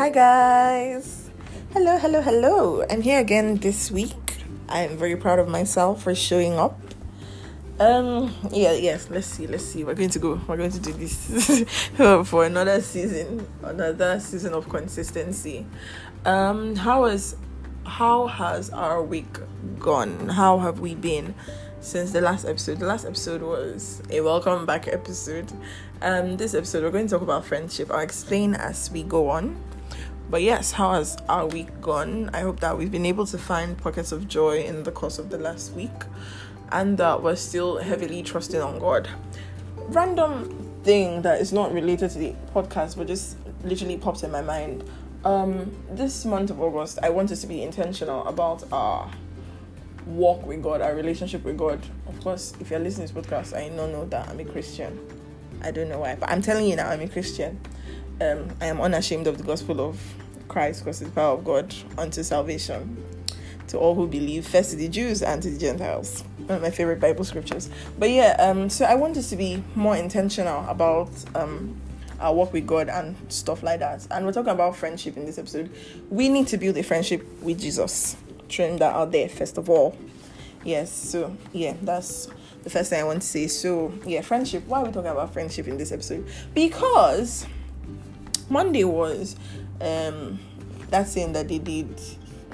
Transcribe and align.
Hi 0.00 0.08
guys. 0.08 1.28
Hello, 1.74 1.98
hello, 1.98 2.22
hello. 2.22 2.82
I'm 2.88 3.02
here 3.02 3.20
again 3.20 3.56
this 3.56 3.90
week. 3.90 4.38
I'm 4.66 4.96
very 4.96 5.14
proud 5.14 5.38
of 5.38 5.46
myself 5.46 6.04
for 6.04 6.14
showing 6.14 6.58
up. 6.58 6.80
Um 7.78 8.34
yeah, 8.50 8.72
yes, 8.72 9.10
let's 9.10 9.26
see, 9.26 9.46
let's 9.46 9.66
see. 9.66 9.84
We're 9.84 9.92
going 9.92 10.08
to 10.08 10.18
go. 10.18 10.40
We're 10.48 10.56
going 10.56 10.70
to 10.70 10.80
do 10.80 10.94
this 10.94 11.66
for 12.30 12.46
another 12.46 12.80
season, 12.80 13.46
another 13.62 14.18
season 14.20 14.54
of 14.54 14.70
consistency. 14.70 15.66
Um 16.24 16.76
how 16.76 17.04
is 17.04 17.36
how 17.84 18.26
has 18.26 18.70
our 18.70 19.02
week 19.02 19.36
gone? 19.78 20.30
How 20.30 20.60
have 20.60 20.80
we 20.80 20.94
been? 20.94 21.34
since 21.82 22.12
the 22.12 22.20
last 22.20 22.44
episode. 22.46 22.78
The 22.78 22.86
last 22.86 23.06
episode 23.06 23.40
was 23.40 24.02
a 24.10 24.20
welcome 24.20 24.66
back 24.66 24.86
episode. 24.88 25.50
Um, 26.02 26.36
this 26.36 26.52
episode 26.54 26.84
we're 26.84 26.90
going 26.90 27.06
to 27.06 27.14
talk 27.14 27.22
about 27.22 27.46
friendship. 27.46 27.90
I'll 27.90 28.00
explain 28.00 28.54
as 28.54 28.90
we 28.90 29.02
go 29.02 29.30
on. 29.30 29.56
But 30.30 30.42
yes, 30.42 30.70
how 30.70 30.92
has 30.92 31.16
our 31.28 31.44
week 31.44 31.80
gone? 31.80 32.30
I 32.32 32.42
hope 32.42 32.60
that 32.60 32.78
we've 32.78 32.90
been 32.90 33.04
able 33.04 33.26
to 33.26 33.36
find 33.36 33.76
pockets 33.76 34.12
of 34.12 34.28
joy 34.28 34.60
in 34.60 34.84
the 34.84 34.92
course 34.92 35.18
of 35.18 35.28
the 35.28 35.38
last 35.38 35.72
week 35.72 35.90
and 36.70 36.96
that 36.98 37.20
we're 37.20 37.34
still 37.34 37.78
heavily 37.78 38.22
trusting 38.22 38.60
on 38.60 38.78
God. 38.78 39.08
Random 39.88 40.70
thing 40.84 41.22
that 41.22 41.40
is 41.40 41.52
not 41.52 41.72
related 41.72 42.10
to 42.10 42.18
the 42.18 42.34
podcast 42.54 42.96
but 42.96 43.08
just 43.08 43.38
literally 43.64 43.96
popped 43.96 44.22
in 44.22 44.30
my 44.30 44.40
mind. 44.40 44.88
Um, 45.24 45.74
this 45.90 46.24
month 46.24 46.50
of 46.50 46.60
August, 46.60 47.00
I 47.02 47.10
want 47.10 47.32
us 47.32 47.40
to 47.40 47.48
be 47.48 47.64
intentional 47.64 48.24
about 48.28 48.62
our 48.72 49.10
walk 50.06 50.46
with 50.46 50.62
God, 50.62 50.80
our 50.80 50.94
relationship 50.94 51.42
with 51.42 51.58
God. 51.58 51.80
Of 52.06 52.20
course, 52.22 52.54
if 52.60 52.70
you're 52.70 52.78
listening 52.78 53.08
to 53.08 53.14
this 53.14 53.26
podcast, 53.26 53.52
I 53.52 53.68
don't 53.68 53.90
know 53.90 54.04
that 54.06 54.28
I'm 54.28 54.38
a 54.38 54.44
Christian. 54.44 54.96
I 55.60 55.72
don't 55.72 55.88
know 55.88 55.98
why, 55.98 56.14
but 56.14 56.30
I'm 56.30 56.40
telling 56.40 56.68
you 56.68 56.76
now, 56.76 56.88
I'm 56.88 57.00
a 57.00 57.08
Christian. 57.08 57.58
Um, 58.20 58.48
I 58.60 58.66
am 58.66 58.80
unashamed 58.80 59.26
of 59.26 59.36
the 59.36 59.44
gospel 59.44 59.80
of 59.80 60.00
Christ 60.50 60.80
because 60.80 61.00
it's 61.00 61.10
the 61.10 61.14
power 61.14 61.34
of 61.34 61.44
God 61.44 61.74
unto 61.96 62.22
salvation 62.22 63.02
to 63.68 63.78
all 63.78 63.94
who 63.94 64.06
believe, 64.06 64.46
first 64.46 64.70
to 64.70 64.76
the 64.76 64.88
Jews 64.88 65.22
and 65.22 65.40
to 65.42 65.48
the 65.48 65.58
Gentiles. 65.58 66.24
One 66.38 66.56
of 66.56 66.62
my 66.62 66.70
favorite 66.70 67.00
Bible 67.00 67.24
scriptures. 67.24 67.70
But 67.98 68.10
yeah, 68.10 68.36
um, 68.38 68.68
so 68.68 68.84
I 68.84 68.96
want 68.96 69.16
us 69.16 69.30
to 69.30 69.36
be 69.36 69.62
more 69.76 69.96
intentional 69.96 70.68
about 70.68 71.08
um, 71.36 71.80
our 72.18 72.34
work 72.34 72.52
with 72.52 72.66
God 72.66 72.88
and 72.88 73.16
stuff 73.28 73.62
like 73.62 73.78
that. 73.78 74.06
And 74.10 74.26
we're 74.26 74.32
talking 74.32 74.52
about 74.52 74.76
friendship 74.76 75.16
in 75.16 75.24
this 75.24 75.38
episode. 75.38 75.70
We 76.10 76.28
need 76.28 76.48
to 76.48 76.58
build 76.58 76.76
a 76.76 76.82
friendship 76.82 77.24
with 77.42 77.60
Jesus 77.60 78.16
throwing 78.48 78.78
that 78.78 78.94
out 78.94 79.12
there 79.12 79.28
first 79.28 79.56
of 79.56 79.70
all. 79.70 79.96
Yes, 80.64 80.92
so 80.92 81.36
yeah, 81.52 81.74
that's 81.80 82.28
the 82.64 82.70
first 82.70 82.90
thing 82.90 83.00
I 83.00 83.04
want 83.04 83.22
to 83.22 83.28
say. 83.28 83.46
So 83.46 83.94
yeah, 84.04 84.20
friendship. 84.20 84.66
Why 84.66 84.80
are 84.80 84.84
we 84.84 84.92
talking 84.92 85.10
about 85.10 85.32
friendship 85.32 85.68
in 85.68 85.78
this 85.78 85.92
episode? 85.92 86.26
Because 86.54 87.46
Monday 88.50 88.84
was 88.84 89.36
um 89.80 90.38
that 90.90 91.06
saying 91.06 91.32
that 91.32 91.48
they 91.48 91.58
did 91.58 92.00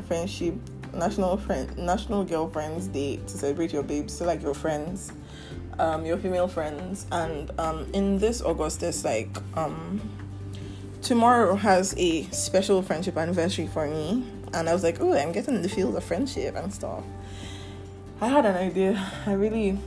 friendship 0.06 0.54
national 0.92 1.36
friend 1.36 1.76
national 1.76 2.24
girlfriends 2.24 2.86
day 2.88 3.16
to 3.16 3.28
celebrate 3.28 3.72
your 3.72 3.82
babes, 3.82 4.16
so 4.16 4.24
like 4.24 4.42
your 4.42 4.54
friends, 4.54 5.12
um, 5.78 6.06
your 6.06 6.16
female 6.16 6.48
friends, 6.48 7.06
and 7.12 7.50
um 7.58 7.86
in 7.92 8.18
this 8.18 8.42
August 8.42 8.80
there's 8.80 9.04
like 9.04 9.36
um 9.56 10.00
tomorrow 11.02 11.54
has 11.54 11.94
a 11.98 12.24
special 12.30 12.82
friendship 12.82 13.16
anniversary 13.16 13.66
for 13.66 13.86
me 13.86 14.24
and 14.54 14.68
I 14.68 14.72
was 14.72 14.82
like, 14.82 15.00
oh, 15.00 15.12
I'm 15.12 15.32
getting 15.32 15.62
the 15.62 15.68
field 15.68 15.96
of 15.96 16.04
friendship 16.04 16.54
and 16.56 16.72
stuff. 16.72 17.04
I 18.20 18.28
had 18.28 18.46
an 18.46 18.56
idea. 18.56 19.12
I 19.26 19.32
really 19.32 19.78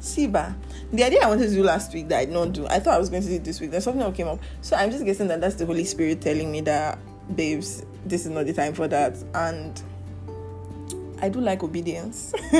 see 0.00 0.26
ba. 0.26 0.54
The 0.92 1.04
idea 1.04 1.20
I 1.22 1.28
wanted 1.28 1.48
to 1.48 1.54
do 1.54 1.62
last 1.62 1.94
week 1.94 2.08
that 2.08 2.18
I 2.18 2.24
did 2.26 2.34
not 2.34 2.52
do. 2.52 2.66
I 2.66 2.78
thought 2.78 2.94
I 2.94 2.98
was 2.98 3.08
going 3.08 3.22
to 3.22 3.28
do 3.28 3.38
this 3.38 3.60
week. 3.60 3.70
There's 3.70 3.84
something 3.84 4.12
came 4.12 4.28
up. 4.28 4.40
So 4.60 4.76
I'm 4.76 4.90
just 4.90 5.04
guessing 5.04 5.28
that 5.28 5.40
that's 5.40 5.54
the 5.54 5.64
Holy 5.64 5.84
Spirit 5.84 6.20
telling 6.20 6.52
me 6.52 6.60
that, 6.62 6.98
babes, 7.34 7.84
this 8.04 8.26
is 8.26 8.30
not 8.30 8.44
the 8.44 8.52
time 8.52 8.74
for 8.74 8.88
that. 8.88 9.16
And 9.34 9.80
I 11.22 11.28
do 11.28 11.40
like 11.40 11.62
obedience. 11.62 12.34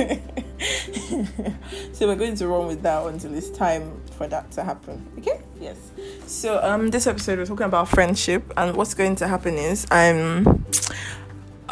so 1.93 2.07
we're 2.07 2.15
going 2.15 2.37
to 2.37 2.47
run 2.47 2.69
with 2.69 2.81
that 2.83 3.05
until 3.05 3.35
it's 3.35 3.51
time 3.51 4.01
for 4.13 4.29
that 4.29 4.51
to 4.53 4.63
happen. 4.63 5.05
Okay? 5.19 5.41
Yes. 5.61 5.91
So 6.27 6.61
um 6.63 6.91
this 6.91 7.09
episode 7.09 7.39
we're 7.39 7.47
talking 7.47 7.67
about 7.67 7.89
friendship 7.89 8.53
and 8.57 8.77
what's 8.77 8.95
going 8.95 9.17
to 9.17 9.27
happen 9.27 9.55
is 9.55 9.85
I'm 9.91 10.65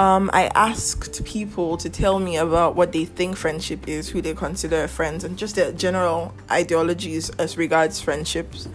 um, 0.01 0.31
I 0.33 0.51
asked 0.55 1.23
people 1.27 1.77
to 1.77 1.91
tell 1.91 2.19
me 2.19 2.39
about 2.39 2.75
what 2.75 2.93
they 2.93 3.05
think 3.05 3.37
friendship 3.37 3.87
is, 3.87 4.09
who 4.09 4.23
they 4.23 4.33
consider 4.33 4.89
friends, 4.89 5.25
and 5.25 5.37
just 5.37 5.57
their 5.57 5.73
general 5.73 6.33
ideologies 6.51 7.29
as 7.39 7.59
regards 7.59 8.01
friendships. 8.01 8.67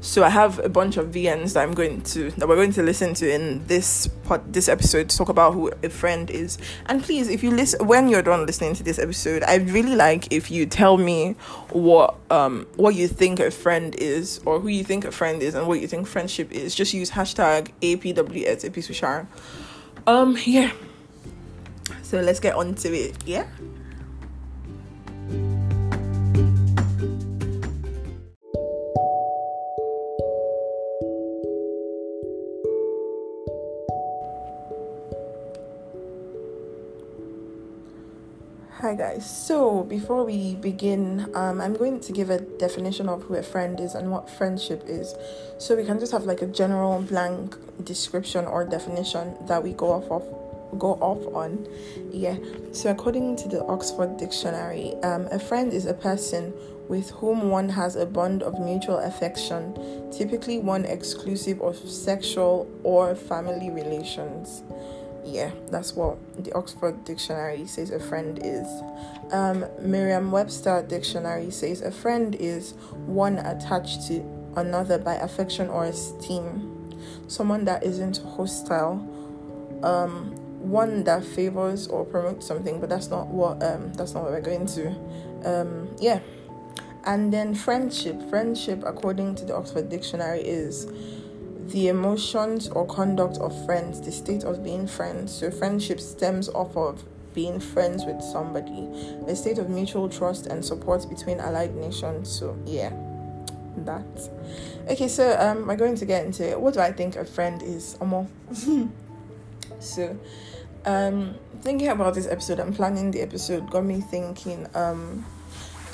So 0.00 0.22
I 0.22 0.28
have 0.28 0.60
a 0.60 0.68
bunch 0.68 0.96
of 0.96 1.08
VNs 1.08 1.54
that 1.54 1.64
I'm 1.64 1.74
going 1.74 2.02
to 2.02 2.30
that 2.32 2.48
we're 2.48 2.54
going 2.54 2.72
to 2.74 2.82
listen 2.82 3.12
to 3.14 3.32
in 3.32 3.66
this 3.66 4.06
pod, 4.06 4.52
this 4.52 4.68
episode 4.68 5.10
to 5.10 5.16
talk 5.16 5.28
about 5.28 5.54
who 5.54 5.72
a 5.82 5.88
friend 5.88 6.30
is. 6.30 6.58
And 6.86 7.02
please, 7.02 7.28
if 7.28 7.42
you 7.42 7.50
listen 7.50 7.84
when 7.84 8.08
you're 8.08 8.22
done 8.22 8.46
listening 8.46 8.74
to 8.74 8.84
this 8.84 9.00
episode, 9.00 9.42
I'd 9.42 9.68
really 9.70 9.96
like 9.96 10.32
if 10.32 10.48
you 10.48 10.66
tell 10.66 10.96
me 10.96 11.32
what 11.70 12.18
um 12.30 12.68
what 12.76 12.94
you 12.94 13.08
think 13.08 13.40
a 13.40 13.50
friend 13.50 13.96
is, 13.96 14.40
or 14.44 14.60
who 14.60 14.68
you 14.68 14.84
think 14.84 15.04
a 15.04 15.10
friend 15.10 15.42
is, 15.42 15.56
and 15.56 15.66
what 15.66 15.80
you 15.80 15.88
think 15.88 16.06
friendship 16.06 16.52
is. 16.52 16.72
Just 16.72 16.94
use 16.94 17.10
hashtag 17.10 17.70
APWS 17.80 18.64
um, 20.06 20.36
yeah. 20.44 20.72
So 22.02 22.20
let's 22.20 22.40
get 22.40 22.54
on 22.54 22.74
to 22.76 22.92
it, 22.92 23.16
yeah? 23.26 23.46
Hi 38.82 38.96
guys. 38.96 39.24
So 39.24 39.84
before 39.84 40.24
we 40.24 40.56
begin, 40.56 41.30
um, 41.36 41.60
I'm 41.60 41.72
going 41.72 42.00
to 42.00 42.10
give 42.10 42.30
a 42.30 42.40
definition 42.40 43.08
of 43.08 43.22
who 43.22 43.36
a 43.36 43.42
friend 43.44 43.78
is 43.78 43.94
and 43.94 44.10
what 44.10 44.28
friendship 44.28 44.82
is, 44.88 45.14
so 45.56 45.76
we 45.76 45.84
can 45.84 46.00
just 46.00 46.10
have 46.10 46.24
like 46.24 46.42
a 46.42 46.48
general 46.48 47.00
blank 47.00 47.56
description 47.84 48.44
or 48.44 48.64
definition 48.64 49.36
that 49.46 49.62
we 49.62 49.72
go 49.74 49.92
off 49.92 50.10
of 50.10 50.80
go 50.80 50.94
off 50.94 51.24
on. 51.32 51.64
Yeah. 52.10 52.38
So 52.72 52.90
according 52.90 53.36
to 53.36 53.48
the 53.48 53.64
Oxford 53.66 54.16
Dictionary, 54.16 54.94
um, 55.04 55.28
a 55.30 55.38
friend 55.38 55.72
is 55.72 55.86
a 55.86 55.94
person 55.94 56.52
with 56.88 57.08
whom 57.10 57.50
one 57.50 57.68
has 57.68 57.94
a 57.94 58.04
bond 58.04 58.42
of 58.42 58.58
mutual 58.58 58.98
affection, 58.98 59.78
typically 60.10 60.58
one 60.58 60.86
exclusive 60.86 61.60
of 61.60 61.76
sexual 61.76 62.68
or 62.82 63.14
family 63.14 63.70
relations 63.70 64.64
yeah, 65.24 65.50
that's 65.70 65.94
what 65.94 66.18
the 66.42 66.52
Oxford 66.52 67.04
Dictionary 67.04 67.66
says 67.66 67.90
a 67.90 68.00
friend 68.00 68.38
is. 68.42 68.66
Um, 69.32 69.64
Merriam 69.80 70.30
Webster 70.30 70.84
Dictionary 70.86 71.50
says 71.50 71.80
a 71.80 71.90
friend 71.90 72.34
is 72.34 72.72
one 73.06 73.38
attached 73.38 74.06
to 74.08 74.20
another 74.56 74.98
by 74.98 75.14
affection 75.14 75.68
or 75.68 75.84
esteem, 75.84 76.92
someone 77.28 77.64
that 77.64 77.82
isn't 77.82 78.18
hostile, 78.18 78.94
um, 79.82 80.34
one 80.60 81.04
that 81.04 81.24
favors 81.24 81.86
or 81.86 82.04
promotes 82.04 82.46
something, 82.46 82.80
but 82.80 82.88
that's 82.88 83.08
not 83.08 83.28
what 83.28 83.62
um, 83.62 83.92
that's 83.94 84.14
not 84.14 84.24
what 84.24 84.32
we're 84.32 84.40
going 84.40 84.66
to. 84.66 84.88
Um, 85.44 85.88
yeah, 85.98 86.20
and 87.04 87.32
then 87.32 87.54
friendship. 87.54 88.20
Friendship, 88.28 88.82
according 88.84 89.34
to 89.36 89.44
the 89.44 89.54
Oxford 89.54 89.88
Dictionary, 89.88 90.40
is 90.40 90.86
the 91.72 91.88
emotions 91.88 92.68
or 92.68 92.86
conduct 92.86 93.38
of 93.38 93.64
friends, 93.64 94.00
the 94.00 94.12
state 94.12 94.44
of 94.44 94.62
being 94.62 94.86
friends. 94.86 95.32
So, 95.32 95.50
friendship 95.50 96.00
stems 96.00 96.48
off 96.50 96.76
of 96.76 97.02
being 97.34 97.58
friends 97.60 98.04
with 98.04 98.22
somebody, 98.22 98.88
a 99.26 99.34
state 99.34 99.58
of 99.58 99.70
mutual 99.70 100.08
trust 100.08 100.46
and 100.46 100.64
support 100.64 101.08
between 101.08 101.40
allied 101.40 101.74
nations. 101.74 102.30
So, 102.30 102.56
yeah, 102.66 102.92
that. 103.78 104.30
Okay, 104.88 105.08
so 105.08 105.36
um, 105.40 105.66
we're 105.66 105.76
going 105.76 105.96
to 105.96 106.04
get 106.04 106.26
into 106.26 106.48
it. 106.48 106.60
What 106.60 106.74
do 106.74 106.80
I 106.80 106.92
think 106.92 107.16
a 107.16 107.24
friend 107.24 107.62
is? 107.62 107.96
Amo. 108.00 108.28
so, 109.80 110.18
um, 110.84 111.36
thinking 111.62 111.88
about 111.88 112.14
this 112.14 112.26
episode 112.26 112.58
and 112.58 112.76
planning 112.76 113.10
the 113.10 113.22
episode 113.22 113.70
got 113.70 113.84
me 113.84 114.00
thinking. 114.00 114.68
Um, 114.74 115.24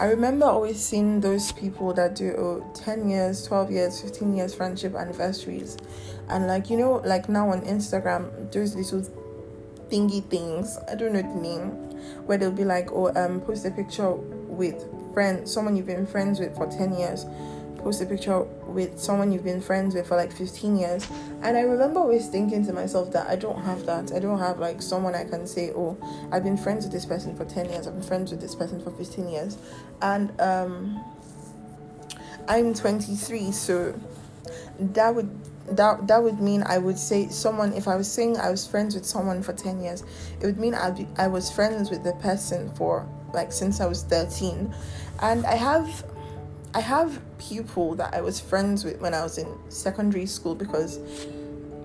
I 0.00 0.04
remember 0.04 0.46
always 0.46 0.78
seeing 0.78 1.20
those 1.20 1.50
people 1.50 1.92
that 1.94 2.14
do 2.14 2.32
oh, 2.38 2.72
10 2.72 3.10
years, 3.10 3.44
12 3.44 3.72
years, 3.72 4.00
15 4.00 4.32
years 4.32 4.54
friendship 4.54 4.94
anniversaries. 4.94 5.76
And 6.28 6.46
like, 6.46 6.70
you 6.70 6.76
know, 6.76 7.02
like 7.04 7.28
now 7.28 7.50
on 7.50 7.62
Instagram, 7.62 8.52
those 8.52 8.76
little 8.76 9.02
thingy 9.90 10.24
things, 10.30 10.78
I 10.88 10.94
don't 10.94 11.14
know 11.14 11.22
the 11.22 11.40
name, 11.40 11.70
where 12.26 12.38
they'll 12.38 12.52
be 12.52 12.64
like, 12.64 12.92
oh, 12.92 13.12
um, 13.16 13.40
post 13.40 13.66
a 13.66 13.72
picture 13.72 14.12
with 14.12 14.86
friend, 15.14 15.48
someone 15.48 15.74
you've 15.74 15.86
been 15.86 16.06
friends 16.06 16.38
with 16.38 16.54
for 16.54 16.68
10 16.68 16.96
years 16.96 17.26
post 17.78 18.02
a 18.02 18.06
picture 18.06 18.40
with 18.66 18.98
someone 18.98 19.32
you've 19.32 19.44
been 19.44 19.60
friends 19.60 19.94
with 19.94 20.06
for 20.06 20.16
like 20.16 20.32
15 20.32 20.76
years. 20.76 21.08
And 21.42 21.56
i 21.56 21.60
remember 21.60 22.00
always 22.00 22.28
thinking 22.28 22.64
to 22.66 22.72
myself 22.72 23.12
that 23.12 23.28
i 23.28 23.36
don't 23.36 23.62
have 23.62 23.86
that. 23.86 24.12
I 24.12 24.18
don't 24.18 24.38
have 24.38 24.58
like 24.58 24.82
someone 24.82 25.14
i 25.14 25.24
can 25.24 25.46
say 25.46 25.70
oh 25.70 25.96
i've 26.32 26.44
been 26.44 26.56
friends 26.56 26.84
with 26.84 26.92
this 26.92 27.06
person 27.06 27.36
for 27.36 27.44
10 27.44 27.70
years. 27.70 27.86
I've 27.86 27.94
been 27.94 28.02
friends 28.02 28.30
with 28.30 28.40
this 28.40 28.54
person 28.54 28.82
for 28.82 28.90
15 28.90 29.28
years. 29.28 29.58
And 30.02 30.38
um 30.40 31.04
i'm 32.48 32.72
23 32.72 33.52
so 33.52 33.94
that 34.78 35.14
would 35.14 35.28
that 35.76 36.06
that 36.06 36.22
would 36.22 36.40
mean 36.40 36.62
I 36.62 36.78
would 36.78 36.98
say 36.98 37.28
someone 37.28 37.72
if 37.72 37.88
I 37.88 37.96
was 37.96 38.10
saying 38.10 38.38
I 38.38 38.50
was 38.50 38.66
friends 38.66 38.94
with 38.94 39.04
someone 39.04 39.42
for 39.42 39.52
10 39.52 39.80
years 39.80 40.02
it 40.40 40.46
would 40.46 40.58
mean 40.58 40.74
I'd 40.74 40.96
be, 40.96 41.06
I 41.16 41.28
was 41.28 41.50
friends 41.50 41.90
with 41.90 42.04
the 42.04 42.14
person 42.14 42.72
for 42.74 43.06
like 43.34 43.52
since 43.52 43.80
I 43.80 43.86
was 43.86 44.02
13 44.04 44.74
and 45.20 45.46
I 45.46 45.56
have 45.56 46.04
I 46.74 46.80
have 46.80 47.20
people 47.38 47.94
that 47.94 48.14
I 48.14 48.20
was 48.20 48.40
friends 48.40 48.84
with 48.84 49.00
when 49.00 49.14
I 49.14 49.22
was 49.22 49.38
in 49.38 49.48
secondary 49.70 50.26
school 50.26 50.54
because 50.54 50.98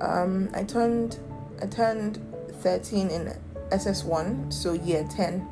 um, 0.01 0.49
I 0.53 0.63
turned 0.63 1.19
I 1.61 1.67
turned 1.67 2.19
13 2.61 3.09
in 3.09 3.39
SS1 3.71 4.51
so 4.51 4.73
year 4.73 5.07
10 5.09 5.47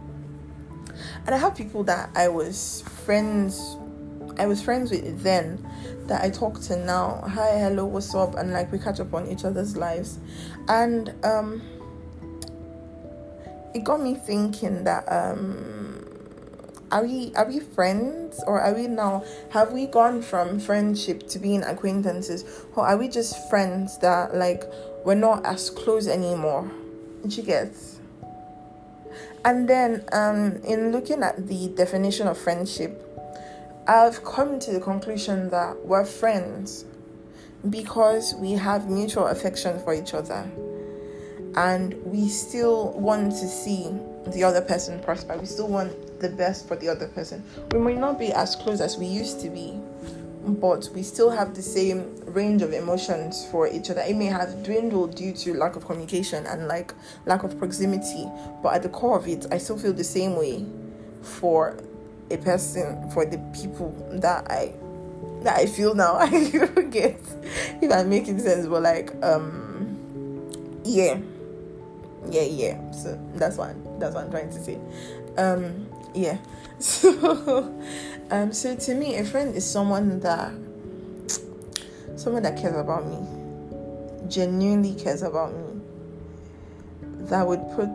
and 1.26 1.36
I 1.36 1.38
have 1.38 1.56
people 1.56 1.84
that 1.86 2.10
I 2.16 2.28
was 2.28 2.84
friends 3.06 3.78
I 4.38 4.48
was 4.48 4.62
friends 4.62 4.92
with 4.92 5.22
then 5.24 5.66
that 6.08 6.24
I 6.24 6.30
talk 6.30 6.60
to 6.62 6.76
now. 6.76 7.22
Hi, 7.28 7.60
hello, 7.60 7.86
what's 7.86 8.16
up? 8.16 8.36
And 8.36 8.54
like 8.54 8.72
we 8.72 8.80
catch 8.80 9.00
up 9.00 9.14
on 9.14 9.28
each 9.28 9.46
other's 9.46 9.78
lives. 9.78 10.20
And 10.68 11.14
um 11.24 11.62
it 13.74 13.84
got 13.84 14.02
me 14.02 14.16
thinking 14.16 14.84
that 14.84 15.04
um 15.12 16.01
are 16.92 17.04
we 17.06 17.34
are 17.36 17.48
we 17.48 17.60
friends 17.60 18.44
or 18.46 18.60
are 18.60 18.74
we 18.74 18.88
now 18.88 19.24
have 19.52 19.72
we 19.72 19.86
gone 19.86 20.22
from 20.22 20.60
friendship 20.60 21.28
to 21.30 21.40
being 21.40 21.64
acquaintances 21.64 22.66
or 22.76 22.86
are 22.86 22.98
we 22.98 23.08
just 23.08 23.50
friends 23.50 23.98
that 24.00 24.36
like 24.36 24.64
we're 25.06 25.16
not 25.16 25.46
as 25.46 25.70
close 25.70 26.08
anymore? 26.08 26.70
She 27.30 27.42
gets. 27.42 28.00
And 29.46 29.68
then 29.68 30.04
um 30.12 30.58
in 30.64 30.92
looking 30.92 31.24
at 31.24 31.48
the 31.48 31.70
definition 31.70 32.28
of 32.28 32.38
friendship 32.38 33.08
I've 33.88 34.24
come 34.24 34.60
to 34.60 34.72
the 34.72 34.80
conclusion 34.80 35.50
that 35.50 35.86
we're 35.86 36.06
friends 36.06 36.86
because 37.70 38.36
we 38.36 38.52
have 38.52 38.90
mutual 38.90 39.28
affection 39.28 39.80
for 39.80 39.94
each 39.94 40.14
other 40.14 40.50
and 41.56 41.94
we 42.06 42.28
still 42.30 42.92
want 42.92 43.32
to 43.32 43.48
see 43.48 43.92
the 44.28 44.44
other 44.44 44.62
person 44.62 45.00
prosper. 45.00 45.38
We 45.38 45.46
still 45.46 45.68
want 45.68 46.20
the 46.20 46.30
best 46.30 46.68
for 46.68 46.76
the 46.76 46.90
other 46.90 47.08
person. 47.08 47.44
We 47.72 47.80
might 47.80 47.98
not 47.98 48.20
be 48.20 48.32
as 48.32 48.56
close 48.56 48.82
as 48.82 48.98
we 48.98 49.06
used 49.06 49.42
to 49.42 49.50
be, 49.50 49.80
but 50.46 50.90
we 50.94 51.04
still 51.04 51.30
have 51.30 51.56
the 51.56 51.62
same 51.62 52.16
range 52.26 52.62
of 52.62 52.74
emotions 52.74 53.48
for 53.52 53.68
each 53.68 53.90
other. 53.90 54.02
It 54.02 54.16
may 54.16 54.28
have 54.28 54.64
dwindled 54.64 55.16
due 55.16 55.34
to 55.34 55.54
lack 55.54 55.76
of 55.76 55.86
communication 55.86 56.46
and 56.46 56.68
like 56.68 56.94
lack 57.26 57.44
of 57.44 57.58
proximity, 57.58 58.30
but 58.62 58.74
at 58.76 58.84
the 58.84 58.90
core 58.90 59.18
of 59.18 59.28
it, 59.28 59.48
I 59.52 59.58
still 59.58 59.78
feel 59.78 59.94
the 59.94 60.04
same 60.04 60.36
way 60.36 60.66
for 61.22 61.78
a 62.30 62.38
person 62.38 63.10
for 63.12 63.26
the 63.26 63.38
people 63.54 63.94
that 64.14 64.50
I 64.50 64.74
that 65.44 65.58
I 65.58 65.66
feel 65.66 65.96
now. 65.96 66.16
I 66.20 66.30
get 66.90 67.20
if 67.82 67.92
I'm 67.92 68.10
making 68.10 68.40
sense, 68.40 68.68
but 68.68 68.84
like 68.84 69.14
um 69.24 70.82
yeah. 70.84 71.18
Yeah, 72.30 72.44
yeah. 72.44 72.92
So 72.92 73.20
that's 73.36 73.58
what 73.58 73.76
that's 74.00 74.16
what 74.16 74.26
I'm 74.26 74.32
trying 74.32 74.50
to 74.50 74.64
say. 74.64 74.80
Um 75.38 75.88
yeah. 76.14 76.38
So 76.80 77.72
um 78.32 78.52
so 78.52 78.76
to 78.76 78.96
me 78.96 79.18
a 79.18 79.24
friend 79.24 79.56
is 79.56 79.70
someone 79.70 80.20
that 80.22 80.52
someone 82.16 82.44
that 82.44 82.58
cares 82.58 82.76
about 82.76 83.06
me. 83.06 83.20
Genuinely 84.28 84.96
cares 84.96 85.22
about 85.22 85.54
me. 85.54 85.82
That 87.30 87.46
would 87.46 87.62
put 87.76 87.90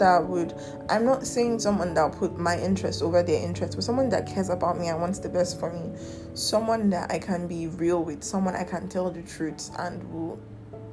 that 0.00 0.26
would 0.26 0.54
i'm 0.88 1.04
not 1.04 1.26
saying 1.26 1.58
someone 1.58 1.94
that 1.94 2.10
put 2.12 2.36
my 2.38 2.58
interest 2.58 3.02
over 3.02 3.22
their 3.22 3.40
interest 3.44 3.74
but 3.76 3.84
someone 3.84 4.08
that 4.08 4.26
cares 4.26 4.48
about 4.48 4.78
me 4.78 4.88
and 4.88 4.98
wants 4.98 5.18
the 5.20 5.28
best 5.28 5.60
for 5.60 5.70
me 5.72 5.92
someone 6.34 6.90
that 6.90 7.10
i 7.12 7.18
can 7.18 7.46
be 7.46 7.66
real 7.68 8.02
with 8.02 8.24
someone 8.24 8.56
i 8.56 8.64
can 8.64 8.88
tell 8.88 9.10
the 9.10 9.22
truth 9.22 9.70
and 9.78 10.02
will 10.10 10.40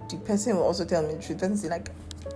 the 0.09 0.17
person 0.17 0.55
will 0.55 0.63
also 0.63 0.85
tell 0.85 1.01
me 1.01 1.15
the 1.15 1.21
truth 1.21 1.41
and 1.41 1.57
say 1.57 1.69
like 1.69 1.89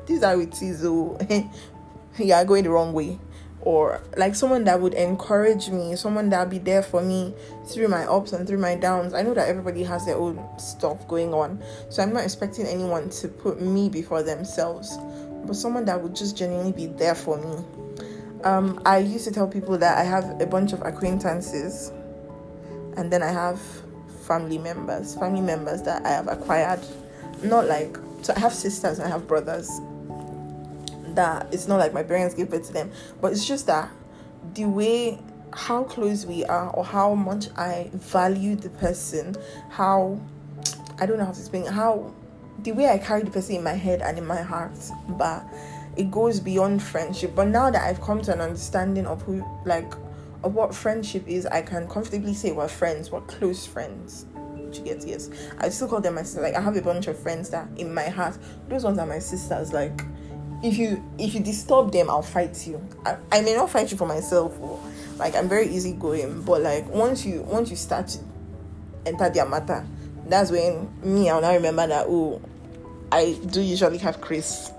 these 0.05 0.23
are 0.23 0.39
it 0.41 0.61
is 0.61 0.83
oh 0.85 1.17
you 2.17 2.33
are 2.33 2.45
going 2.45 2.63
the 2.63 2.69
wrong 2.69 2.93
way 2.93 3.19
or 3.61 4.01
like 4.17 4.33
someone 4.33 4.63
that 4.63 4.81
would 4.81 4.95
encourage 4.95 5.69
me, 5.69 5.95
someone 5.95 6.29
that 6.29 6.39
would 6.39 6.49
be 6.49 6.57
there 6.57 6.81
for 6.81 6.99
me 6.99 7.31
through 7.67 7.88
my 7.88 8.05
ups 8.05 8.33
and 8.33 8.47
through 8.47 8.57
my 8.57 8.73
downs. 8.73 9.13
I 9.13 9.21
know 9.21 9.35
that 9.35 9.47
everybody 9.47 9.83
has 9.83 10.03
their 10.03 10.17
own 10.17 10.43
stuff 10.57 11.07
going 11.07 11.31
on, 11.31 11.61
so 11.89 12.01
I'm 12.01 12.11
not 12.11 12.23
expecting 12.23 12.65
anyone 12.65 13.11
to 13.11 13.27
put 13.27 13.61
me 13.61 13.88
before 13.88 14.23
themselves 14.23 14.97
but 15.45 15.55
someone 15.55 15.85
that 15.85 16.01
would 16.01 16.15
just 16.15 16.37
genuinely 16.37 16.71
be 16.71 16.87
there 16.87 17.15
for 17.15 17.37
me. 17.37 17.63
Um, 18.44 18.81
I 18.85 18.99
used 18.99 19.25
to 19.25 19.31
tell 19.31 19.47
people 19.47 19.77
that 19.77 19.97
I 19.97 20.03
have 20.03 20.39
a 20.41 20.45
bunch 20.45 20.73
of 20.73 20.81
acquaintances, 20.81 21.91
and 22.97 23.11
then 23.11 23.21
I 23.21 23.31
have 23.31 23.59
family 24.23 24.57
members, 24.57 25.15
family 25.15 25.41
members 25.41 25.81
that 25.83 26.05
I 26.05 26.09
have 26.09 26.27
acquired. 26.27 26.79
Not 27.44 27.67
like 27.67 27.97
so 28.21 28.33
I 28.35 28.39
have 28.39 28.53
sisters, 28.53 29.00
I 29.00 29.07
have 29.07 29.27
brothers. 29.27 29.69
That 31.15 31.53
it's 31.53 31.68
not 31.68 31.77
like 31.77 31.94
my 31.94 32.03
parents 32.03 32.35
gave 32.35 32.53
it 32.53 32.63
to 32.65 32.73
them, 32.73 32.91
but 33.19 33.33
it's 33.33 33.45
just 33.45 33.68
that 33.68 33.89
the 34.53 34.65
way 34.65 35.19
how 35.53 35.83
close 35.83 36.25
we 36.25 36.45
are 36.45 36.69
or 36.69 36.85
how 36.85 37.13
much 37.15 37.50
I 37.57 37.89
value 37.94 38.56
the 38.56 38.69
person, 38.69 39.35
how 39.69 40.19
I 41.00 41.06
don't 41.06 41.18
know 41.18 41.25
how 41.25 41.31
to 41.31 41.39
explain 41.39 41.65
how 41.65 42.13
the 42.63 42.71
way 42.71 42.88
I 42.88 42.97
carry 42.97 43.23
the 43.23 43.31
person 43.31 43.56
in 43.56 43.63
my 43.63 43.73
head 43.73 44.01
and 44.01 44.18
in 44.18 44.25
my 44.25 44.41
heart, 44.41 44.77
but 45.09 45.44
it 45.97 46.12
goes 46.12 46.39
beyond 46.39 46.81
friendship. 46.81 47.35
But 47.35 47.47
now 47.47 47.69
that 47.71 47.81
I've 47.81 48.01
come 48.01 48.21
to 48.21 48.33
an 48.33 48.39
understanding 48.39 49.06
of 49.06 49.21
who, 49.23 49.45
like, 49.65 49.91
of 50.44 50.53
what 50.53 50.73
friendship 50.73 51.27
is, 51.27 51.45
I 51.47 51.62
can 51.62 51.88
comfortably 51.88 52.33
say 52.33 52.51
we're 52.51 52.68
friends, 52.68 53.12
we're 53.12 53.21
close 53.21 53.65
friends. 53.65 54.25
You 54.77 54.83
get 54.83 55.06
yes. 55.06 55.29
I 55.59 55.69
still 55.69 55.88
call 55.88 56.01
them 56.01 56.15
my 56.15 56.23
sister. 56.23 56.41
Like 56.41 56.56
I 56.56 56.62
have 56.62 56.75
a 56.75 56.81
bunch 56.81 57.07
of 57.07 57.18
friends 57.18 57.50
that 57.50 57.68
in 57.77 57.94
my 57.94 58.09
heart, 58.09 58.38
those 58.69 58.83
ones 58.83 58.97
are 59.00 59.06
my 59.06 59.19
sisters. 59.19 59.73
Like 59.73 60.03
if 60.63 60.77
you 60.77 61.03
if 61.18 61.33
you 61.33 61.39
disturb 61.41 61.91
them, 61.91 62.09
I'll 62.09 62.21
fight 62.21 62.68
you. 62.68 62.85
I, 63.06 63.18
I 63.31 63.41
may 63.41 63.56
not 63.56 63.69
fight 63.69 63.91
you 63.91 63.97
for 63.97 64.07
myself. 64.07 64.57
Or, 64.59 64.79
like 65.18 65.35
I'm 65.35 65.50
very 65.50 65.68
easygoing, 65.68 66.44
but 66.44 66.62
like 66.62 66.88
once 66.89 67.25
you 67.25 67.41
once 67.41 67.69
you 67.69 67.75
start 67.75 68.07
to 68.09 68.19
enter 69.06 69.29
their 69.29 69.47
matter, 69.47 69.85
that's 70.27 70.51
when 70.51 70.89
me 71.03 71.29
I'll 71.29 71.41
now 71.41 71.53
remember 71.53 71.88
that 71.88 72.06
oh 72.07 72.41
I 73.12 73.38
do 73.47 73.62
usually 73.62 73.97
have 74.00 74.21
Chris. 74.21 74.71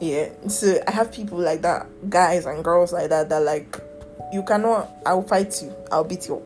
Yeah. 0.00 0.30
So 0.48 0.80
I 0.86 0.90
have 0.90 1.12
people 1.12 1.38
like 1.38 1.62
that, 1.62 1.86
guys 2.10 2.46
and 2.46 2.62
girls 2.62 2.92
like 2.92 3.08
that 3.10 3.28
that 3.28 3.42
like 3.42 3.80
you 4.32 4.42
cannot 4.42 4.90
I'll 5.06 5.22
fight 5.22 5.60
you. 5.62 5.74
I'll 5.90 6.04
beat 6.04 6.28
you 6.28 6.36
up. 6.36 6.42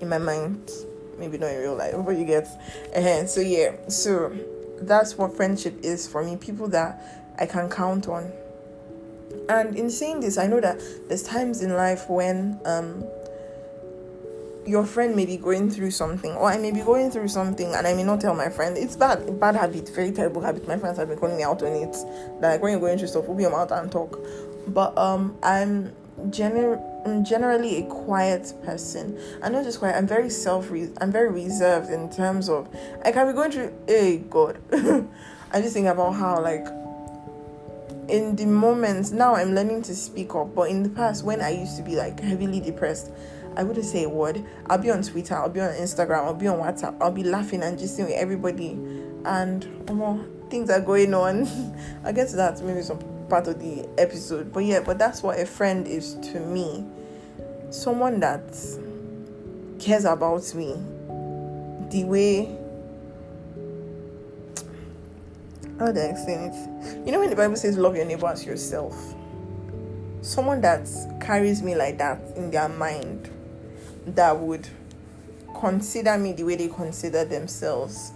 In 0.00 0.08
my 0.08 0.18
mind. 0.18 0.70
Maybe 1.18 1.38
not 1.38 1.50
in 1.50 1.60
real 1.60 1.74
life, 1.76 1.94
but 2.04 2.16
you 2.16 2.24
get 2.24 2.46
uh 2.94 3.26
so 3.26 3.40
yeah. 3.40 3.72
So 3.88 4.32
that's 4.80 5.18
what 5.18 5.36
friendship 5.36 5.74
is 5.82 6.06
for 6.06 6.22
me. 6.22 6.36
People 6.36 6.68
that 6.68 7.02
I 7.38 7.46
can 7.46 7.68
count 7.68 8.08
on. 8.08 8.32
And 9.48 9.76
in 9.76 9.90
saying 9.90 10.20
this, 10.20 10.38
I 10.38 10.46
know 10.46 10.60
that 10.60 10.80
there's 11.08 11.22
times 11.22 11.62
in 11.62 11.74
life 11.74 12.08
when 12.08 12.60
um 12.64 13.04
your 14.68 14.84
friend 14.84 15.16
may 15.16 15.24
be 15.24 15.38
going 15.38 15.70
through 15.70 15.90
something, 15.90 16.32
or 16.32 16.50
I 16.50 16.58
may 16.58 16.70
be 16.70 16.80
going 16.80 17.10
through 17.10 17.28
something, 17.28 17.74
and 17.74 17.86
I 17.86 17.94
may 17.94 18.04
not 18.04 18.20
tell 18.20 18.34
my 18.34 18.50
friend. 18.50 18.76
It's 18.76 18.96
bad, 18.96 19.40
bad 19.40 19.56
habit, 19.56 19.88
very 19.94 20.12
terrible 20.12 20.42
habit. 20.42 20.68
My 20.68 20.76
friends 20.76 20.98
have 20.98 21.08
been 21.08 21.18
calling 21.18 21.38
me 21.38 21.42
out 21.42 21.62
on 21.62 21.72
it. 21.72 21.96
Like 22.40 22.60
when 22.62 22.72
you're 22.72 22.80
going 22.80 22.98
through 22.98 23.08
stuff, 23.08 23.24
open 23.28 23.40
your 23.40 23.50
mouth 23.50 23.72
and 23.72 23.90
talk. 23.90 24.18
But 24.68 24.96
um, 24.98 25.38
I'm 25.42 25.92
gener- 26.28 26.82
I'm 27.08 27.24
generally 27.24 27.78
a 27.78 27.82
quiet 27.86 28.52
person. 28.64 29.18
I'm 29.42 29.52
not 29.52 29.64
just 29.64 29.78
quiet. 29.78 29.96
I'm 29.96 30.06
very 30.06 30.30
self. 30.30 30.70
I'm 30.70 31.10
very 31.10 31.30
reserved 31.30 31.90
in 31.90 32.10
terms 32.10 32.48
of 32.48 32.72
like 32.72 33.06
I 33.06 33.12
can 33.12 33.26
be 33.28 33.32
going 33.32 33.50
through. 33.50 33.74
Hey 33.86 34.18
God, 34.18 34.60
I 35.52 35.60
just 35.60 35.74
think 35.74 35.86
about 35.86 36.12
how 36.12 36.40
like 36.40 36.66
in 38.08 38.36
the 38.36 38.46
moments 38.46 39.10
now 39.10 39.34
I'm 39.34 39.54
learning 39.54 39.82
to 39.82 39.94
speak 39.94 40.34
up, 40.34 40.54
but 40.54 40.70
in 40.70 40.82
the 40.82 40.90
past 40.90 41.24
when 41.24 41.40
I 41.40 41.50
used 41.50 41.76
to 41.78 41.82
be 41.82 41.96
like 41.96 42.20
heavily 42.20 42.60
depressed, 42.60 43.10
I 43.56 43.64
wouldn't 43.64 43.86
say 43.86 44.04
a 44.04 44.08
word. 44.08 44.44
I'll 44.66 44.78
be 44.78 44.90
on 44.90 45.02
Twitter, 45.02 45.34
I'll 45.34 45.48
be 45.48 45.60
on 45.60 45.72
Instagram, 45.72 46.24
I'll 46.24 46.34
be 46.34 46.46
on 46.46 46.58
WhatsApp, 46.58 46.96
I'll 47.00 47.10
be 47.10 47.24
laughing 47.24 47.62
and 47.62 47.78
just 47.78 47.98
with 47.98 48.10
everybody, 48.10 48.72
and 49.24 49.64
um, 49.88 50.30
things 50.50 50.70
are 50.70 50.80
going 50.80 51.14
on. 51.14 51.48
I 52.04 52.12
guess 52.12 52.32
that's 52.32 52.60
maybe 52.60 52.82
some 52.82 52.98
part 53.28 53.48
of 53.48 53.60
the 53.60 53.88
episode, 53.98 54.52
but 54.52 54.60
yeah, 54.60 54.80
but 54.80 54.98
that's 54.98 55.22
what 55.22 55.38
a 55.38 55.46
friend 55.46 55.86
is 55.86 56.14
to 56.32 56.40
me. 56.40 56.84
Someone 57.70 58.20
that 58.20 58.56
cares 59.78 60.04
about 60.04 60.54
me 60.54 60.76
the 61.90 62.04
way 62.04 62.58
how 65.78 65.92
do 65.92 66.00
I 66.00 66.04
explain 66.04 66.40
it? 66.40 67.06
You 67.06 67.12
know 67.12 67.20
when 67.20 67.30
the 67.30 67.36
Bible 67.36 67.54
says 67.54 67.78
love 67.78 67.94
your 67.94 68.04
neighbor 68.04 68.26
as 68.26 68.44
yourself? 68.44 69.14
Someone 70.22 70.60
that 70.62 70.88
carries 71.20 71.62
me 71.62 71.76
like 71.76 71.98
that 71.98 72.20
in 72.36 72.50
their 72.50 72.68
mind 72.68 73.30
that 74.06 74.36
would 74.36 74.68
consider 75.60 76.18
me 76.18 76.32
the 76.32 76.42
way 76.42 76.56
they 76.56 76.66
consider 76.66 77.24
themselves. 77.24 78.10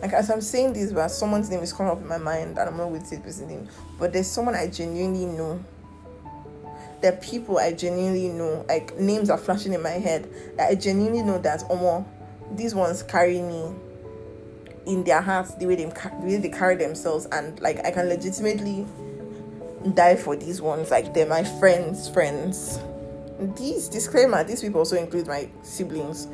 Like 0.00 0.12
as 0.12 0.30
I'm 0.30 0.40
saying 0.40 0.74
this, 0.74 0.92
but 0.92 1.08
someone's 1.08 1.50
name 1.50 1.60
is 1.60 1.72
coming 1.72 1.92
up 1.92 2.00
in 2.00 2.06
my 2.06 2.18
mind, 2.18 2.58
and 2.58 2.68
I'm 2.68 2.76
not 2.76 2.90
with 2.90 3.08
the 3.10 3.18
person's 3.18 3.50
name. 3.50 3.68
But 3.98 4.12
there's 4.12 4.28
someone 4.28 4.54
I 4.54 4.68
genuinely 4.68 5.26
know. 5.26 5.62
There 7.00 7.12
are 7.12 7.16
people 7.16 7.58
I 7.58 7.72
genuinely 7.72 8.28
know. 8.28 8.64
Like 8.68 8.96
names 8.98 9.30
are 9.30 9.38
flashing 9.38 9.72
in 9.72 9.82
my 9.82 9.90
head 9.90 10.28
that 10.56 10.68
I 10.68 10.74
genuinely 10.74 11.22
know 11.22 11.38
that 11.38 11.60
Omo, 11.62 12.04
these 12.52 12.74
ones 12.74 13.02
carry 13.02 13.40
me 13.40 13.72
in 14.86 15.04
their 15.04 15.20
hearts 15.20 15.54
the 15.54 15.66
way 15.66 15.74
they 15.74 15.84
the 15.84 16.22
way 16.22 16.36
they 16.38 16.48
carry 16.48 16.74
themselves 16.74 17.26
and 17.26 17.60
like 17.60 17.84
I 17.84 17.90
can 17.90 18.08
legitimately 18.08 18.86
die 19.94 20.16
for 20.16 20.34
these 20.34 20.62
ones 20.62 20.90
like 20.90 21.12
they're 21.12 21.26
my 21.26 21.44
friends 21.44 22.08
friends 22.08 22.80
these 23.56 23.88
disclaimer 23.88 24.42
these 24.44 24.62
people 24.62 24.78
also 24.80 24.96
include 24.96 25.26
my 25.26 25.48
siblings 25.62 26.26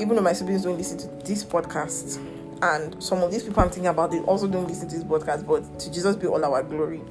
even 0.00 0.16
though 0.16 0.22
my 0.22 0.32
siblings 0.32 0.62
don't 0.62 0.78
listen 0.78 0.96
to 0.98 1.06
this 1.26 1.44
podcast 1.44 2.18
and 2.62 3.02
some 3.02 3.22
of 3.22 3.30
these 3.30 3.42
people 3.42 3.62
I'm 3.62 3.70
thinking 3.70 3.86
about 3.86 4.10
they 4.10 4.20
also 4.20 4.48
don't 4.48 4.66
listen 4.66 4.88
to 4.88 4.96
this 4.96 5.04
podcast 5.04 5.46
but 5.46 5.78
to 5.80 5.92
Jesus 5.92 6.16
be 6.16 6.26
all 6.26 6.44
our 6.44 6.62
glory. 6.62 7.02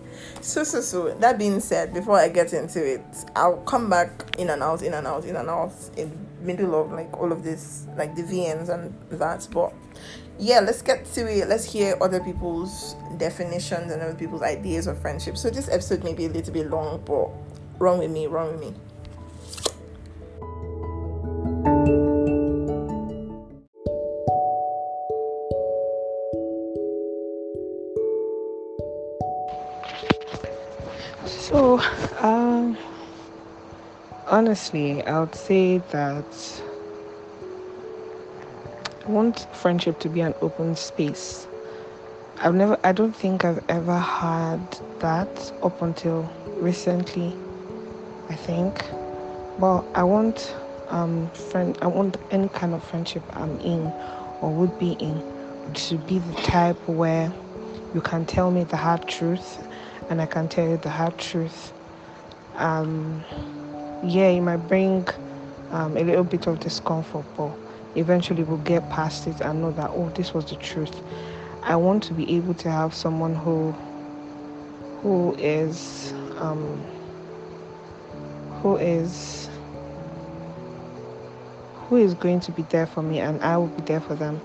So 0.42 0.64
so 0.64 0.82
so 0.82 1.14
that 1.16 1.38
being 1.38 1.60
said 1.60 1.94
before 1.94 2.18
I 2.18 2.30
get 2.30 2.54
into 2.54 2.86
it 2.86 3.04
I'll 3.36 3.58
come 3.58 3.90
back 3.90 4.36
in 4.38 4.50
and 4.50 4.62
out 4.62 4.82
in 4.82 4.94
and 4.94 5.08
out 5.08 5.26
in 5.26 5.36
and 5.36 5.50
out 5.50 5.74
in 5.96 6.26
middle 6.42 6.80
of 6.80 6.92
like 6.92 7.16
all 7.18 7.32
of 7.32 7.44
this 7.44 7.88
like 7.98 8.16
the 8.16 8.24
VNs 8.24 8.70
and 8.70 8.94
that 9.20 9.48
but 9.52 9.74
yeah 10.40 10.60
let's 10.60 10.82
get 10.82 11.06
to 11.14 11.32
it. 11.32 11.48
Let's 11.48 11.66
hear 11.66 11.98
other 12.02 12.20
people's 12.20 12.96
definitions 13.18 13.92
and 13.92 14.02
other 14.02 14.16
people's 14.16 14.42
ideas 14.42 14.88
of 14.88 15.00
friendship. 15.00 15.38
So 15.38 15.50
this 15.50 15.70
episode 15.70 16.04
may 16.04 16.14
be 16.14 16.26
a 16.26 16.30
little 16.30 16.54
bit 16.54 16.70
long 16.70 17.02
but 17.06 17.30
wrong 17.80 18.00
with 18.00 18.12
me 18.12 18.28
wrong 18.28 18.52
with 18.52 18.60
me 18.60 18.74
So, 31.48 31.80
um, 32.20 32.78
honestly, 34.26 35.02
I 35.06 35.22
would 35.22 35.34
say 35.34 35.78
that 35.78 36.62
I 39.06 39.10
want 39.10 39.48
friendship 39.56 39.98
to 40.00 40.10
be 40.10 40.20
an 40.20 40.34
open 40.42 40.76
space. 40.76 41.48
I've 42.40 42.54
never, 42.54 42.78
I 42.84 42.92
don't 42.92 43.16
think 43.16 43.46
I've 43.46 43.64
ever 43.70 43.98
had 43.98 44.60
that 45.00 45.54
up 45.64 45.82
until 45.82 46.30
recently. 46.60 47.40
I 48.28 48.36
think, 48.36 48.84
but 49.58 49.86
I 49.96 50.04
want 50.04 50.54
um 50.90 51.32
friend, 51.32 51.78
I 51.82 51.88
want 51.88 52.18
any 52.30 52.50
kind 52.50 52.74
of 52.74 52.84
friendship 52.84 53.24
I'm 53.32 53.58
in 53.62 53.88
or 54.42 54.54
would 54.54 54.78
be 54.78 54.98
in 55.00 55.72
to 55.76 55.98
be 55.98 56.20
the 56.20 56.34
type 56.42 56.90
where 56.90 57.34
you 57.94 58.02
can 58.02 58.26
tell 58.26 58.52
me 58.52 58.66
the 58.66 58.76
hard 58.76 59.08
truth 59.08 59.66
and 60.10 60.22
I 60.22 60.26
can 60.26 60.48
tell 60.48 60.68
you 60.68 60.78
the 60.78 60.90
hard 60.90 61.18
truth. 61.18 61.74
Um, 62.56 63.24
yeah, 64.04 64.28
it 64.28 64.42
might 64.42 64.68
bring 64.68 65.08
um, 65.72 65.98
a 65.98 66.04
little 66.04 66.24
bit 66.24 66.48
of 66.48 66.60
discomfort, 66.60 67.26
but 67.36 67.52
eventually 67.96 68.44
we'll 68.44 68.58
get 68.60 68.90
past 68.90 69.28
it 69.28 69.42
and 69.42 69.62
know 69.62 69.72
that, 69.72 69.90
oh, 69.92 70.10
this 70.16 70.34
was 70.34 70.46
the 70.46 70.56
truth. 70.56 71.02
I 71.64 71.76
want 71.76 72.04
to 72.04 72.14
be 72.14 72.36
able 72.36 72.54
to 72.56 72.72
have 72.72 72.94
someone 72.94 73.36
who 73.36 73.76
who 75.02 75.36
is 75.38 76.14
um, 76.38 76.84
who 78.62 78.78
is 78.78 79.50
who 81.74 81.98
is 81.98 82.14
going 82.14 82.40
to 82.42 82.52
be 82.52 82.64
there 82.64 82.86
for 82.86 83.02
me 83.02 83.20
and 83.20 83.42
I 83.44 83.58
will 83.58 83.68
be 83.68 83.82
there 83.84 84.02
for 84.02 84.16
them. 84.16 84.42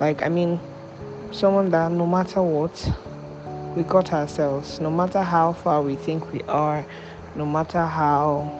Like 0.00 0.22
I 0.22 0.28
mean 0.28 0.60
someone 1.30 1.70
that 1.70 1.90
no 1.92 2.06
matter 2.06 2.42
what 2.42 2.72
we 3.76 3.82
got 3.82 4.12
ourselves. 4.14 4.80
No 4.80 4.90
matter 4.90 5.22
how 5.22 5.52
far 5.52 5.82
we 5.82 5.96
think 5.96 6.32
we 6.32 6.40
are, 6.48 6.84
no 7.34 7.44
matter 7.44 7.84
how 7.84 8.50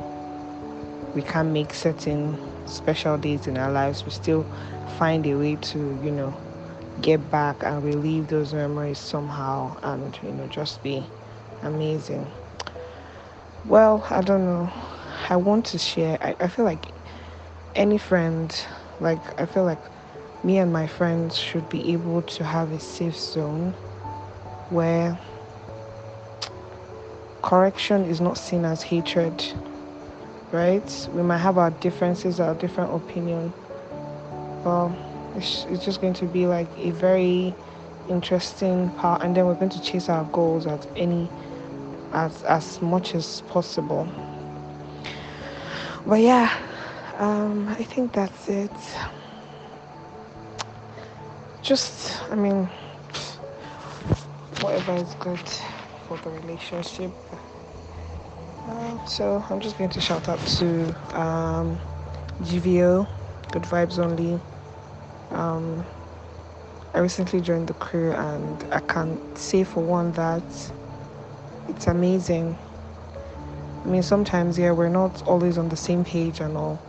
we 1.15 1.23
can 1.23 1.55
make 1.55 1.73
certain 1.73 2.39
special 2.69 3.17
days 3.17 3.47
in 3.47 3.57
our 3.57 3.73
lives, 3.73 4.05
we 4.05 4.11
still 4.11 4.47
find 4.99 5.27
a 5.27 5.35
way 5.35 5.57
to, 5.57 5.79
you 6.05 6.11
know, 6.11 6.39
get 7.01 7.31
back 7.31 7.57
and 7.63 7.83
relive 7.83 8.29
those 8.29 8.53
memories 8.53 8.99
somehow 8.99 9.75
and, 9.83 10.19
you 10.23 10.33
know, 10.33 10.47
just 10.49 10.83
be 10.83 11.09
amazing. 11.63 12.31
Well, 13.65 14.07
I 14.11 14.21
don't 14.21 14.45
know. 14.45 14.71
I 15.31 15.37
want 15.37 15.65
to 15.67 15.79
share, 15.79 16.19
I, 16.21 16.37
I 16.41 16.49
feel 16.49 16.67
like 16.67 16.93
any 17.75 17.97
friend, 17.97 18.55
like, 19.01 19.41
I 19.41 19.47
feel 19.47 19.65
like 19.65 19.81
me 20.45 20.59
and 20.59 20.71
my 20.71 20.87
friends 20.87 21.39
should 21.39 21.71
be 21.71 21.95
able 21.95 22.21
to 22.21 22.45
have 22.45 22.71
a 22.71 22.79
safe 22.79 23.17
zone 23.17 23.75
where 24.71 25.19
correction 27.43 28.05
is 28.05 28.21
not 28.21 28.37
seen 28.37 28.65
as 28.65 28.83
hatred, 28.83 29.45
right? 30.51 31.09
We 31.13 31.23
might 31.23 31.39
have 31.39 31.59
our 31.59 31.71
differences, 31.71 32.41
our 32.41 32.55
different 32.55 32.93
opinion, 32.95 33.53
but 34.65 34.91
it's, 35.37 35.65
it's 35.69 35.85
just 35.85 36.01
going 36.01 36.15
to 36.15 36.27
be 36.27 36.47
like 36.47 36.69
a 36.77 36.91
very 36.91 37.55
interesting 38.09 38.91
part, 38.91 39.23
and 39.23 39.37
then 39.37 39.47
we're 39.47 39.55
going 39.55 39.71
to 39.71 39.83
chase 39.83 40.09
our 40.09 40.25
goals 40.25 40.67
at 40.67 40.87
any 40.97 41.31
as 42.13 42.43
as 42.45 42.81
much 42.83 43.15
as 43.15 43.43
possible. 43.43 44.09
But 46.05 46.21
yeah, 46.21 46.53
um, 47.19 47.69
I 47.69 47.83
think 47.83 48.13
that's 48.13 48.49
it. 48.49 48.71
Just, 51.63 52.23
I 52.31 52.37
mean 52.37 52.69
whatever 54.61 54.95
is 54.95 55.15
good 55.21 55.41
for 56.07 56.17
the 56.19 56.31
relationship. 56.31 57.11
Uh, 58.69 59.07
so 59.07 59.45
I'm 59.49 59.61
just 59.61 59.79
going 59.79 59.91
to 59.91 60.01
shout 60.01 60.29
out 60.29 60.41
to 60.59 61.19
um, 61.19 61.79
GVO, 62.43 63.07
Good 63.53 63.63
Vibes 63.63 63.99
Only. 63.99 64.41
Um, 65.31 65.85
I 66.95 66.99
recently 67.01 67.41
joined 67.41 67.69
the 67.69 67.75
crew, 67.75 68.13
and 68.13 68.65
I 68.73 68.81
can 68.81 69.37
say 69.37 69.65
for 69.65 69.83
one 69.85 70.13
that 70.13 70.43
it's 71.69 71.87
amazing. 71.87 72.57
I 73.85 73.89
mean, 73.89 74.03
sometimes, 74.03 74.59
yeah, 74.59 74.73
we're 74.73 74.89
not 74.89 75.23
always 75.27 75.59
on 75.59 75.69
the 75.69 75.77
same 75.77 76.05
page 76.05 76.41
and 76.41 76.57
all. 76.57 76.81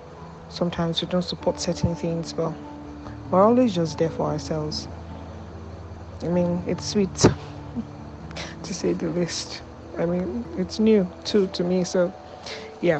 Sometimes 0.50 1.02
we 1.02 1.08
don't 1.08 1.22
support 1.22 1.60
certain 1.60 1.96
things, 1.96 2.34
but 2.34 2.54
we're 3.30 3.44
always 3.44 3.76
just 3.76 3.98
there 3.98 4.10
for 4.10 4.28
ourselves. 4.28 4.88
I 6.24 6.30
mean, 6.30 6.64
it's 6.66 6.86
sweet. 6.86 7.28
To 8.68 8.74
say 8.74 8.92
the 8.92 9.10
least. 9.10 9.62
I 9.98 10.06
mean, 10.06 10.44
it's 10.58 10.78
new 10.78 11.08
too 11.24 11.48
to 11.48 11.64
me, 11.64 11.84
so 11.86 12.14
yeah. 12.82 13.00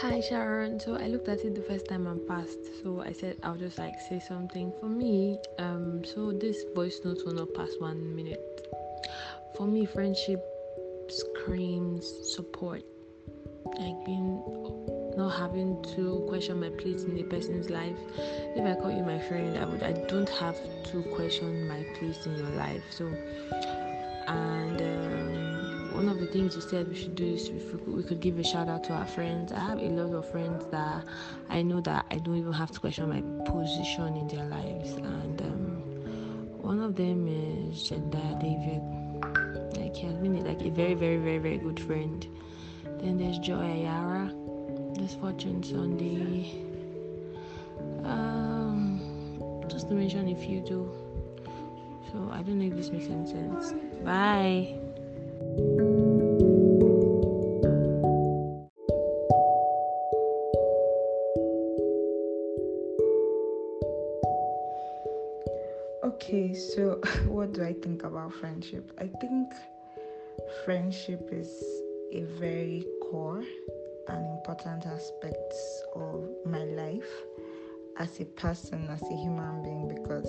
Hi 0.00 0.20
Sharon. 0.20 0.80
So 0.80 0.94
I 0.96 1.08
looked 1.08 1.28
at 1.28 1.44
it 1.44 1.54
the 1.54 1.62
first 1.62 1.86
time 1.88 2.06
and 2.06 2.26
passed. 2.26 2.82
So 2.82 3.02
I 3.02 3.12
said 3.12 3.36
I'll 3.42 3.56
just 3.56 3.78
like 3.78 4.00
say 4.08 4.20
something 4.20 4.72
for 4.80 4.86
me. 4.86 5.38
Um. 5.58 6.02
So 6.04 6.32
this 6.32 6.64
voice 6.74 7.00
note 7.04 7.18
will 7.26 7.34
not 7.34 7.52
pass 7.54 7.70
one 7.78 8.16
minute. 8.16 8.40
For 9.54 9.66
me, 9.66 9.84
friendship 9.84 10.40
screams 11.08 12.06
support 12.34 12.82
like 13.78 14.04
being 14.04 14.42
not 15.16 15.30
having 15.30 15.82
to 15.96 16.24
question 16.28 16.60
my 16.60 16.70
place 16.70 17.02
in 17.02 17.18
a 17.18 17.24
person's 17.24 17.68
life. 17.68 17.98
If 18.54 18.64
I 18.64 18.80
call 18.80 18.92
you 18.92 19.02
my 19.02 19.18
friend, 19.18 19.58
I 19.58 19.64
would 19.64 19.82
I 19.82 19.92
don't 20.06 20.28
have 20.28 20.56
to 20.90 21.02
question 21.14 21.66
my 21.66 21.82
place 21.98 22.24
in 22.24 22.36
your 22.36 22.50
life. 22.50 22.84
So 22.90 23.12
and 24.28 24.80
um, 24.80 25.94
one 25.94 26.08
of 26.08 26.20
the 26.20 26.26
things 26.26 26.54
you 26.54 26.62
said 26.62 26.86
we 26.88 26.94
should 26.94 27.16
do 27.16 27.26
is 27.26 27.50
we, 27.86 28.02
could 28.04 28.20
give 28.20 28.38
a 28.38 28.44
shout 28.44 28.68
out 28.68 28.84
to 28.84 28.92
our 28.92 29.06
friends. 29.06 29.50
I 29.52 29.58
have 29.58 29.78
a 29.78 29.88
lot 29.88 30.14
of 30.14 30.30
friends 30.30 30.64
that 30.70 31.04
I 31.48 31.62
know 31.62 31.80
that 31.80 32.06
I 32.10 32.18
don't 32.18 32.36
even 32.36 32.52
have 32.52 32.70
to 32.70 32.78
question 32.78 33.08
my 33.08 33.22
position 33.50 34.16
in 34.16 34.28
their 34.28 34.44
lives, 34.44 34.92
and 34.92 35.42
um, 35.42 35.68
one 36.62 36.80
of 36.80 36.94
them 36.94 37.26
is 37.26 37.88
Jedediah 37.88 38.38
David. 38.38 38.82
Like 39.80 39.96
he 39.96 40.06
has 40.06 40.16
been 40.16 40.44
like 40.44 40.60
a 40.60 40.70
very, 40.70 40.94
very, 40.94 41.16
very, 41.16 41.38
very 41.38 41.58
good 41.58 41.80
friend 41.80 42.26
then 43.00 43.18
there's 43.18 43.38
Joy 43.38 43.54
Ayara. 43.54 44.34
There's 44.96 45.14
Fortune 45.14 45.62
Sunday. 45.62 46.50
Um, 48.04 49.00
just 49.68 49.88
to 49.88 49.94
mention 49.94 50.28
a 50.28 50.34
few 50.34 50.60
too. 50.60 50.90
So 52.10 52.30
I 52.32 52.42
don't 52.42 52.58
know 52.58 52.66
if 52.66 52.76
this 52.76 52.90
makes 52.90 53.06
any 53.06 53.26
sense. 53.26 53.72
Bye. 54.04 54.74
Okay, 66.02 66.52
so 66.54 67.00
what 67.28 67.52
do 67.52 67.62
I 67.62 67.74
think 67.74 68.02
about 68.02 68.34
friendship? 68.34 68.90
I 68.98 69.06
think 69.20 69.52
friendship 70.64 71.28
is 71.32 71.52
a 72.12 72.22
very 72.38 72.84
core 73.02 73.44
and 74.08 74.26
important 74.26 74.86
aspect 74.86 75.52
of 75.94 76.28
my 76.44 76.64
life 76.64 77.10
as 77.98 78.20
a 78.20 78.24
person, 78.24 78.88
as 78.90 79.02
a 79.02 79.16
human 79.16 79.62
being, 79.62 79.88
because 79.88 80.28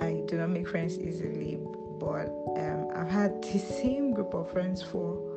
I 0.00 0.22
do 0.26 0.36
not 0.36 0.50
make 0.50 0.68
friends 0.68 0.98
easily, 0.98 1.58
but 1.98 2.28
um, 2.56 2.88
I've 2.94 3.10
had 3.10 3.42
the 3.42 3.58
same 3.82 4.12
group 4.12 4.34
of 4.34 4.50
friends 4.50 4.82
for 4.82 5.30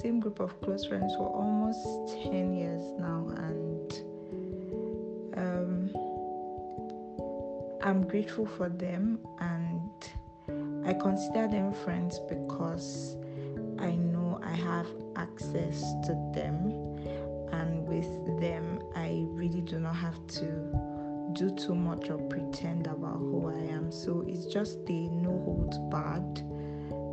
same 0.00 0.20
group 0.20 0.40
of 0.40 0.58
close 0.62 0.86
friends 0.86 1.14
for 1.16 1.28
almost 1.28 1.84
10 2.24 2.54
years 2.54 2.82
now 2.98 3.26
and 3.36 3.92
um, 5.36 5.90
I'm 7.82 8.06
grateful 8.06 8.46
for 8.46 8.68
them 8.68 9.18
and 9.38 10.86
I 10.86 10.94
consider 10.94 11.46
them 11.46 11.72
friends 11.72 12.18
because 12.28 13.16
I 13.78 13.90
I 14.44 14.54
have 14.54 14.86
access 15.16 15.80
to 16.06 16.12
them 16.34 16.72
and 17.52 17.86
with 17.86 18.40
them 18.40 18.80
I 18.94 19.24
really 19.28 19.60
do 19.60 19.78
not 19.78 19.96
have 19.96 20.26
to 20.38 20.46
do 21.32 21.50
too 21.54 21.74
much 21.74 22.10
or 22.10 22.18
pretend 22.18 22.86
about 22.86 23.18
who 23.18 23.48
I 23.48 23.72
am. 23.72 23.90
So 23.92 24.24
it's 24.26 24.46
just 24.46 24.78
a 24.88 25.08
no 25.08 25.30
holds 25.44 25.78
barred 25.90 26.42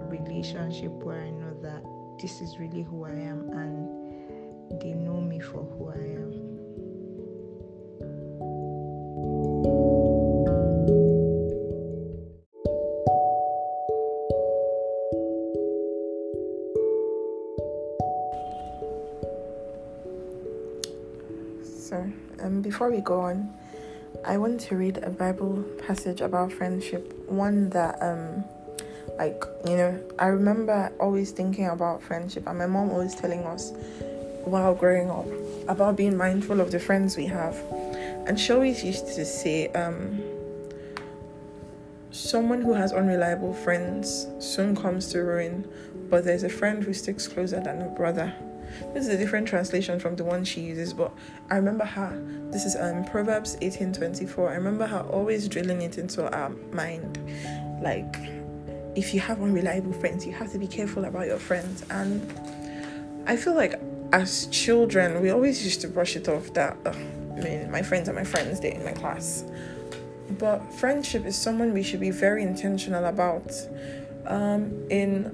relationship 0.09 0.91
where 1.03 1.21
I 1.21 1.29
know 1.29 1.53
that 1.61 1.83
this 2.21 2.41
is 2.41 2.57
really 2.59 2.83
who 2.83 3.05
I 3.05 3.11
am 3.11 3.49
and 3.51 4.81
they 4.81 4.93
know 4.93 5.21
me 5.21 5.39
for 5.39 5.63
who 5.63 5.89
I 5.89 5.95
am. 5.95 6.59
Before 22.79 22.95
we 22.95 23.01
go 23.01 23.19
on, 23.19 23.53
I 24.25 24.37
want 24.37 24.61
to 24.61 24.77
read 24.77 24.99
a 24.99 25.09
Bible 25.09 25.65
passage 25.85 26.21
about 26.21 26.53
friendship. 26.53 27.13
One 27.27 27.69
that, 27.71 28.01
um, 28.01 28.45
like, 29.17 29.43
you 29.67 29.75
know, 29.75 29.99
I 30.17 30.27
remember 30.27 30.89
always 30.97 31.31
thinking 31.31 31.67
about 31.67 32.01
friendship, 32.01 32.47
and 32.47 32.57
my 32.57 32.67
mom 32.67 32.89
always 32.91 33.15
telling 33.15 33.43
us 33.43 33.73
while 34.45 34.73
growing 34.73 35.09
up 35.09 35.25
about 35.67 35.97
being 35.97 36.15
mindful 36.15 36.61
of 36.61 36.71
the 36.71 36.79
friends 36.79 37.17
we 37.17 37.25
have. 37.25 37.53
And 38.25 38.39
she 38.39 38.53
always 38.53 38.81
used 38.81 39.07
to 39.07 39.25
say, 39.25 39.67
um, 39.73 40.23
someone 42.11 42.61
who 42.61 42.71
has 42.71 42.93
unreliable 42.93 43.53
friends 43.55 44.25
soon 44.39 44.73
comes 44.73 45.07
to 45.11 45.19
ruin, 45.19 45.69
but 46.09 46.23
there's 46.23 46.43
a 46.43 46.49
friend 46.49 46.81
who 46.81 46.93
sticks 46.93 47.27
closer 47.27 47.59
than 47.59 47.81
a 47.81 47.89
brother. 47.89 48.33
This 48.93 49.07
is 49.07 49.13
a 49.13 49.17
different 49.17 49.47
translation 49.47 49.99
from 49.99 50.15
the 50.15 50.23
one 50.23 50.43
she 50.43 50.61
uses, 50.61 50.93
but 50.93 51.11
I 51.49 51.55
remember 51.55 51.85
her. 51.85 52.21
This 52.51 52.65
is 52.65 52.75
um 52.75 53.05
Proverbs 53.05 53.57
eighteen 53.61 53.93
twenty 53.93 54.25
four. 54.25 54.49
I 54.49 54.55
remember 54.55 54.85
her 54.87 55.01
always 55.01 55.47
drilling 55.47 55.81
it 55.81 55.97
into 55.97 56.31
our 56.31 56.49
mind, 56.71 57.19
like 57.81 58.15
if 58.95 59.13
you 59.13 59.19
have 59.19 59.41
unreliable 59.41 59.93
friends, 59.93 60.25
you 60.25 60.33
have 60.33 60.51
to 60.51 60.57
be 60.57 60.67
careful 60.67 61.05
about 61.05 61.27
your 61.27 61.39
friends. 61.39 61.85
And 61.89 62.21
I 63.27 63.35
feel 63.35 63.55
like 63.55 63.79
as 64.11 64.47
children, 64.47 65.21
we 65.21 65.29
always 65.29 65.63
used 65.63 65.81
to 65.81 65.87
brush 65.87 66.15
it 66.15 66.27
off 66.27 66.53
that 66.53 66.75
I 66.85 67.41
mean, 67.41 67.71
my 67.71 67.81
friends 67.81 68.09
are 68.09 68.13
my 68.13 68.23
friends, 68.23 68.59
they're 68.59 68.73
in 68.73 68.83
my 68.83 68.91
class. 68.91 69.45
But 70.37 70.73
friendship 70.73 71.25
is 71.25 71.35
someone 71.35 71.73
we 71.73 71.83
should 71.83 71.99
be 71.99 72.11
very 72.11 72.43
intentional 72.43 73.05
about. 73.05 73.51
Um, 74.25 74.85
in 74.89 75.33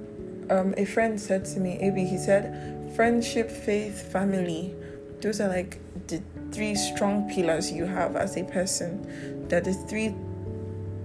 um, 0.49 0.73
a 0.77 0.85
friend 0.85 1.19
said 1.19 1.45
to 1.45 1.59
me, 1.59 1.79
Abby, 1.81 2.05
he 2.05 2.17
said, 2.17 2.74
friendship, 2.95 3.51
faith, 3.51 4.11
family, 4.11 4.73
those 5.21 5.41
are 5.41 5.49
like 5.49 5.79
the 6.07 6.21
three 6.51 6.75
strong 6.75 7.29
pillars 7.29 7.71
you 7.71 7.85
have 7.85 8.15
as 8.15 8.37
a 8.37 8.43
person. 8.43 9.47
They're 9.47 9.61
the 9.61 9.73
three 9.73 10.15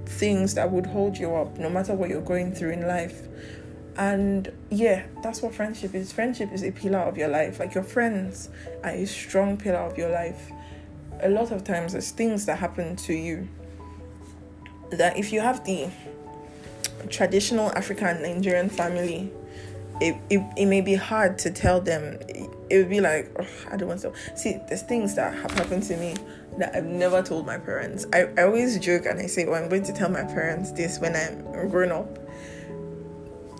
things 0.06 0.54
that 0.54 0.70
would 0.70 0.86
hold 0.86 1.16
you 1.18 1.34
up 1.34 1.58
no 1.58 1.68
matter 1.68 1.94
what 1.94 2.08
you're 2.10 2.20
going 2.20 2.54
through 2.54 2.70
in 2.70 2.86
life. 2.86 3.28
And 3.96 4.52
yeah, 4.70 5.06
that's 5.22 5.42
what 5.42 5.54
friendship 5.54 5.94
is. 5.94 6.12
Friendship 6.12 6.52
is 6.52 6.62
a 6.62 6.70
pillar 6.70 7.00
of 7.00 7.16
your 7.16 7.28
life. 7.28 7.58
Like 7.58 7.74
your 7.74 7.84
friends 7.84 8.48
are 8.84 8.90
a 8.90 9.04
strong 9.06 9.56
pillar 9.56 9.78
of 9.78 9.98
your 9.98 10.10
life. 10.10 10.50
A 11.22 11.28
lot 11.28 11.50
of 11.50 11.64
times, 11.64 11.92
there's 11.92 12.12
things 12.12 12.46
that 12.46 12.58
happen 12.58 12.96
to 12.96 13.12
you 13.12 13.48
that 14.90 15.18
if 15.18 15.32
you 15.32 15.40
have 15.40 15.64
the 15.64 15.90
traditional 17.08 17.70
African 17.72 18.22
Nigerian 18.22 18.70
family, 18.70 19.30
it, 20.00 20.16
it, 20.30 20.40
it 20.56 20.66
may 20.66 20.80
be 20.80 20.94
hard 20.94 21.38
to 21.40 21.50
tell 21.50 21.80
them. 21.80 22.18
It, 22.28 22.50
would 22.78 22.88
be 22.88 23.00
like, 23.00 23.30
oh, 23.38 23.46
I 23.70 23.76
don't 23.76 23.88
want 23.88 24.00
to. 24.02 24.12
See, 24.36 24.58
there's 24.68 24.82
things 24.82 25.14
that 25.16 25.34
have 25.34 25.50
happened 25.50 25.82
to 25.84 25.96
me 25.96 26.14
that 26.58 26.74
I've 26.74 26.84
never 26.84 27.22
told 27.22 27.46
my 27.46 27.58
parents. 27.58 28.06
I, 28.12 28.28
I 28.38 28.44
always 28.44 28.78
joke 28.78 29.06
and 29.06 29.18
I 29.18 29.26
say, 29.26 29.44
oh, 29.46 29.54
I'm 29.54 29.68
going 29.68 29.82
to 29.84 29.92
tell 29.92 30.08
my 30.08 30.22
parents 30.22 30.72
this 30.72 30.98
when 30.98 31.16
I'm 31.16 31.68
grown 31.68 31.90
up 31.90 32.18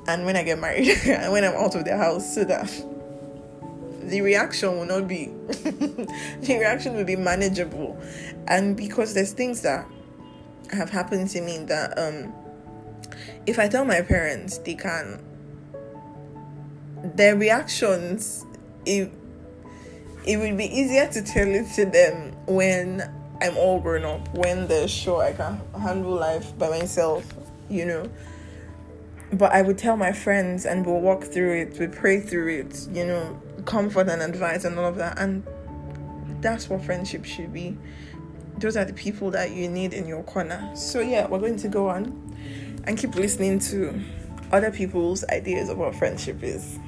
and 0.09 0.24
when 0.24 0.37
I 0.37 0.42
get 0.42 0.59
married 0.59 0.88
and 1.07 1.33
when 1.33 1.44
I'm 1.44 1.55
out 1.55 1.74
of 1.74 1.85
the 1.85 1.96
house 1.96 2.35
so 2.35 2.44
that 2.44 2.70
the 4.03 4.22
reaction 4.22 4.76
will 4.76 4.87
not 4.87 5.07
be 5.07 5.26
the 5.48 6.57
reaction 6.59 6.94
will 6.94 7.05
be 7.05 7.16
manageable 7.16 8.00
and 8.48 8.76
because 8.76 9.14
there's 9.14 9.33
things 9.33 9.61
that 9.62 9.87
have 10.72 10.90
happened 10.90 11.29
to 11.31 11.40
me 11.40 11.59
that 11.59 11.96
um 11.98 12.33
if 13.46 13.59
I 13.59 13.68
tell 13.68 13.85
my 13.85 14.00
parents 14.00 14.59
they 14.59 14.74
can 14.74 15.22
their 17.03 17.37
reactions 17.37 18.45
it 18.87 19.13
it 20.27 20.37
would 20.37 20.57
be 20.57 20.67
easier 20.67 21.09
to 21.09 21.23
tell 21.23 21.49
it 21.49 21.67
to 21.75 21.87
them 21.87 22.33
when 22.47 23.11
I'm 23.41 23.57
all 23.57 23.81
grown 23.81 24.05
up, 24.05 24.33
when 24.35 24.69
they're 24.69 24.87
sure 24.87 25.23
I 25.23 25.33
can 25.33 25.61
handle 25.79 26.13
life 26.13 26.57
by 26.59 26.69
myself, 26.69 27.25
you 27.71 27.87
know. 27.87 28.11
But 29.33 29.53
I 29.53 29.63
would 29.63 29.79
tell 29.79 29.97
my 29.97 30.13
friends 30.13 30.67
and 30.67 30.85
we'll 30.85 31.01
walk 31.01 31.25
through 31.25 31.63
it, 31.63 31.79
we 31.79 31.87
pray 31.87 32.21
through 32.21 32.49
it, 32.49 32.89
you 32.93 33.07
know, 33.07 33.41
comfort 33.65 34.09
and 34.09 34.21
advice 34.21 34.65
and 34.65 34.79
all 34.79 34.87
of 34.87 34.97
that. 34.97 35.19
And 35.19 35.43
that's 36.43 36.69
what 36.69 36.85
friendship 36.85 37.25
should 37.25 37.53
be. 37.53 37.79
Those 38.59 38.77
are 38.77 38.85
the 38.85 38.93
people 38.93 39.31
that 39.31 39.53
you 39.53 39.69
need 39.69 39.95
in 39.95 40.07
your 40.07 40.23
corner. 40.25 40.71
So, 40.77 41.01
yeah, 41.01 41.27
we're 41.27 41.39
going 41.39 41.57
to 41.59 41.69
go 41.69 41.89
on 41.89 42.37
and 42.85 42.99
keep 42.99 43.15
listening 43.15 43.59
to 43.61 43.99
other 44.53 44.71
people's 44.71 45.25
ideas 45.31 45.71
of 45.71 45.79
what 45.79 45.95
friendship 45.95 46.43
is. 46.43 46.79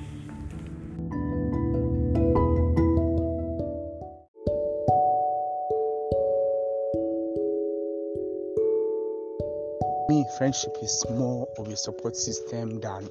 Me, 10.13 10.27
friendship 10.37 10.77
is 10.83 11.05
more 11.11 11.49
of 11.59 11.69
a 11.69 11.77
support 11.77 12.17
system 12.17 12.81
than 12.81 13.09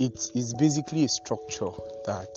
it 0.00 0.30
is 0.34 0.52
basically 0.54 1.04
a 1.04 1.08
structure 1.08 1.70
that 2.04 2.36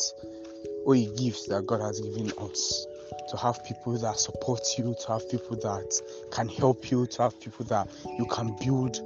or 0.86 0.96
a 0.96 1.06
gift 1.16 1.50
that 1.50 1.66
God 1.66 1.82
has 1.82 2.00
given 2.00 2.32
us 2.38 2.86
to 3.30 3.38
have 3.38 3.64
people 3.66 3.98
that 3.98 4.20
support 4.20 4.62
you, 4.78 4.96
to 5.02 5.08
have 5.08 5.30
people 5.30 5.58
that 5.58 6.02
can 6.32 6.48
help 6.48 6.92
you, 6.92 7.08
to 7.08 7.22
have 7.24 7.40
people 7.42 7.66
that 7.66 7.90
you 8.18 8.26
can 8.28 8.56
build 8.64 9.00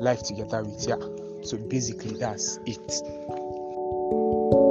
life 0.00 0.22
together 0.22 0.62
with. 0.62 0.86
Yeah. 0.86 0.98
So 1.42 1.56
basically, 1.56 2.18
that's 2.18 2.58
it. 2.66 4.67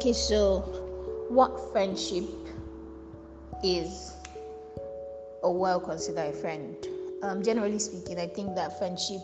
Okay, 0.00 0.14
so 0.14 0.60
what 1.28 1.72
friendship 1.72 2.24
is 3.62 4.16
a 5.42 5.52
well 5.52 5.78
considered 5.78 6.34
friend? 6.36 6.74
Um, 7.22 7.42
generally 7.42 7.78
speaking, 7.78 8.18
I 8.18 8.26
think 8.26 8.54
that 8.54 8.78
friendship 8.78 9.20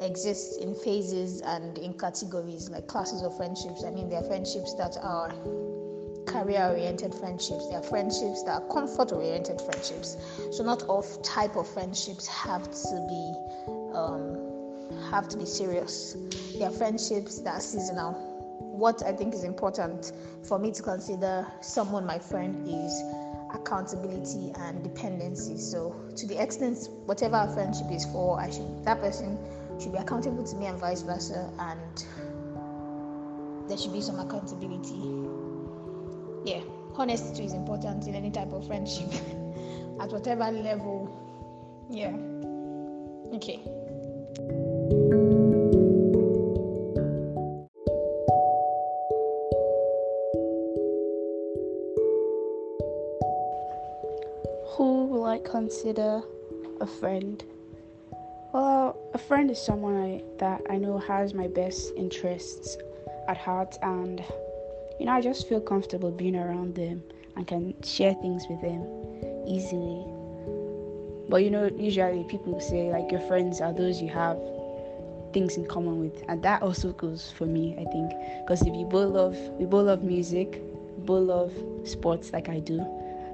exists 0.00 0.58
in 0.58 0.76
phases 0.76 1.40
and 1.40 1.76
in 1.76 1.94
categories, 1.94 2.70
like 2.70 2.86
classes 2.86 3.22
of 3.22 3.36
friendships. 3.36 3.82
I 3.82 3.90
mean, 3.90 4.08
there 4.08 4.20
are 4.20 4.28
friendships 4.28 4.74
that 4.74 4.96
are 5.02 5.30
career 6.28 6.68
oriented 6.68 7.12
friendships, 7.12 7.66
there 7.66 7.80
are 7.80 7.82
friendships 7.90 8.44
that 8.44 8.62
are 8.62 8.72
comfort 8.72 9.10
oriented 9.10 9.60
friendships. 9.60 10.16
So, 10.52 10.62
not 10.62 10.84
all 10.84 11.02
type 11.24 11.56
of 11.56 11.66
friendships 11.66 12.28
have 12.28 12.62
to 12.62 13.06
be 13.08 13.34
um, 13.92 15.10
have 15.10 15.26
to 15.30 15.36
be 15.36 15.46
serious. 15.46 16.16
There 16.56 16.68
are 16.68 16.72
friendships 16.72 17.40
that 17.40 17.54
are 17.54 17.60
seasonal 17.60 18.27
what 18.78 19.02
I 19.02 19.12
think 19.12 19.34
is 19.34 19.42
important 19.44 20.12
for 20.44 20.58
me 20.58 20.70
to 20.70 20.82
consider 20.82 21.46
someone 21.60 22.06
my 22.06 22.18
friend 22.18 22.66
is 22.66 23.02
accountability 23.52 24.52
and 24.56 24.82
dependency. 24.84 25.58
So 25.58 25.94
to 26.16 26.26
the 26.26 26.40
extent 26.40 26.88
whatever 27.06 27.36
our 27.36 27.48
friendship 27.48 27.90
is 27.90 28.04
for, 28.06 28.38
I 28.40 28.50
should 28.50 28.84
that 28.84 29.00
person 29.00 29.38
should 29.80 29.92
be 29.92 29.98
accountable 29.98 30.44
to 30.44 30.56
me 30.56 30.66
and 30.66 30.78
vice 30.78 31.02
versa 31.02 31.50
and 31.58 32.04
there 33.68 33.76
should 33.76 33.92
be 33.92 34.00
some 34.00 34.20
accountability. 34.20 35.02
Yeah, 36.44 36.62
honesty 36.94 37.44
is 37.44 37.54
important 37.54 38.06
in 38.06 38.14
any 38.14 38.30
type 38.30 38.52
of 38.52 38.66
friendship 38.66 39.12
at 40.00 40.10
whatever 40.10 40.50
level. 40.52 41.10
Yeah. 41.90 42.16
Okay. 43.34 45.27
Consider 55.68 56.22
a 56.80 56.86
friend? 56.86 57.44
Well, 58.54 58.96
a 59.12 59.18
friend 59.18 59.50
is 59.50 59.60
someone 59.60 59.96
I, 60.02 60.22
that 60.38 60.62
I 60.70 60.78
know 60.78 60.96
has 60.96 61.34
my 61.34 61.46
best 61.46 61.92
interests 61.94 62.78
at 63.28 63.36
heart, 63.36 63.76
and 63.82 64.24
you 64.98 65.04
know, 65.04 65.12
I 65.12 65.20
just 65.20 65.46
feel 65.46 65.60
comfortable 65.60 66.10
being 66.10 66.36
around 66.36 66.74
them 66.74 67.02
and 67.36 67.46
can 67.46 67.74
share 67.82 68.14
things 68.14 68.46
with 68.48 68.62
them 68.62 68.80
easily. 69.46 70.06
But 71.28 71.44
you 71.44 71.50
know, 71.50 71.70
usually 71.76 72.24
people 72.24 72.58
say 72.60 72.90
like 72.90 73.12
your 73.12 73.20
friends 73.28 73.60
are 73.60 73.74
those 73.74 74.00
you 74.00 74.08
have 74.08 74.38
things 75.34 75.58
in 75.58 75.66
common 75.66 76.00
with, 76.00 76.24
and 76.28 76.42
that 76.44 76.62
also 76.62 76.92
goes 76.92 77.30
for 77.30 77.44
me, 77.44 77.74
I 77.74 77.84
think, 77.92 78.14
because 78.46 78.62
if 78.62 78.74
you 78.74 78.86
both 78.86 79.12
love, 79.12 79.36
we 79.58 79.66
both 79.66 79.84
love 79.84 80.02
music, 80.02 80.62
both 81.04 81.28
love 81.28 81.52
sports 81.84 82.32
like 82.32 82.48
I 82.48 82.58
do, 82.60 82.80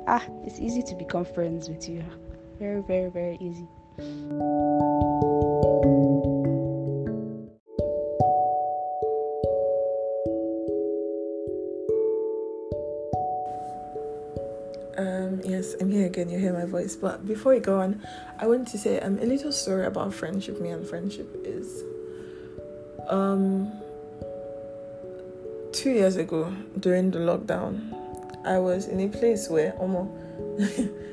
ah, 0.08 0.24
it's 0.44 0.58
easy 0.58 0.82
to 0.82 0.96
become 0.96 1.24
friends 1.24 1.68
with 1.68 1.88
you. 1.88 2.02
Very, 2.64 2.80
very, 2.80 3.10
very 3.10 3.36
easy. 3.42 3.68
Um, 14.96 15.42
yes, 15.44 15.74
I'm 15.78 15.90
here 15.90 16.06
again. 16.06 16.30
You 16.30 16.38
hear 16.38 16.54
my 16.54 16.64
voice. 16.64 16.96
But 16.96 17.26
before 17.26 17.52
we 17.52 17.60
go 17.60 17.80
on, 17.80 18.02
I 18.38 18.46
want 18.46 18.66
to 18.68 18.78
say 18.78 18.98
um, 19.00 19.18
a 19.18 19.26
little 19.26 19.52
story 19.52 19.84
about 19.84 20.14
friendship. 20.14 20.58
Me 20.58 20.70
and 20.70 20.88
friendship 20.88 21.28
is 21.44 21.82
um 23.10 23.70
two 25.70 25.90
years 25.90 26.16
ago 26.16 26.50
during 26.80 27.10
the 27.10 27.18
lockdown, 27.18 27.92
I 28.46 28.58
was 28.58 28.88
in 28.88 29.00
a 29.00 29.08
place 29.08 29.50
where 29.50 29.72
almost 29.72 30.08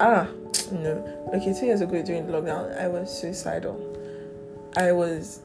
ah 0.00 0.28
no 0.72 1.28
okay 1.34 1.54
two 1.58 1.66
years 1.66 1.80
ago 1.80 2.02
during 2.02 2.26
lockdown 2.26 2.76
I 2.78 2.88
was 2.88 3.10
suicidal. 3.10 3.76
I 4.76 4.92
was 4.92 5.40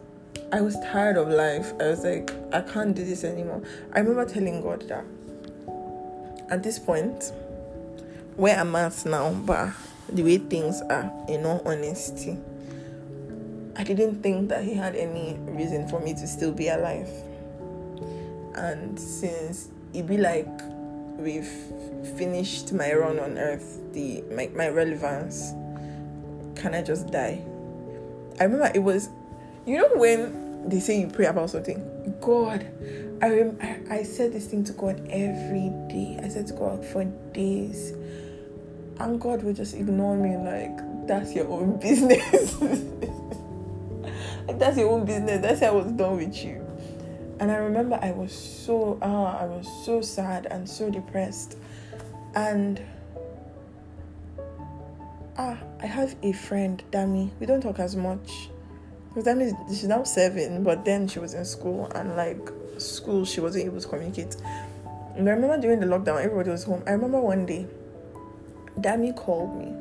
I 0.51 0.61
was 0.61 0.75
tired 0.91 1.17
of 1.17 1.29
life. 1.29 1.73
I 1.79 1.87
was 1.87 2.03
like 2.03 2.31
I 2.53 2.61
can't 2.61 2.95
do 2.95 3.03
this 3.05 3.23
anymore. 3.23 3.61
I 3.93 3.99
remember 3.99 4.25
telling 4.25 4.61
God 4.61 4.87
that 4.89 5.05
at 6.49 6.63
this 6.63 6.77
point 6.77 7.31
where 8.35 8.59
I'm 8.59 8.75
at 8.75 9.05
now, 9.05 9.31
but 9.31 9.69
the 10.09 10.23
way 10.23 10.37
things 10.37 10.81
are, 10.81 11.11
in 11.27 11.45
all 11.45 11.61
honesty, 11.65 12.37
I 13.77 13.83
didn't 13.83 14.21
think 14.21 14.49
that 14.49 14.63
he 14.63 14.73
had 14.73 14.95
any 14.95 15.37
reason 15.41 15.87
for 15.87 15.99
me 15.99 16.13
to 16.13 16.27
still 16.27 16.51
be 16.51 16.67
alive. 16.67 17.09
And 18.55 18.99
since 18.99 19.69
it 19.93 20.07
be 20.07 20.17
like 20.17 20.47
we've 21.21 21.47
finished 22.17 22.73
my 22.73 22.93
run 22.93 23.19
on 23.19 23.37
earth, 23.37 23.79
the 23.93 24.21
my, 24.31 24.49
my 24.55 24.69
relevance, 24.69 25.51
can 26.59 26.73
I 26.73 26.81
just 26.81 27.11
die? 27.11 27.41
I 28.39 28.43
remember 28.45 28.71
it 28.73 28.83
was, 28.83 29.09
you 29.65 29.77
know, 29.77 29.89
when 29.95 30.67
they 30.69 30.79
say 30.79 30.99
you 30.99 31.07
pray 31.07 31.25
about 31.25 31.49
something, 31.49 32.15
God, 32.21 32.65
I, 33.21 33.29
rem- 33.29 33.57
I, 33.61 33.97
I 33.97 34.03
said 34.03 34.33
this 34.33 34.47
thing 34.47 34.63
to 34.65 34.73
God 34.73 34.99
every 35.09 35.69
day. 35.89 36.19
I 36.23 36.27
said 36.27 36.47
to 36.47 36.53
God 36.53 36.83
for 36.85 37.03
days 37.03 37.93
and 39.01 39.19
God 39.19 39.43
would 39.43 39.55
just 39.55 39.73
ignore 39.73 40.15
me 40.15 40.37
like 40.37 41.07
that's 41.07 41.33
your 41.33 41.47
own 41.47 41.79
business. 41.81 42.61
like 44.47 44.59
that's 44.59 44.77
your 44.77 44.91
own 44.91 45.05
business. 45.05 45.41
That's 45.41 45.59
how 45.61 45.67
I 45.67 45.71
was 45.71 45.91
done 45.93 46.17
with 46.17 46.35
you. 46.43 46.60
And 47.41 47.51
I 47.51 47.55
remember 47.55 47.97
I 47.99 48.11
was 48.11 48.31
so 48.31 48.99
ah, 49.01 49.39
I 49.39 49.45
was 49.45 49.67
so 49.83 49.99
sad 49.99 50.45
and 50.45 50.69
so 50.69 50.91
depressed. 50.91 51.57
And 52.35 52.79
ah, 55.39 55.57
I 55.81 55.87
have 55.87 56.15
a 56.21 56.33
friend, 56.33 56.83
Dami. 56.91 57.31
We 57.39 57.47
don't 57.47 57.61
talk 57.61 57.79
as 57.79 57.95
much. 57.95 58.49
Because 59.07 59.25
Dami 59.25 59.57
she's 59.69 59.85
now 59.85 60.03
seven, 60.03 60.63
but 60.63 60.85
then 60.85 61.07
she 61.07 61.17
was 61.17 61.33
in 61.33 61.43
school 61.43 61.91
and 61.95 62.15
like 62.15 62.47
school 62.77 63.25
she 63.25 63.41
wasn't 63.41 63.65
able 63.65 63.81
to 63.81 63.87
communicate. 63.87 64.35
And 65.15 65.27
I 65.27 65.31
remember 65.31 65.59
during 65.59 65.79
the 65.79 65.87
lockdown, 65.87 66.23
everybody 66.23 66.51
was 66.51 66.63
home. 66.63 66.83
I 66.85 66.91
remember 66.91 67.19
one 67.19 67.47
day 67.47 67.65
Dami 68.79 69.15
called 69.15 69.57
me 69.57 69.73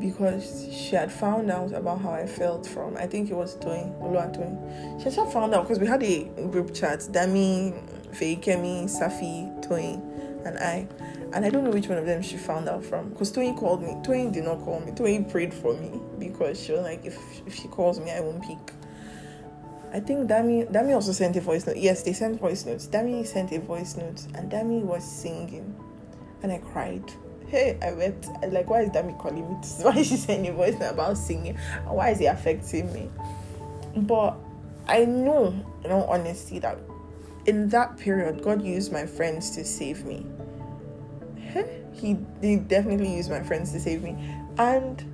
because 0.00 0.66
she 0.72 0.96
had 0.96 1.12
found 1.12 1.50
out 1.50 1.72
about 1.72 2.00
how 2.00 2.12
I 2.12 2.26
felt 2.26 2.66
from 2.66 2.96
I 2.96 3.06
think 3.06 3.30
it 3.30 3.34
was 3.34 3.56
Toyin, 3.56 3.96
Oluwatoyin. 4.00 4.98
She 4.98 5.14
had 5.14 5.32
found 5.32 5.54
out 5.54 5.64
because 5.64 5.78
we 5.78 5.86
had 5.86 6.02
a 6.02 6.24
group 6.50 6.74
chat, 6.74 7.00
Dami, 7.00 7.72
Feikemi, 8.12 8.84
Safi, 8.84 9.64
Toyin, 9.66 10.00
and 10.46 10.58
I. 10.58 10.88
And 11.32 11.44
I 11.44 11.50
don't 11.50 11.62
know 11.62 11.70
which 11.70 11.86
one 11.86 11.98
of 11.98 12.06
them 12.06 12.22
she 12.22 12.36
found 12.36 12.68
out 12.68 12.84
from. 12.84 13.10
Because 13.10 13.30
Toyin 13.30 13.56
called 13.56 13.82
me. 13.82 13.90
Toyin 14.02 14.32
did 14.32 14.44
not 14.44 14.60
call 14.62 14.80
me. 14.80 14.90
Toyin 14.92 15.30
prayed 15.30 15.54
for 15.54 15.74
me 15.74 16.00
because 16.18 16.60
she 16.60 16.72
was 16.72 16.82
like, 16.82 17.04
if, 17.04 17.16
if 17.46 17.54
she 17.54 17.68
calls 17.68 18.00
me, 18.00 18.10
I 18.10 18.20
won't 18.20 18.42
pick. 18.42 18.72
I 19.92 20.00
think 20.00 20.30
Dami 20.30 20.70
Dami 20.70 20.94
also 20.94 21.12
sent 21.12 21.36
a 21.36 21.40
voice 21.40 21.66
note. 21.66 21.76
Yes, 21.76 22.02
they 22.02 22.12
sent 22.12 22.40
voice 22.40 22.64
notes. 22.64 22.86
Dami 22.86 23.26
sent 23.26 23.52
a 23.52 23.60
voice 23.60 23.96
note 23.96 24.26
and 24.34 24.50
Dami 24.50 24.82
was 24.82 25.04
singing. 25.04 25.76
And 26.42 26.52
I 26.52 26.58
cried 26.58 27.04
hey, 27.50 27.78
I 27.82 27.92
wept. 27.92 28.28
Like, 28.48 28.70
why 28.70 28.82
is 28.82 28.90
Dami 28.90 29.18
calling 29.18 29.48
me? 29.48 29.56
Why 29.82 29.96
is 29.96 30.08
she 30.08 30.16
sending 30.16 30.54
voice 30.54 30.76
about 30.80 31.18
singing? 31.18 31.56
Why 31.84 32.10
is 32.10 32.20
it 32.20 32.26
affecting 32.26 32.92
me? 32.92 33.10
But 33.96 34.36
I 34.86 35.04
know, 35.04 35.54
in 35.84 35.90
all 35.90 36.04
honesty, 36.04 36.60
that 36.60 36.78
in 37.46 37.68
that 37.70 37.98
period, 37.98 38.42
God 38.42 38.62
used 38.62 38.92
my 38.92 39.06
friends 39.06 39.50
to 39.52 39.64
save 39.64 40.04
me. 40.04 40.24
He, 41.92 42.16
he 42.40 42.56
definitely 42.56 43.14
used 43.14 43.30
my 43.30 43.42
friends 43.42 43.72
to 43.72 43.80
save 43.80 44.02
me. 44.02 44.16
And 44.56 45.04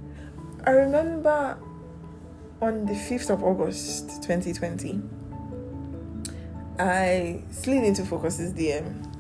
I 0.65 0.71
remember 0.71 1.59
on 2.61 2.87
the 2.87 2.93
5th 2.93 3.31
of 3.31 3.43
August 3.43 4.23
2020, 4.23 5.01
I 6.79 7.43
slid 7.51 7.83
into 7.85 8.05
Focus's 8.05 8.53
DM 8.53 9.16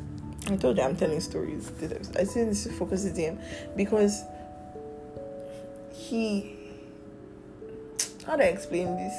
I 0.49 0.57
told 0.57 0.77
you 0.77 0.85
I'm 0.85 0.97
telling 0.97 1.21
stories. 1.21 1.71
I 2.17 2.25
say 2.25 2.45
this 2.45 2.65
to 2.65 2.71
focus 2.71 3.05
him 3.05 3.39
because 3.77 4.23
he. 5.93 6.57
How 8.25 8.37
do 8.37 8.43
I 8.43 8.47
explain 8.47 8.97
this? 8.97 9.15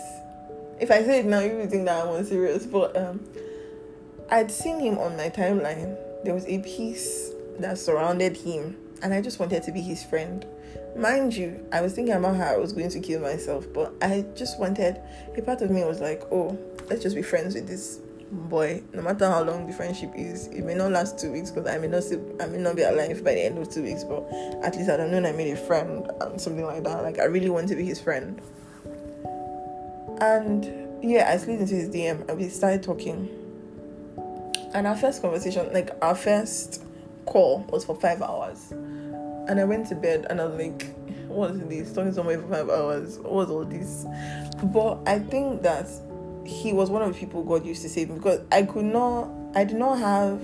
If 0.80 0.92
I 0.92 1.04
say 1.04 1.20
it 1.20 1.26
now, 1.26 1.40
you 1.40 1.58
will 1.58 1.68
think 1.68 1.86
that 1.86 2.06
I'm 2.06 2.24
serious. 2.24 2.66
But 2.66 2.96
um, 2.96 3.24
I'd 4.30 4.52
seen 4.52 4.80
him 4.80 4.98
on 4.98 5.18
my 5.18 5.30
timeline. 5.30 5.98
There 6.24 6.34
was 6.34 6.46
a 6.46 6.60
piece 6.60 7.32
that 7.60 7.78
surrounded 7.78 8.38
him, 8.38 8.78
and 9.02 9.14
I 9.14 9.22
just 9.22 9.40
wanted 9.40 9.64
to 9.64 9.72
be 9.72 9.82
his 9.82 10.04
friend. 10.04 10.46
Mind 10.96 11.36
you, 11.36 11.66
I 11.72 11.82
was 11.82 11.94
thinking 11.94 12.14
about 12.14 12.38
how 12.38 12.54
I 12.54 12.58
was 12.58 12.74
going 12.74 12.90
to 12.90 13.00
kill 13.00 13.22
myself, 13.22 13.66
but 13.74 13.94
I 14.02 14.26
just 14.36 14.60
wanted. 14.60 15.02
A 15.38 15.42
part 15.42 15.62
of 15.62 15.72
me 15.72 15.84
was 15.84 16.00
like, 16.00 16.24
"Oh, 16.32 16.58
let's 16.90 17.04
just 17.04 17.16
be 17.16 17.22
friends 17.22 17.56
with 17.56 17.68
this 17.68 18.00
boy, 18.32 18.84
no 18.94 19.02
matter 19.02 19.30
how 19.30 19.44
long 19.44 19.68
the 19.68 19.74
friendship 19.74 20.12
is, 20.16 20.48
it 20.48 20.64
may 20.64 20.74
not 20.74 20.92
last 20.92 21.20
two 21.20 21.32
weeks 21.32 21.52
because 21.52 21.70
I 21.70 21.78
may 21.78 21.88
not 21.88 22.04
see, 22.04 22.18
I 22.40 22.48
may 22.48 22.58
not 22.58 22.76
be 22.76 22.84
alive 22.84 23.24
by 23.24 23.34
the 23.34 23.46
end 23.46 23.58
of 23.58 23.70
two 23.70 23.84
weeks, 23.84 24.04
but 24.04 24.28
at 24.64 24.76
least 24.76 24.90
I 24.90 24.98
don't 24.98 25.12
know 25.12 25.28
I 25.28 25.32
made 25.32 25.54
a 25.54 25.58
friend 25.58 26.10
and 26.22 26.40
something 26.40 26.66
like 26.66 26.84
that. 26.84 27.04
Like 27.04 27.20
I 27.20 27.26
really 27.26 27.50
want 27.50 27.70
to 27.70 27.76
be 27.76 27.86
his 27.86 28.00
friend. 28.00 28.42
And 30.20 30.88
yeah, 31.04 31.32
I 31.32 31.38
slid 31.38 31.62
into 31.62 31.76
his 31.76 31.90
DM 31.90 32.28
and 32.28 32.38
we 32.38 32.50
started 32.50 32.84
talking. 32.84 33.30
And 34.74 34.88
our 34.88 34.96
first 34.96 35.22
conversation, 35.22 35.72
like 35.74 35.92
our 36.02 36.16
first 36.16 36.84
call 37.26 37.66
was 37.70 37.86
for 37.86 37.96
five 37.96 38.22
hours. 38.22 38.72
And 38.72 39.60
I 39.60 39.64
went 39.64 39.88
to 39.88 39.96
bed 39.96 40.26
and 40.30 40.42
I 40.42 40.46
was 40.46 40.60
like, 40.60 40.96
what 41.28 41.52
is 41.52 41.62
this? 41.62 41.94
Talking 41.94 42.12
somebody 42.12 42.42
for 42.42 42.48
five 42.48 42.70
hours. 42.70 43.20
What 43.20 43.34
was 43.34 43.50
all 43.50 43.66
this? 43.66 44.06
But 44.64 45.00
I 45.08 45.20
think 45.20 45.62
that 45.62 45.88
he 46.48 46.74
was 46.74 46.90
one 46.90 47.02
of 47.02 47.14
the 47.14 47.20
people 47.20 47.44
God 47.44 47.66
used 47.66 47.82
to 47.82 47.90
save 47.90 48.10
me 48.10 48.16
because 48.16 48.42
I 48.52 48.64
could 48.64 48.86
not, 48.86 49.30
I 49.56 49.64
did 49.64 49.78
not 49.78 50.00
have 50.00 50.42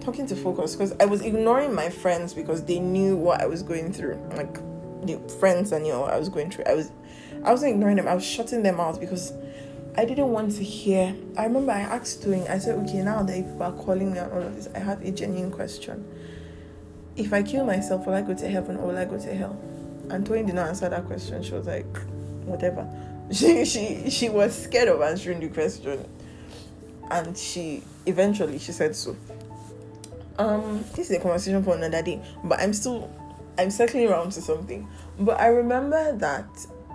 talking 0.00 0.26
to 0.26 0.36
focus 0.36 0.74
because 0.74 0.94
I 1.00 1.06
was 1.06 1.22
ignoring 1.22 1.74
my 1.74 1.88
friends 1.88 2.34
because 2.34 2.64
they 2.64 2.78
knew 2.78 3.16
what 3.16 3.40
I 3.40 3.46
was 3.46 3.62
going 3.62 3.92
through. 3.92 4.16
Like 4.36 4.54
the 5.06 5.18
friends 5.40 5.72
I 5.72 5.78
knew 5.78 5.98
what 5.98 6.12
I 6.12 6.18
was 6.18 6.28
going 6.28 6.50
through. 6.50 6.64
I 6.66 6.74
was, 6.74 6.90
I 7.44 7.50
wasn't 7.50 7.72
ignoring 7.72 7.96
them. 7.96 8.06
I 8.06 8.14
was 8.14 8.24
shutting 8.24 8.62
them 8.62 8.80
out 8.80 9.00
because 9.00 9.32
I 9.96 10.04
didn't 10.04 10.30
want 10.30 10.52
to 10.56 10.64
hear. 10.64 11.14
I 11.36 11.44
remember 11.44 11.72
I 11.72 11.80
asked 11.80 12.22
Toyin, 12.22 12.48
I 12.48 12.58
said, 12.58 12.78
okay, 12.84 13.02
now 13.02 13.22
that 13.22 13.34
people 13.34 13.62
are 13.62 13.72
calling 13.72 14.12
me 14.12 14.18
on 14.18 14.30
all 14.30 14.42
of 14.42 14.54
this, 14.54 14.68
I 14.74 14.78
have 14.78 15.02
a 15.02 15.10
genuine 15.10 15.50
question. 15.50 16.06
If 17.16 17.32
I 17.32 17.42
kill 17.42 17.64
myself, 17.64 18.06
will 18.06 18.14
I 18.14 18.22
go 18.22 18.34
to 18.34 18.48
heaven 18.48 18.76
or 18.76 18.88
will 18.88 18.98
I 18.98 19.04
go 19.04 19.18
to 19.18 19.34
hell? 19.34 19.60
And 20.10 20.26
Toyin 20.26 20.46
did 20.46 20.56
not 20.56 20.68
answer 20.68 20.88
that 20.88 21.06
question. 21.06 21.42
She 21.42 21.52
was 21.52 21.66
like, 21.66 21.96
whatever 22.44 22.88
she 23.32 23.64
she 23.64 24.10
she 24.10 24.28
was 24.28 24.64
scared 24.64 24.88
of 24.88 25.00
answering 25.00 25.40
the 25.40 25.48
question 25.48 26.06
and 27.10 27.36
she 27.36 27.82
eventually 28.06 28.58
she 28.58 28.72
said 28.72 28.94
so 28.94 29.16
um 30.38 30.84
this 30.94 31.10
is 31.10 31.16
a 31.16 31.20
conversation 31.20 31.62
for 31.62 31.76
another 31.76 32.02
day 32.02 32.22
but 32.44 32.60
i'm 32.60 32.72
still 32.72 33.10
i'm 33.58 33.70
circling 33.70 34.08
around 34.08 34.30
to 34.30 34.40
something 34.40 34.86
but 35.18 35.40
i 35.40 35.46
remember 35.46 36.16
that 36.16 36.46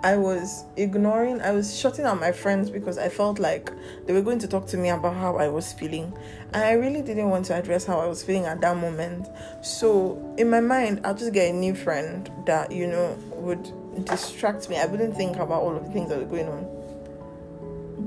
I 0.02 0.16
was 0.16 0.64
ignoring, 0.76 1.42
I 1.42 1.52
was 1.52 1.78
shutting 1.78 2.06
out 2.06 2.18
my 2.18 2.32
friends 2.32 2.70
because 2.70 2.96
I 2.96 3.10
felt 3.10 3.38
like 3.38 3.70
they 4.06 4.14
were 4.14 4.22
going 4.22 4.38
to 4.38 4.48
talk 4.48 4.66
to 4.68 4.78
me 4.78 4.88
about 4.88 5.14
how 5.14 5.36
I 5.36 5.48
was 5.48 5.74
feeling. 5.74 6.16
And 6.54 6.64
I 6.64 6.72
really 6.72 7.02
didn't 7.02 7.28
want 7.28 7.44
to 7.46 7.54
address 7.54 7.84
how 7.84 8.00
I 8.00 8.06
was 8.06 8.22
feeling 8.22 8.46
at 8.46 8.62
that 8.62 8.78
moment. 8.78 9.28
So, 9.62 10.34
in 10.38 10.48
my 10.48 10.60
mind, 10.60 11.02
I'll 11.04 11.14
just 11.14 11.34
get 11.34 11.50
a 11.50 11.52
new 11.52 11.74
friend 11.74 12.30
that, 12.46 12.72
you 12.72 12.86
know, 12.86 13.18
would 13.32 13.70
distract 14.04 14.68
me. 14.68 14.78
I 14.78 14.86
wouldn't 14.86 15.16
think 15.16 15.36
about 15.36 15.62
all 15.62 15.76
of 15.76 15.84
the 15.84 15.90
things 15.90 16.08
that 16.08 16.18
were 16.18 16.24
going 16.24 16.48
on. 16.48 16.66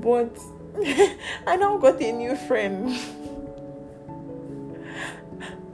But 0.00 0.38
I 1.46 1.56
now 1.56 1.76
got 1.78 2.00
a 2.00 2.12
new 2.12 2.36
friend. 2.36 2.88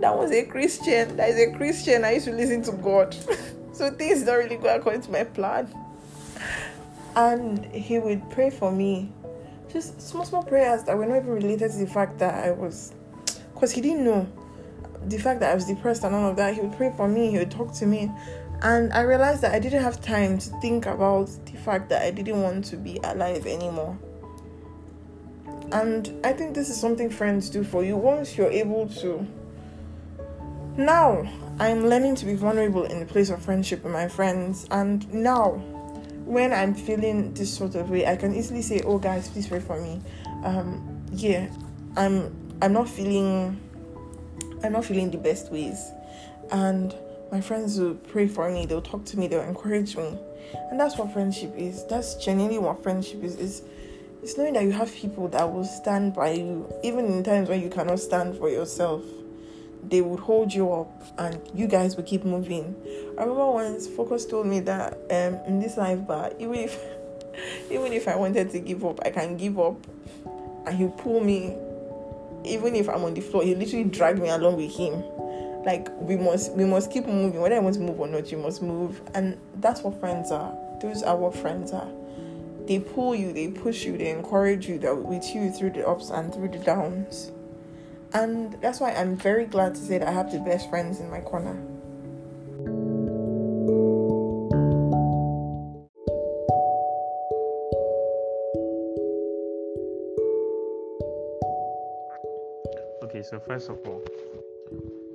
that 0.01 0.16
was 0.16 0.31
a 0.31 0.44
Christian. 0.44 1.16
That 1.16 1.31
is 1.31 1.38
a 1.38 1.53
Christian. 1.57 2.05
I 2.05 2.12
used 2.12 2.27
to 2.27 2.33
listen 2.33 2.62
to 2.64 2.73
God. 2.73 3.14
so 3.73 3.90
things 3.90 4.25
don't 4.25 4.38
really 4.38 4.57
go 4.57 4.75
according 4.75 5.03
to 5.03 5.11
my 5.11 5.25
plan 5.25 5.73
and 7.16 7.64
he 7.66 7.99
would 7.99 8.29
pray 8.31 8.51
for 8.51 8.70
me 8.70 9.11
just 9.73 10.01
small 10.01 10.25
small 10.25 10.42
prayers 10.42 10.85
that 10.85 10.96
were 10.96 11.07
not 11.07 11.16
even 11.16 11.31
related 11.31 11.70
to 11.70 11.79
the 11.79 11.87
fact 11.87 12.18
that 12.18 12.44
i 12.44 12.51
was 12.51 12.92
because 13.55 13.73
he 13.73 13.81
didn't 13.81 14.05
know 14.05 14.29
the 15.07 15.18
fact 15.18 15.40
that 15.40 15.51
i 15.51 15.55
was 15.55 15.64
depressed 15.66 16.05
and 16.05 16.14
all 16.14 16.31
of 16.31 16.37
that 16.37 16.55
he 16.55 16.61
would 16.61 16.77
pray 16.77 16.92
for 16.96 17.09
me 17.09 17.31
he 17.31 17.38
would 17.38 17.51
talk 17.51 17.73
to 17.73 17.87
me 17.87 18.11
and 18.62 18.92
i 18.92 19.01
realized 19.01 19.42
that 19.42 19.55
i 19.55 19.59
didn't 19.59 19.83
have 19.83 20.01
time 20.01 20.38
to 20.38 20.51
think 20.61 20.87
about 20.87 21.27
the 21.46 21.59
fact 21.59 21.88
that 21.88 22.03
i 22.03 22.11
didn't 22.11 22.42
want 22.42 22.64
to 22.64 22.77
be 22.77 22.99
alive 23.05 23.46
anymore. 23.46 23.99
And 25.73 26.20
i 26.25 26.33
think 26.33 26.55
this 26.55 26.68
is 26.68 26.81
something 26.81 27.11
friends 27.11 27.49
do 27.49 27.62
for 27.62 27.85
you. 27.85 27.96
Once 27.96 28.37
you're 28.37 28.51
able 28.51 28.88
to 29.01 29.27
now 30.77 31.29
i'm 31.59 31.87
learning 31.87 32.14
to 32.16 32.25
be 32.27 32.35
vulnerable 32.35 32.85
in 32.85 33.01
the 33.01 33.07
place 33.07 33.31
of 33.31 33.42
friendship 33.42 33.85
with 33.85 33.92
my 33.92 34.09
friends. 34.09 34.66
And 34.70 35.12
now 35.12 35.62
when 36.31 36.53
I'm 36.53 36.75
feeling 36.75 37.35
this 37.35 37.53
sort 37.53 37.75
of 37.75 37.90
way, 37.90 38.07
I 38.07 38.14
can 38.14 38.35
easily 38.35 38.62
say, 38.62 38.83
"Oh, 38.85 38.99
guys, 38.99 39.29
please 39.29 39.49
pray 39.49 39.59
for 39.59 39.81
me." 39.81 40.01
Um, 40.44 41.03
yeah, 41.12 41.49
I'm 41.96 42.33
I'm 42.62 42.73
not 42.73 42.88
feeling 42.88 43.59
I'm 44.62 44.73
not 44.73 44.85
feeling 44.85 45.11
the 45.11 45.18
best 45.18 45.51
ways, 45.51 45.90
and 46.53 46.94
my 47.31 47.40
friends 47.40 47.79
will 47.79 47.95
pray 47.95 48.27
for 48.27 48.51
me. 48.51 48.66
They'll 48.66 48.83
talk 48.83 49.05
to 49.07 49.19
me. 49.19 49.29
They'll 49.29 49.43
encourage 49.43 49.97
me, 49.97 50.16
and 50.71 50.79
that's 50.79 50.99
what 50.99 51.12
friendship 51.12 51.55
is. 51.57 51.87
That's 51.87 52.14
genuinely 52.16 52.59
what 52.59 52.83
friendship 52.83 53.23
is. 53.23 53.37
Is 53.37 53.62
it's 54.23 54.37
knowing 54.37 54.55
that 54.55 54.64
you 54.64 54.73
have 54.73 54.95
people 54.95 55.29
that 55.29 55.51
will 55.51 55.64
stand 55.64 56.14
by 56.14 56.33
you, 56.33 56.73
even 56.83 57.07
in 57.07 57.25
times 57.25 57.49
when 57.49 57.61
you 57.62 57.71
cannot 57.71 58.01
stand 58.01 58.37
for 58.37 58.49
yourself 58.49 59.03
they 59.88 60.01
would 60.01 60.21
hold 60.21 60.53
you 60.53 60.73
up 60.73 61.03
and 61.19 61.40
you 61.55 61.66
guys 61.66 61.97
will 61.97 62.05
keep 62.05 62.25
moving. 62.25 62.75
I 63.19 63.23
remember 63.23 63.51
once 63.51 63.87
Focus 63.87 64.27
told 64.27 64.47
me 64.47 64.61
that 64.61 64.95
um, 65.11 65.35
in 65.47 65.61
this 65.61 65.77
life, 65.77 66.01
but 66.07 66.37
even 66.38 66.55
if 66.55 66.79
even 67.71 67.93
if 67.93 68.09
I 68.09 68.16
wanted 68.16 68.51
to 68.51 68.59
give 68.61 68.85
up, 68.85 69.01
I 69.05 69.11
can 69.11 69.37
give 69.37 69.59
up, 69.59 69.77
and 70.66 70.77
he'll 70.77 70.90
pull 70.90 71.23
me. 71.23 71.57
Even 72.45 72.75
if 72.75 72.88
I'm 72.88 73.05
on 73.05 73.12
the 73.12 73.21
floor, 73.21 73.43
he 73.43 73.55
literally 73.55 73.85
dragged 73.85 74.19
me 74.19 74.31
along 74.31 74.57
with 74.57 74.75
him. 74.75 75.03
Like 75.64 75.88
we 76.01 76.16
must 76.16 76.53
we 76.53 76.64
must 76.64 76.90
keep 76.90 77.07
moving. 77.07 77.40
Whether 77.40 77.57
I 77.57 77.59
want 77.59 77.75
to 77.77 77.81
move 77.81 78.01
or 78.01 78.09
not, 78.09 78.31
you 78.33 78.38
must 78.38 78.62
move. 78.62 79.03
And 79.14 79.38
that's 79.57 79.83
what 79.83 79.99
friends 80.01 80.31
are. 80.31 80.57
Those 80.81 81.03
are 81.03 81.16
what 81.16 81.35
friends 81.35 81.73
are. 81.73 81.90
They 82.66 82.79
pull 82.79 83.14
you, 83.14 83.33
they 83.33 83.49
push 83.49 83.85
you, 83.85 83.99
they 83.99 84.11
encourage 84.11 84.68
you, 84.68 84.79
they're 84.79 84.94
with 84.94 85.35
you 85.35 85.51
through 85.51 85.70
the 85.70 85.87
ups 85.87 86.11
and 86.11 86.33
through 86.33 86.49
the 86.49 86.59
downs. 86.59 87.33
And 88.12 88.53
that's 88.61 88.81
why 88.81 88.92
I'm 88.92 89.16
very 89.16 89.44
glad 89.44 89.75
to 89.75 89.81
say 89.81 89.99
that 89.99 90.09
I 90.09 90.12
have 90.12 90.33
the 90.33 90.40
best 90.40 90.70
friends 90.70 91.01
in 91.01 91.11
my 91.11 91.20
corner. 91.20 91.61
Okay, 103.03 103.23
so 103.23 103.40
first 103.40 103.68
of 103.68 103.79
all, 103.87 104.01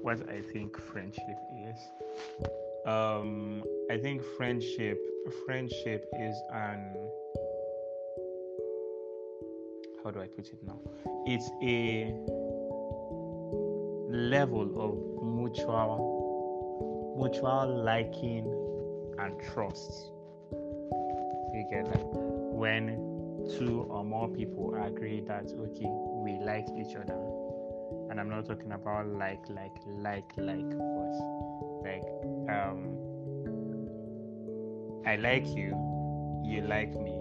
what 0.06 0.22
I 0.30 0.40
think 0.54 0.80
friendship 0.80 1.40
is. 1.68 1.80
Um, 2.86 3.64
I 3.90 3.98
think 3.98 4.22
friendship 4.38 5.00
friendship 5.48 6.06
is 6.20 6.36
an 6.54 6.94
how 10.04 10.12
do 10.12 10.20
I 10.20 10.28
put 10.28 10.46
it 10.50 10.60
now? 10.64 10.80
It's 11.26 11.50
a 11.64 12.14
level 14.16 14.70
of 14.78 14.94
mutual 15.26 17.16
mutual 17.20 17.84
liking 17.84 18.46
and 19.18 19.34
trust. 19.52 20.12
You 20.52 21.68
get 21.72 21.86
that? 21.92 22.06
When 22.54 22.86
two 23.58 23.88
or 23.90 24.04
more 24.04 24.28
people 24.28 24.76
agree 24.76 25.22
that 25.22 25.46
okay, 25.46 25.90
we 26.24 26.38
like 26.46 26.68
each 26.78 26.96
other. 26.96 27.35
And 28.16 28.22
I'm 28.22 28.30
not 28.30 28.46
talking 28.46 28.72
about 28.72 29.08
like 29.08 29.44
like 29.50 29.76
like 29.86 30.32
like 30.38 30.70
but 30.70 31.16
like 31.84 32.08
um 32.48 32.96
I 35.06 35.18
like 35.18 35.46
you, 35.48 35.76
you 36.46 36.62
like 36.62 36.94
me. 36.94 37.20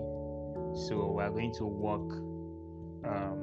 So 0.87 1.11
we're 1.17 1.31
going 1.31 1.53
to 1.55 1.65
work 1.65 2.13
um 3.13 3.41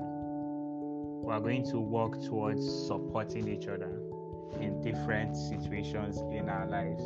we 1.25 1.33
are 1.33 1.41
going 1.41 1.69
to 1.71 1.79
work 1.81 2.13
towards 2.23 2.63
supporting 2.87 3.49
each 3.49 3.67
other 3.67 3.99
in 4.61 4.81
different 4.81 5.35
situations 5.35 6.19
in 6.33 6.47
our 6.47 6.65
lives. 6.67 7.03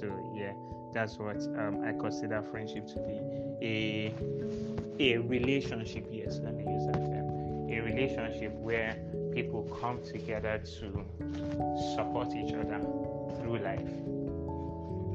So 0.00 0.32
yeah, 0.34 0.54
that's 0.92 1.16
what 1.16 1.36
um, 1.36 1.84
I 1.86 1.92
consider 1.92 2.42
friendship 2.42 2.88
to 2.88 2.96
be 2.96 3.20
a 3.62 4.14
a 4.98 5.18
relationship. 5.18 6.08
Yes, 6.10 6.40
let 6.42 6.56
me 6.56 6.64
use 6.64 6.86
that 6.86 7.06
term. 7.06 7.68
A 7.70 7.80
relationship 7.80 8.52
where 8.54 8.96
people 9.42 9.62
come 9.80 10.02
together 10.02 10.60
to 10.64 11.04
support 11.94 12.34
each 12.34 12.52
other 12.54 12.80
through 13.38 13.58
life 13.58 13.78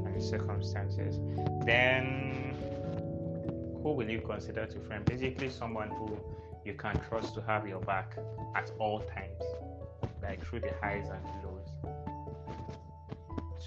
and 0.05 0.23
circumstances. 0.23 1.19
Then, 1.65 2.55
who 3.83 3.91
will 3.91 4.09
you 4.09 4.21
consider 4.21 4.65
to 4.65 4.79
friend? 4.79 5.03
Basically, 5.03 5.49
someone 5.49 5.89
who 5.89 6.17
you 6.63 6.73
can 6.73 6.97
trust 7.09 7.35
to 7.35 7.41
have 7.41 7.67
your 7.67 7.81
back 7.81 8.15
at 8.55 8.71
all 8.79 9.01
times, 9.01 9.43
like 10.21 10.41
through 10.45 10.61
the 10.61 10.73
highs 10.81 11.09
and 11.09 11.25
lows, 11.43 11.67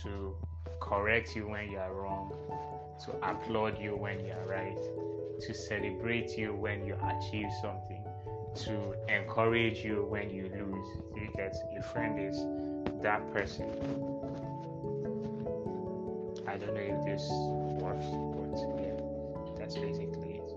to 0.03 0.35
correct 0.81 1.37
you 1.37 1.49
when 1.49 1.71
you 1.71 1.77
are 1.77 1.93
wrong, 1.93 2.33
to 3.05 3.11
applaud 3.29 3.79
you 3.79 3.95
when 3.95 4.25
you 4.25 4.33
are 4.33 4.47
right, 4.47 4.83
to 5.39 5.53
celebrate 5.53 6.39
you 6.39 6.55
when 6.55 6.87
you 6.87 6.95
achieve 6.95 7.51
something, 7.61 7.96
to 8.65 8.95
encourage 9.09 9.85
you 9.85 10.07
when 10.09 10.31
you 10.31 10.45
lose. 10.45 10.89
You 11.15 11.29
get 11.37 11.55
a 11.77 11.83
friend 11.83 12.19
is 12.19 12.39
that 13.03 13.33
person. 13.33 13.71
I 16.47 16.57
don't 16.57 16.75
know 16.75 16.81
if 16.81 17.05
this 17.05 17.27
works, 17.83 18.07
but 18.35 18.83
yeah, 18.83 18.97
that's 19.59 19.75
basically 19.77 20.41
it. 20.41 20.53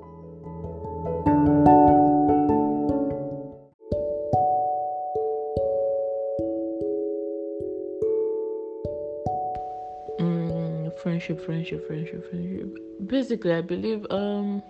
friendship 11.02 11.40
friendship 11.46 11.88
friendship 11.88 12.30
friendship 12.30 12.78
basically 13.08 13.54
i 13.54 13.62
believe 13.62 14.06
um 14.10 14.62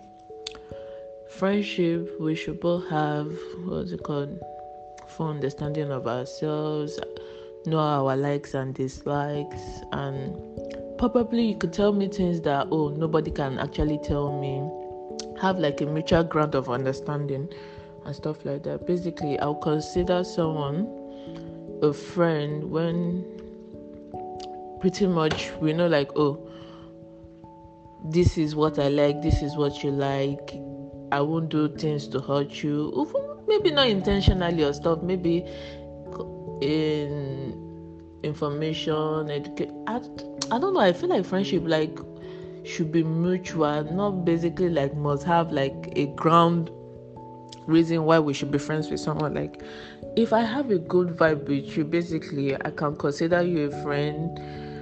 friendship 1.40 2.20
we 2.20 2.36
should 2.36 2.60
both 2.60 2.86
have 2.90 3.32
what's 3.64 3.92
it 3.94 4.04
called 4.04 4.38
full 5.08 5.30
understanding 5.30 5.90
of 5.90 6.06
ourselves 6.06 7.00
know 7.66 7.80
our 7.80 8.18
likes 8.18 8.54
and 8.56 8.76
dislikes 8.76 9.62
and 9.94 10.36
probably 11.00 11.46
you 11.46 11.56
could 11.56 11.72
tell 11.72 11.94
me 11.94 12.10
things 12.10 12.42
that 12.42 12.68
oh 12.72 12.90
nobody 12.90 13.32
can 13.32 13.58
actually 13.58 13.98
tell 14.04 14.38
me. 14.38 14.70
Have 15.42 15.58
like 15.58 15.80
a 15.80 15.86
mutual 15.86 16.26
ground 16.26 16.56
of 16.56 16.70
understanding 16.70 17.48
and 18.06 18.14
stuff 18.14 18.44
like 18.44 18.64
that. 18.64 18.86
Basically 18.86 19.40
i'll 19.40 19.56
consider 19.56 20.26
someone 20.26 20.88
a 21.82 21.94
friend 21.94 22.70
when 22.70 23.24
pretty 24.82 25.08
much 25.08 25.52
we 25.62 25.72
know 25.72 25.88
like 25.88 26.12
oh 26.18 26.46
this 28.12 28.38
is 28.38 28.56
what 28.56 28.78
i 28.80 28.90
like 28.90 29.22
this 29.22 29.42
is 29.42 29.56
what 29.56 29.84
you 29.84 29.92
like 29.92 30.54
i 31.12 31.20
won't 31.20 31.50
do 31.50 31.68
things 31.78 32.08
to 32.08 32.20
hurt 32.20 32.64
you 32.64 33.08
maybe 33.48 33.72
not 33.72 33.88
intentionally 33.88 34.64
or 34.64 34.74
stuff 34.74 35.02
maybe 35.02 35.46
in 36.62 37.58
information 38.24 39.30
educate 39.30 39.70
I, 39.88 39.98
I 40.52 40.60
don't 40.60 40.74
know 40.74 40.80
i 40.80 40.94
feel 40.94 41.10
like 41.10 41.26
friendship 41.26 41.64
like 41.66 41.98
should 42.66 42.92
be 42.92 43.04
mutual 43.04 43.84
not 43.94 44.26
basically 44.26 44.70
like 44.70 44.96
must 44.96 45.24
have 45.24 45.52
like 45.52 45.94
a 45.96 46.08
ground 46.08 46.70
reason 47.66 48.04
why 48.04 48.20
we 48.20 48.34
should 48.34 48.52
be 48.52 48.58
friends 48.58 48.90
with 48.90 49.00
someone 49.00 49.34
like 49.34 49.62
if 50.18 50.34
i 50.34 50.42
have 50.42 50.70
a 50.72 50.80
good 50.80 51.10
vibe 51.10 51.48
with 51.48 51.78
you 51.78 51.86
basically 51.86 52.56
i 52.56 52.72
can 52.72 52.96
consider 52.96 53.42
you 53.42 53.72
a 53.72 53.84
friend 53.84 54.38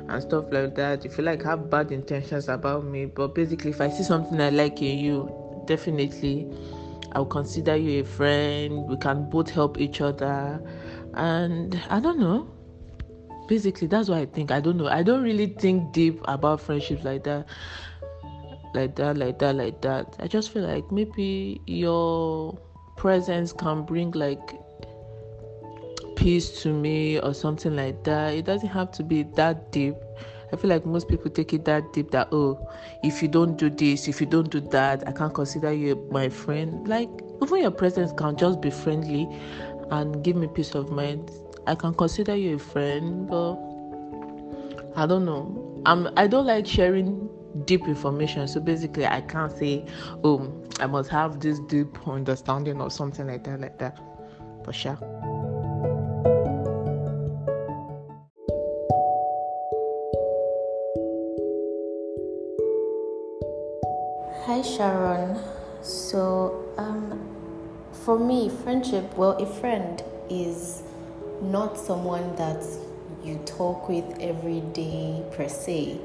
and 0.10 0.22
stuff 0.22 0.46
like 0.52 0.76
that. 0.76 1.06
If 1.06 1.18
you 1.18 1.24
like 1.24 1.44
have 1.44 1.70
bad 1.70 1.92
intentions 1.92 2.48
about 2.48 2.86
me, 2.86 3.06
but 3.06 3.36
basically, 3.36 3.72
if 3.72 3.82
I 3.82 3.90
see 3.90 4.04
something 4.04 4.40
I 4.40 4.50
like 4.50 4.82
in 4.82 5.00
you, 5.00 5.47
definitely 5.68 6.48
I'll 7.14 7.26
consider 7.26 7.76
you 7.76 8.02
a 8.02 8.06
friend. 8.06 8.88
We 8.88 8.98
can 8.98 9.30
both 9.30 9.50
help 9.50 9.80
each 9.80 10.02
other, 10.02 10.62
and 11.14 11.80
I 11.90 12.00
don't 12.00 12.20
know. 12.20 12.50
Basically, 13.48 13.88
that's 13.88 14.10
what 14.10 14.18
I 14.18 14.26
think. 14.26 14.52
I 14.52 14.60
don't 14.60 14.78
know. 14.78 14.88
I 14.88 15.04
don't 15.04 15.24
really 15.24 15.48
think 15.48 15.94
deep 15.94 16.20
about 16.26 16.60
friendships 16.60 17.04
like 17.04 17.24
that 17.24 17.48
like 18.78 18.96
that, 18.96 19.18
like 19.18 19.40
that, 19.40 19.56
like 19.56 19.82
that. 19.82 20.16
I 20.20 20.28
just 20.28 20.52
feel 20.52 20.64
like 20.64 20.92
maybe 20.92 21.62
your 21.66 22.58
presence 22.96 23.52
can 23.54 23.84
bring 23.84 24.12
like 24.12 24.54
peace 26.16 26.62
to 26.62 26.74
me 26.74 27.20
or 27.20 27.34
something 27.34 27.76
like 27.76 28.04
that. 28.04 28.34
It 28.34 28.46
doesn't 28.46 28.70
have 28.70 28.92
to 28.94 29.04
be 29.04 29.24
that 29.36 29.72
deep. 29.72 29.96
I 30.52 30.56
feel 30.56 30.70
like 30.70 30.86
most 30.86 31.08
people 31.10 31.30
take 31.30 31.54
it 31.54 31.66
that 31.66 31.92
deep 31.94 32.12
that 32.12 32.30
oh, 32.32 32.58
if 33.04 33.22
you 33.22 33.28
don't 33.28 33.58
do 33.58 33.70
this, 33.70 34.08
if 34.08 34.22
you 34.22 34.28
don't 34.28 34.50
do 34.50 34.62
that, 34.62 35.08
I 35.08 35.12
can't 35.12 35.34
consider 35.34 35.74
you 35.74 35.96
my 36.12 36.30
friend. 36.30 36.88
Like 36.88 37.10
even 37.44 37.62
your 37.62 37.72
presence 37.72 38.12
can 38.14 38.38
just 38.38 38.62
be 38.62 38.70
friendly 38.70 39.28
and 39.92 40.24
give 40.24 40.36
me 40.36 40.48
peace 40.48 40.74
of 40.76 40.90
mind. 40.90 41.32
I 41.66 41.76
can 41.76 41.94
consider 41.94 42.36
you 42.36 42.56
a 42.56 42.60
friend, 42.60 43.28
but 43.28 43.56
I 44.96 45.06
don't 45.06 45.26
know. 45.26 45.82
I'm 45.86 46.10
I 46.18 46.28
don't 46.28 46.46
like 46.46 46.66
sharing 46.66 47.30
deep 47.66 47.88
information. 47.88 48.48
So 48.48 48.60
basically, 48.60 49.06
I 49.06 49.22
can't 49.22 49.52
say, 49.52 49.86
oh, 50.24 50.52
I 50.80 50.88
must 50.88 51.10
have 51.10 51.40
this 51.40 51.60
deep 51.68 52.08
understanding 52.08 52.82
or 52.82 52.90
something 52.90 53.28
like 53.28 53.44
that, 53.46 53.60
like 53.60 53.80
that. 53.80 53.98
For 54.64 54.74
sure. 54.74 55.47
Hi 64.58 64.64
Sharon. 64.64 65.40
So, 65.84 66.74
um, 66.80 67.22
for 67.92 68.18
me, 68.18 68.50
friendship, 68.50 69.16
well, 69.16 69.34
a 69.34 69.46
friend 69.46 70.04
is 70.32 70.82
not 71.44 71.78
someone 71.78 72.36
that 72.38 72.66
you 73.24 73.38
talk 73.46 73.88
with 73.88 74.18
every 74.20 74.62
day 74.74 75.24
per 75.34 75.48
se 75.48 76.00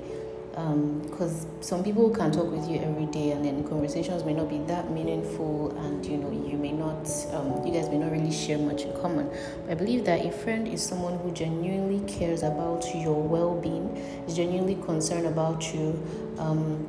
because 0.51 1.47
um, 1.47 1.63
some 1.63 1.83
people 1.83 2.11
can 2.11 2.31
talk 2.31 2.53
with 2.53 2.69
you 2.69 2.79
every 2.81 3.07
day 3.07 3.31
and 3.31 3.43
then 3.43 3.67
conversations 3.67 4.23
may 4.23 4.35
not 4.35 4.51
be 4.51 4.59
that 4.59 4.91
meaningful 4.91 5.75
and 5.87 6.05
you 6.05 6.19
know 6.19 6.31
you 6.31 6.59
may 6.59 6.73
not 6.73 7.09
um, 7.33 7.67
you 7.67 7.73
guys 7.73 7.89
may 7.89 7.97
not 7.97 8.13
really 8.13 8.31
share 8.31 8.59
much 8.59 8.83
in 8.83 8.93
common 9.01 9.27
but 9.63 9.71
i 9.71 9.75
believe 9.75 10.05
that 10.05 10.27
a 10.27 10.31
friend 10.31 10.69
is 10.69 10.83
someone 10.83 11.19
who 11.21 11.31
genuinely 11.31 12.07
cares 12.07 12.43
about 12.43 12.85
your 12.95 13.19
well-being 13.23 13.97
is 14.29 14.37
genuinely 14.37 14.75
concerned 14.85 15.27
about 15.27 15.73
you 15.73 15.99
um, 16.39 16.87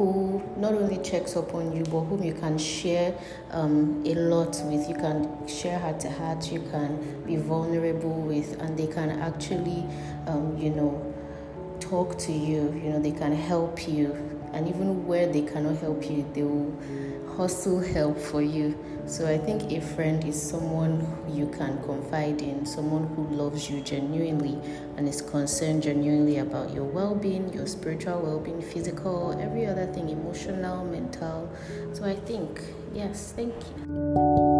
who 0.00 0.42
not 0.56 0.72
only 0.72 0.96
checks 1.02 1.36
up 1.36 1.52
on 1.54 1.76
you 1.76 1.84
but 1.84 2.00
whom 2.00 2.22
you 2.22 2.32
can 2.32 2.56
share 2.56 3.14
um, 3.50 4.02
a 4.06 4.14
lot 4.14 4.58
with 4.64 4.88
you 4.88 4.94
can 4.94 5.46
share 5.46 5.78
heart 5.78 6.00
to 6.00 6.10
heart 6.10 6.50
you 6.50 6.60
can 6.70 7.22
be 7.26 7.36
vulnerable 7.36 8.22
with 8.22 8.58
and 8.62 8.78
they 8.78 8.86
can 8.86 9.10
actually 9.20 9.84
um, 10.26 10.56
you 10.56 10.70
know 10.70 11.10
talk 11.90 12.16
to 12.18 12.32
you, 12.32 12.72
you 12.84 12.90
know, 12.90 13.00
they 13.00 13.10
can 13.10 13.34
help 13.34 13.88
you. 13.88 14.39
And 14.52 14.68
even 14.68 15.06
where 15.06 15.26
they 15.26 15.42
cannot 15.42 15.76
help 15.78 16.08
you, 16.10 16.26
they 16.34 16.42
will 16.42 16.76
hustle 17.36 17.80
help 17.80 18.18
for 18.18 18.42
you. 18.42 18.76
So 19.06 19.26
I 19.26 19.38
think 19.38 19.72
a 19.72 19.80
friend 19.80 20.22
is 20.24 20.40
someone 20.40 21.04
you 21.28 21.48
can 21.56 21.82
confide 21.82 22.42
in, 22.42 22.64
someone 22.64 23.08
who 23.14 23.26
loves 23.34 23.68
you 23.68 23.80
genuinely 23.80 24.58
and 24.96 25.08
is 25.08 25.20
concerned 25.20 25.82
genuinely 25.82 26.38
about 26.38 26.72
your 26.72 26.84
well 26.84 27.14
being, 27.14 27.52
your 27.52 27.66
spiritual 27.66 28.20
well 28.20 28.38
being, 28.38 28.62
physical, 28.62 29.36
every 29.40 29.66
other 29.66 29.86
thing, 29.86 30.10
emotional, 30.10 30.84
mental. 30.84 31.50
So 31.92 32.04
I 32.04 32.14
think, 32.14 32.60
yes, 32.94 33.32
thank 33.34 33.54
you. 33.54 34.59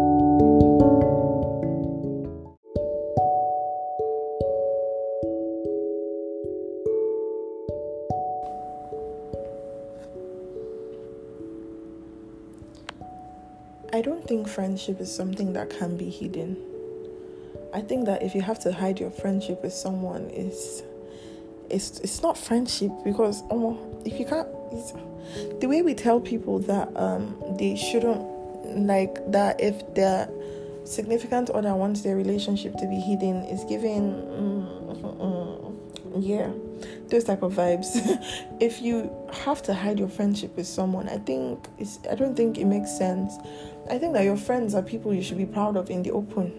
Friendship 14.51 14.99
is 14.99 15.13
something 15.13 15.53
that 15.53 15.69
can 15.69 15.97
be 15.97 16.09
hidden. 16.09 16.57
I 17.73 17.81
think 17.81 18.05
that 18.05 18.21
if 18.21 18.35
you 18.35 18.41
have 18.41 18.59
to 18.59 18.71
hide 18.71 18.99
your 18.99 19.11
friendship 19.11 19.63
with 19.63 19.73
someone, 19.73 20.29
it's 20.29 20.83
it's 21.69 21.99
it's 22.01 22.21
not 22.21 22.37
friendship 22.37 22.91
because 23.03 23.43
oh, 23.49 23.79
if 24.05 24.19
you 24.19 24.25
can't, 24.25 24.47
the 25.61 25.67
way 25.67 25.81
we 25.81 25.93
tell 25.93 26.19
people 26.19 26.59
that 26.59 26.89
um 26.95 27.41
they 27.57 27.75
shouldn't 27.75 28.21
like 28.75 29.15
that 29.31 29.59
if 29.59 29.93
their 29.95 30.29
significant 30.83 31.49
other 31.51 31.73
wants 31.75 32.01
their 32.01 32.15
relationship 32.15 32.75
to 32.77 32.87
be 32.87 32.99
hidden 32.99 33.43
is 33.45 33.63
giving 33.65 34.13
mm, 34.13 35.01
mm, 35.01 35.75
mm, 36.03 36.17
yeah 36.19 36.49
those 37.07 37.23
type 37.23 37.43
of 37.43 37.53
vibes 37.53 37.89
if 38.59 38.81
you 38.81 39.11
have 39.45 39.61
to 39.61 39.73
hide 39.73 39.99
your 39.99 40.07
friendship 40.07 40.55
with 40.55 40.67
someone 40.67 41.07
i 41.09 41.17
think 41.17 41.67
it's 41.77 41.99
i 42.11 42.15
don't 42.15 42.35
think 42.35 42.57
it 42.57 42.65
makes 42.65 42.95
sense 42.97 43.37
I 43.89 43.97
think 43.97 44.13
that 44.13 44.23
your 44.23 44.37
friends 44.37 44.75
are 44.75 44.81
people 44.81 45.13
you 45.13 45.21
should 45.21 45.37
be 45.37 45.45
proud 45.45 45.75
of 45.75 45.89
in 45.89 46.03
the 46.03 46.11
open. 46.11 46.53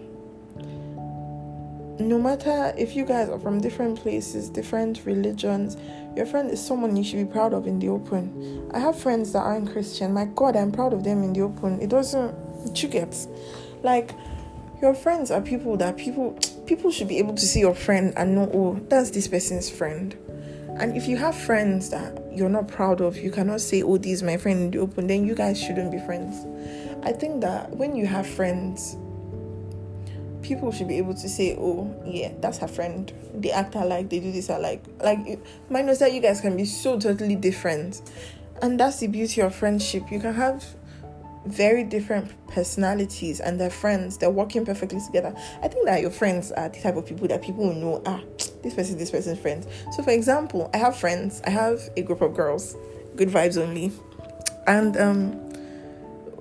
No 1.99 2.19
matter 2.19 2.73
if 2.77 2.95
you 2.95 3.05
guys 3.05 3.29
are 3.29 3.39
from 3.39 3.61
different 3.61 3.99
places, 3.99 4.49
different 4.49 5.05
religions, 5.05 5.77
your 6.15 6.25
friend 6.25 6.51
is 6.51 6.63
someone 6.63 6.95
you 6.95 7.03
should 7.03 7.25
be 7.25 7.31
proud 7.31 7.53
of 7.53 7.65
in 7.65 7.79
the 7.79 7.89
open. 7.89 8.69
I 8.71 8.79
have 8.79 8.99
friends 8.99 9.31
that 9.33 9.39
aren't 9.39 9.71
Christian. 9.71 10.13
My 10.13 10.25
God, 10.25 10.55
I'm 10.55 10.71
proud 10.71 10.93
of 10.93 11.03
them 11.03 11.23
in 11.23 11.33
the 11.33 11.41
open. 11.41 11.81
It 11.81 11.89
doesn't, 11.89 12.35
you 12.81 12.89
get, 12.89 13.15
like, 13.83 14.11
your 14.83 14.93
friends 14.93 15.31
are 15.31 15.39
people 15.39 15.77
that 15.77 15.95
people 15.95 16.37
people 16.67 16.91
should 16.91 17.07
be 17.07 17.17
able 17.17 17.33
to 17.33 17.45
see 17.45 17.61
your 17.61 17.73
friend 17.73 18.13
and 18.17 18.35
know, 18.35 18.51
oh, 18.53 18.79
that's 18.89 19.11
this 19.11 19.27
person's 19.29 19.69
friend. 19.69 20.15
And 20.77 20.97
if 20.97 21.07
you 21.07 21.15
have 21.17 21.35
friends 21.35 21.89
that 21.91 22.21
you're 22.33 22.49
not 22.49 22.67
proud 22.67 22.99
of, 22.99 23.15
you 23.15 23.31
cannot 23.31 23.61
say, 23.61 23.81
oh, 23.81 23.97
this 23.97 24.11
is 24.11 24.23
my 24.23 24.37
friend 24.37 24.59
in 24.59 24.71
the 24.71 24.79
open, 24.79 25.07
then 25.07 25.25
you 25.25 25.35
guys 25.35 25.61
shouldn't 25.61 25.91
be 25.91 25.99
friends. 25.99 26.35
I 27.03 27.13
think 27.13 27.41
that 27.41 27.69
when 27.69 27.95
you 27.95 28.07
have 28.07 28.27
friends, 28.27 28.97
people 30.41 30.71
should 30.71 30.89
be 30.89 30.97
able 30.97 31.13
to 31.13 31.29
say, 31.29 31.55
"Oh, 31.57 31.93
yeah, 32.05 32.31
that's 32.41 32.57
her 32.57 32.67
friend." 32.67 33.11
They 33.33 33.51
act 33.51 33.75
alike, 33.75 34.09
they 34.09 34.19
do 34.19 34.31
this 34.31 34.49
alike. 34.49 34.83
Like, 35.01 35.39
minus 35.69 35.99
that, 35.99 36.13
you 36.13 36.21
guys 36.21 36.41
can 36.41 36.57
be 36.57 36.65
so 36.65 36.99
totally 36.99 37.35
different, 37.35 38.01
and 38.61 38.79
that's 38.79 38.99
the 38.99 39.07
beauty 39.07 39.41
of 39.41 39.55
friendship. 39.55 40.11
You 40.11 40.19
can 40.19 40.33
have 40.33 40.65
very 41.45 41.83
different 41.83 42.31
personalities, 42.47 43.39
and 43.39 43.59
they're 43.59 43.69
friends. 43.69 44.17
They're 44.17 44.29
working 44.29 44.65
perfectly 44.65 44.99
together. 45.05 45.35
I 45.61 45.67
think 45.67 45.85
that 45.85 46.01
your 46.01 46.11
friends 46.11 46.51
are 46.51 46.69
the 46.69 46.79
type 46.79 46.95
of 46.95 47.05
people 47.05 47.27
that 47.27 47.41
people 47.41 47.67
will 47.67 47.75
know. 47.75 48.01
Ah, 48.05 48.21
this 48.61 48.73
person, 48.73 48.97
this 48.97 49.11
person's 49.11 49.39
friends. 49.39 49.67
So, 49.95 50.03
for 50.03 50.11
example, 50.11 50.69
I 50.73 50.77
have 50.77 50.95
friends. 50.95 51.41
I 51.45 51.49
have 51.49 51.81
a 51.97 52.01
group 52.01 52.21
of 52.21 52.33
girls, 52.33 52.75
good 53.15 53.29
vibes 53.29 53.61
only, 53.61 53.91
and 54.67 54.97
um 54.97 55.39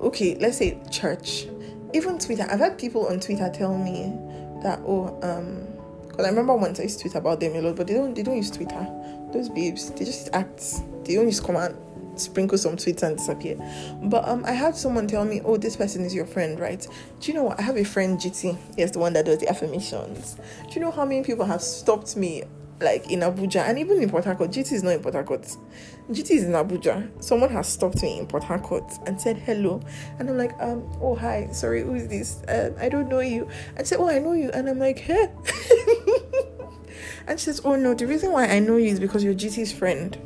okay, 0.00 0.36
let's 0.40 0.58
say 0.58 0.78
church, 0.90 1.46
even 1.94 2.18
Twitter. 2.18 2.46
I've 2.50 2.60
had 2.60 2.78
people 2.78 3.06
on 3.06 3.20
Twitter 3.20 3.50
tell 3.52 3.76
me 3.76 4.12
that 4.62 4.80
oh 4.86 5.18
um 5.22 5.66
because 6.08 6.26
I 6.26 6.28
remember 6.28 6.54
once 6.54 6.78
I 6.78 6.84
used 6.84 6.98
to 6.98 7.04
tweet 7.04 7.14
about 7.14 7.40
them 7.40 7.56
a 7.56 7.62
lot, 7.62 7.76
but 7.76 7.86
they 7.86 7.94
don't 7.94 8.14
they 8.14 8.22
don't 8.22 8.36
use 8.36 8.50
Twitter. 8.50 8.86
Those 9.32 9.48
babes, 9.48 9.90
they 9.92 10.04
just 10.04 10.28
act. 10.34 10.82
They 11.04 11.14
don't 11.14 11.24
use 11.24 11.40
command 11.40 11.74
sprinkle 12.16 12.58
some 12.58 12.76
tweets 12.76 13.02
and 13.02 13.16
disappear. 13.16 13.56
But 14.02 14.26
um, 14.28 14.44
I 14.44 14.52
had 14.52 14.76
someone 14.76 15.06
tell 15.06 15.24
me, 15.24 15.40
"Oh, 15.44 15.56
this 15.56 15.76
person 15.76 16.04
is 16.04 16.14
your 16.14 16.26
friend, 16.26 16.58
right?" 16.58 16.86
Do 17.20 17.30
you 17.30 17.36
know 17.36 17.44
what? 17.44 17.58
I 17.58 17.62
have 17.62 17.76
a 17.76 17.84
friend, 17.84 18.18
GT. 18.18 18.56
Yes, 18.76 18.90
the 18.90 18.98
one 18.98 19.12
that 19.14 19.26
does 19.26 19.38
the 19.38 19.48
affirmations. 19.48 20.36
Do 20.68 20.74
you 20.74 20.80
know 20.80 20.90
how 20.90 21.04
many 21.04 21.22
people 21.22 21.44
have 21.44 21.62
stopped 21.62 22.16
me 22.16 22.44
like 22.82 23.10
in 23.10 23.20
Abuja 23.20 23.68
and 23.68 23.78
even 23.78 24.02
in 24.02 24.10
Port 24.10 24.24
Harcourt. 24.24 24.50
GT 24.50 24.72
is 24.72 24.82
not 24.82 24.90
in 24.94 25.00
Port 25.00 25.14
Harcourt. 25.14 25.42
GT 26.10 26.30
is 26.32 26.44
in 26.44 26.52
Abuja. 26.52 27.22
Someone 27.22 27.50
has 27.50 27.68
stopped 27.68 28.02
me 28.02 28.18
in 28.18 28.26
Port 28.26 28.44
Harcourt 28.44 28.90
and 29.06 29.20
said 29.20 29.38
hello, 29.38 29.80
and 30.18 30.28
I'm 30.28 30.36
like, 30.36 30.52
um, 30.60 30.90
oh 31.00 31.14
hi, 31.14 31.48
sorry, 31.52 31.82
who 31.82 31.94
is 31.94 32.08
this? 32.08 32.42
Uh, 32.42 32.72
I 32.80 32.88
don't 32.88 33.08
know 33.08 33.20
you. 33.20 33.48
And 33.76 33.86
said, 33.86 33.98
oh, 33.98 34.08
I 34.08 34.18
know 34.18 34.32
you, 34.32 34.50
and 34.50 34.68
I'm 34.68 34.78
like, 34.78 34.98
hey. 34.98 35.28
and 37.26 37.38
she 37.38 37.44
says, 37.44 37.60
oh 37.64 37.76
no, 37.76 37.94
the 37.94 38.06
reason 38.06 38.32
why 38.32 38.46
I 38.46 38.58
know 38.58 38.76
you 38.76 38.88
is 38.88 39.00
because 39.00 39.24
you're 39.24 39.34
GT's 39.34 39.72
friend. 39.72 40.18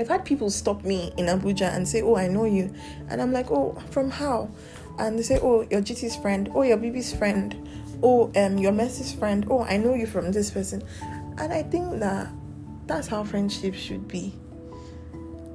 I've 0.00 0.08
had 0.08 0.24
people 0.24 0.50
stop 0.50 0.82
me 0.82 1.12
in 1.16 1.26
Abuja 1.26 1.74
and 1.74 1.86
say, 1.86 2.02
oh, 2.02 2.16
I 2.16 2.26
know 2.26 2.46
you, 2.46 2.74
and 3.08 3.20
I'm 3.20 3.32
like, 3.32 3.50
oh, 3.50 3.78
from 3.90 4.10
how? 4.10 4.50
And 4.98 5.18
they 5.18 5.22
say, 5.22 5.38
oh, 5.42 5.66
you're 5.70 5.82
GT's 5.82 6.16
friend. 6.16 6.50
Oh, 6.54 6.62
you're 6.62 6.76
BB's 6.76 7.14
friend. 7.14 7.68
Oh 8.02 8.32
um 8.36 8.58
your 8.58 8.72
message 8.72 9.18
friend. 9.18 9.46
Oh 9.50 9.62
i 9.64 9.76
know 9.76 9.94
you 9.94 10.06
from 10.06 10.32
this 10.32 10.50
person. 10.50 10.82
And 11.38 11.52
i 11.52 11.62
think 11.62 12.00
that 12.00 12.28
that's 12.86 13.08
how 13.08 13.24
friendship 13.24 13.74
should 13.74 14.08
be. 14.08 14.34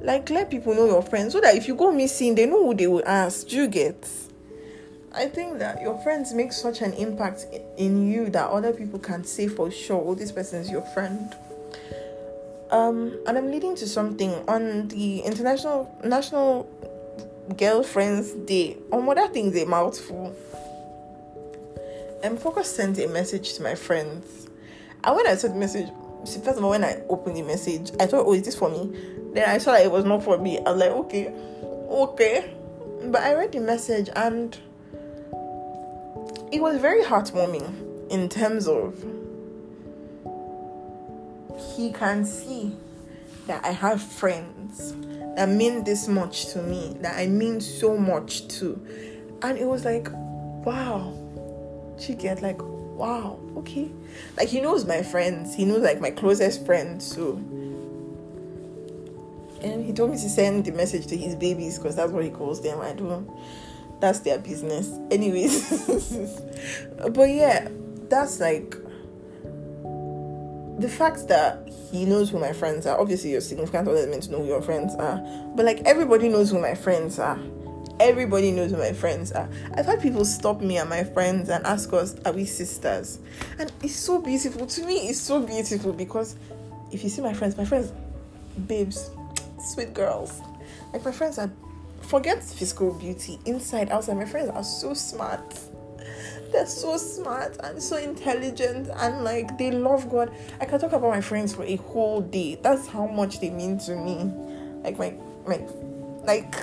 Like 0.01 0.29
let 0.29 0.51
people 0.51 0.75
know 0.75 0.85
your 0.85 1.01
friends 1.01 1.33
so 1.33 1.41
that 1.41 1.55
if 1.55 1.67
you 1.67 1.75
go 1.75 1.91
missing 1.91 2.35
they 2.35 2.45
know 2.45 2.67
who 2.67 2.75
they 2.75 2.87
will 2.87 3.03
ask. 3.05 3.47
Do 3.47 3.57
you 3.57 3.67
get? 3.67 4.07
I 5.13 5.27
think 5.27 5.59
that 5.59 5.81
your 5.81 5.97
friends 6.03 6.33
make 6.33 6.51
such 6.51 6.81
an 6.81 6.93
impact 6.93 7.45
in 7.77 8.11
you 8.11 8.29
that 8.31 8.49
other 8.49 8.73
people 8.73 8.99
can 8.99 9.23
say 9.23 9.47
for 9.47 9.71
sure 9.71 10.03
oh 10.05 10.13
this 10.13 10.31
person 10.31 10.59
is 10.59 10.69
your 10.69 10.81
friend 10.93 11.33
Um, 12.71 13.19
and 13.27 13.37
I'm 13.37 13.51
leading 13.51 13.75
to 13.75 13.87
something 13.87 14.31
on 14.47 14.87
the 14.87 15.19
International 15.19 15.95
National 16.03 16.67
Girlfriends 17.55 18.31
Day. 18.31 18.77
On 18.91 19.05
what 19.05 19.17
that 19.17 19.33
thing's 19.33 19.55
a 19.55 19.65
mouthful. 19.65 20.35
And 22.23 22.39
Focus 22.39 22.75
sent 22.75 22.97
a 22.97 23.07
message 23.07 23.53
to 23.53 23.63
my 23.63 23.75
friends. 23.75 24.47
And 25.03 25.15
when 25.15 25.27
I 25.27 25.35
saw 25.35 25.49
the 25.49 25.55
message, 25.55 25.89
first 26.25 26.57
of 26.57 26.63
all, 26.63 26.71
when 26.71 26.83
I 26.83 27.01
opened 27.07 27.37
the 27.37 27.43
message, 27.43 27.91
I 27.99 28.07
thought, 28.07 28.25
oh, 28.25 28.33
is 28.33 28.43
this 28.43 28.55
for 28.55 28.69
me? 28.69 28.91
Then 29.33 29.47
I 29.47 29.59
saw 29.59 29.73
that 29.73 29.85
it 29.85 29.91
was 29.91 30.05
not 30.05 30.23
for 30.23 30.37
me. 30.37 30.57
I 30.57 30.71
was 30.71 30.79
like, 30.79 30.91
okay, 30.91 31.27
okay. 31.89 32.55
But 33.03 33.21
I 33.21 33.35
read 33.35 33.51
the 33.51 33.59
message 33.59 34.09
and 34.15 34.57
it 36.51 36.61
was 36.61 36.79
very 36.81 37.03
heartwarming 37.03 38.09
in 38.09 38.29
terms 38.29 38.67
of 38.67 39.03
he 41.57 41.91
can 41.91 42.25
see 42.25 42.75
that 43.47 43.63
I 43.63 43.71
have 43.71 44.01
friends 44.01 44.93
that 45.35 45.49
mean 45.49 45.83
this 45.83 46.07
much 46.07 46.47
to 46.53 46.61
me, 46.61 46.95
that 47.01 47.17
I 47.17 47.27
mean 47.27 47.59
so 47.59 47.97
much 47.97 48.47
to. 48.59 48.79
And 49.41 49.57
it 49.57 49.65
was 49.65 49.85
like, 49.85 50.07
wow. 50.11 51.13
She 51.99 52.13
get 52.15 52.41
like, 52.41 52.61
wow, 52.61 53.39
okay. 53.57 53.91
Like 54.37 54.47
he 54.47 54.61
knows 54.61 54.85
my 54.85 55.03
friends. 55.03 55.53
He 55.53 55.65
knows 55.65 55.81
like 55.81 55.99
my 56.01 56.11
closest 56.11 56.65
friends. 56.65 57.05
So 57.05 57.33
and 59.61 59.83
he 59.83 59.93
told 59.93 60.11
me 60.11 60.17
to 60.17 60.29
send 60.29 60.65
the 60.65 60.71
message 60.71 61.07
to 61.07 61.17
his 61.17 61.35
babies 61.35 61.77
because 61.77 61.95
that's 61.95 62.11
what 62.11 62.23
he 62.23 62.29
calls 62.29 62.61
them. 62.61 62.79
I 62.81 62.93
don't 62.93 63.29
that's 63.99 64.19
their 64.19 64.37
business. 64.37 64.91
Anyways. 65.11 65.87
but 67.11 67.29
yeah, 67.29 67.67
that's 68.09 68.39
like 68.39 68.75
the 70.79 70.89
fact 70.89 71.27
that 71.27 71.67
he 71.91 72.05
knows 72.05 72.29
who 72.29 72.39
my 72.39 72.53
friends 72.53 72.85
are. 72.85 72.99
Obviously, 72.99 73.31
your 73.31 73.41
significant 73.41 73.87
other 73.87 74.05
meant 74.07 74.23
to 74.23 74.31
know 74.31 74.39
who 74.39 74.47
your 74.47 74.61
friends 74.61 74.93
are, 74.95 75.17
but 75.55 75.65
like 75.65 75.81
everybody 75.85 76.29
knows 76.29 76.51
who 76.51 76.59
my 76.59 76.75
friends 76.75 77.19
are. 77.19 77.39
Everybody 77.99 78.51
knows 78.51 78.71
who 78.71 78.77
my 78.77 78.91
friends 78.91 79.31
are. 79.31 79.47
I've 79.73 79.85
had 79.85 80.01
people 80.01 80.25
stop 80.25 80.59
me 80.59 80.77
and 80.77 80.89
my 80.89 81.05
friends 81.05 81.49
and 81.49 81.65
ask 81.65 81.93
us, 81.93 82.15
"Are 82.25 82.33
we 82.33 82.45
sisters?" 82.45 83.19
And 83.57 83.71
it's 83.81 83.95
so 83.95 84.19
beautiful 84.19 84.65
to 84.65 84.85
me. 84.85 85.07
It's 85.07 85.21
so 85.21 85.39
beautiful 85.39 85.93
because 85.93 86.35
if 86.91 87.03
you 87.03 87.09
see 87.09 87.21
my 87.21 87.33
friends, 87.33 87.55
my 87.55 87.65
friends, 87.65 87.93
babes, 88.67 89.09
sweet 89.73 89.93
girls, 89.93 90.41
like 90.91 91.05
my 91.05 91.11
friends 91.11 91.39
are. 91.39 91.49
Forget 92.01 92.43
physical 92.43 92.93
beauty, 92.93 93.39
inside, 93.45 93.89
outside. 93.89 94.17
My 94.17 94.25
friends 94.25 94.49
are 94.49 94.63
so 94.63 94.93
smart 94.93 95.57
they're 96.55 96.65
so 96.65 96.95
smart 96.95 97.57
and 97.63 97.83
so 97.83 97.97
intelligent 97.97 98.89
and 98.95 99.23
like 99.25 99.57
they 99.57 99.71
love 99.71 100.09
God. 100.09 100.33
I 100.61 100.65
can 100.65 100.79
talk 100.79 100.93
about 100.93 101.09
my 101.09 101.19
friends 101.19 101.53
for 101.53 101.63
a 101.63 101.75
whole 101.75 102.21
day. 102.21 102.57
That's 102.61 102.87
how 102.87 103.07
much 103.07 103.41
they 103.41 103.49
mean 103.49 103.77
to 103.79 103.95
me. 103.95 104.31
Like 104.81 104.97
my 104.97 105.13
my 105.45 105.67
like 106.23 106.55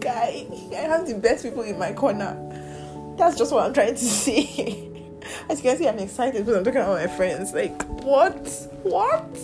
guy, 0.00 0.46
I 0.72 0.80
have 0.80 1.06
the 1.06 1.14
best 1.14 1.44
people 1.44 1.62
in 1.62 1.78
my 1.78 1.92
corner. 1.92 2.34
That's 3.16 3.38
just 3.38 3.52
what 3.52 3.64
I'm 3.64 3.72
trying 3.72 3.94
to 3.94 4.04
say. 4.04 4.90
As 5.48 5.58
you 5.58 5.70
can 5.70 5.78
see, 5.78 5.88
I'm 5.88 5.98
excited 5.98 6.44
because 6.44 6.56
I'm 6.56 6.64
talking 6.64 6.80
about 6.80 6.98
my 6.98 7.16
friends. 7.16 7.52
Like, 7.52 7.80
what? 8.02 8.48
What? 8.82 9.38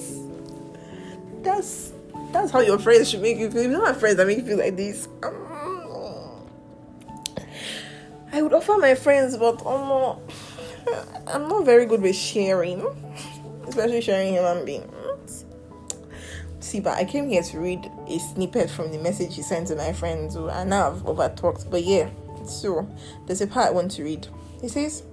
That's 1.43 1.93
that's 2.33 2.51
how 2.51 2.61
your 2.61 2.81
friends 2.81 3.11
should 3.11 3.23
make 3.23 3.39
you 3.39 3.49
feel. 3.49 3.63
You're 3.63 3.73
not 3.73 3.83
my 3.83 3.93
friends 3.93 4.17
that 4.17 4.27
make 4.27 4.39
you 4.39 4.45
feel 4.45 4.59
like 4.59 4.77
this. 4.77 5.07
I 8.35 8.43
would 8.43 8.53
offer 8.53 8.77
my 8.79 8.97
friends, 8.97 9.37
but 9.37 9.65
um, 9.65 10.19
I'm 11.29 11.49
not 11.49 11.65
very 11.65 11.87
good 11.87 12.03
with 12.03 12.17
sharing, 12.17 12.85
especially 13.69 14.01
sharing 14.01 14.33
human 14.35 14.65
beings. 14.65 15.45
See, 16.59 16.81
but 16.81 16.99
I 16.99 17.05
came 17.05 17.29
here 17.29 17.45
to 17.45 17.61
read 17.61 17.89
a 18.09 18.19
snippet 18.19 18.71
from 18.71 18.91
the 18.91 18.99
message 18.99 19.37
he 19.37 19.43
sent 19.43 19.69
to 19.69 19.77
my 19.77 19.93
friends, 19.93 20.35
and 20.35 20.71
now 20.71 20.91
I've 20.91 21.03
overtalked. 21.05 21.71
But 21.71 21.85
yeah, 21.85 22.11
so 22.45 22.89
there's 23.27 23.41
a 23.41 23.47
part 23.47 23.69
I 23.69 23.71
want 23.71 23.93
to 23.93 24.03
read. 24.03 24.27
He 24.61 24.67
says, 24.67 25.05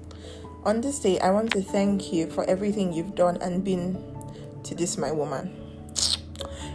On 0.63 0.81
this 0.81 0.97
day, 0.97 1.19
I 1.19 1.29
want 1.29 1.51
to 1.51 1.61
thank 1.61 2.11
you 2.11 2.27
for 2.27 2.43
everything 2.45 2.91
you've 2.91 3.13
done 3.13 3.37
and 3.37 3.63
been 3.63 4.03
to 4.63 4.73
this, 4.73 4.97
my 4.97 5.11
woman. 5.11 5.60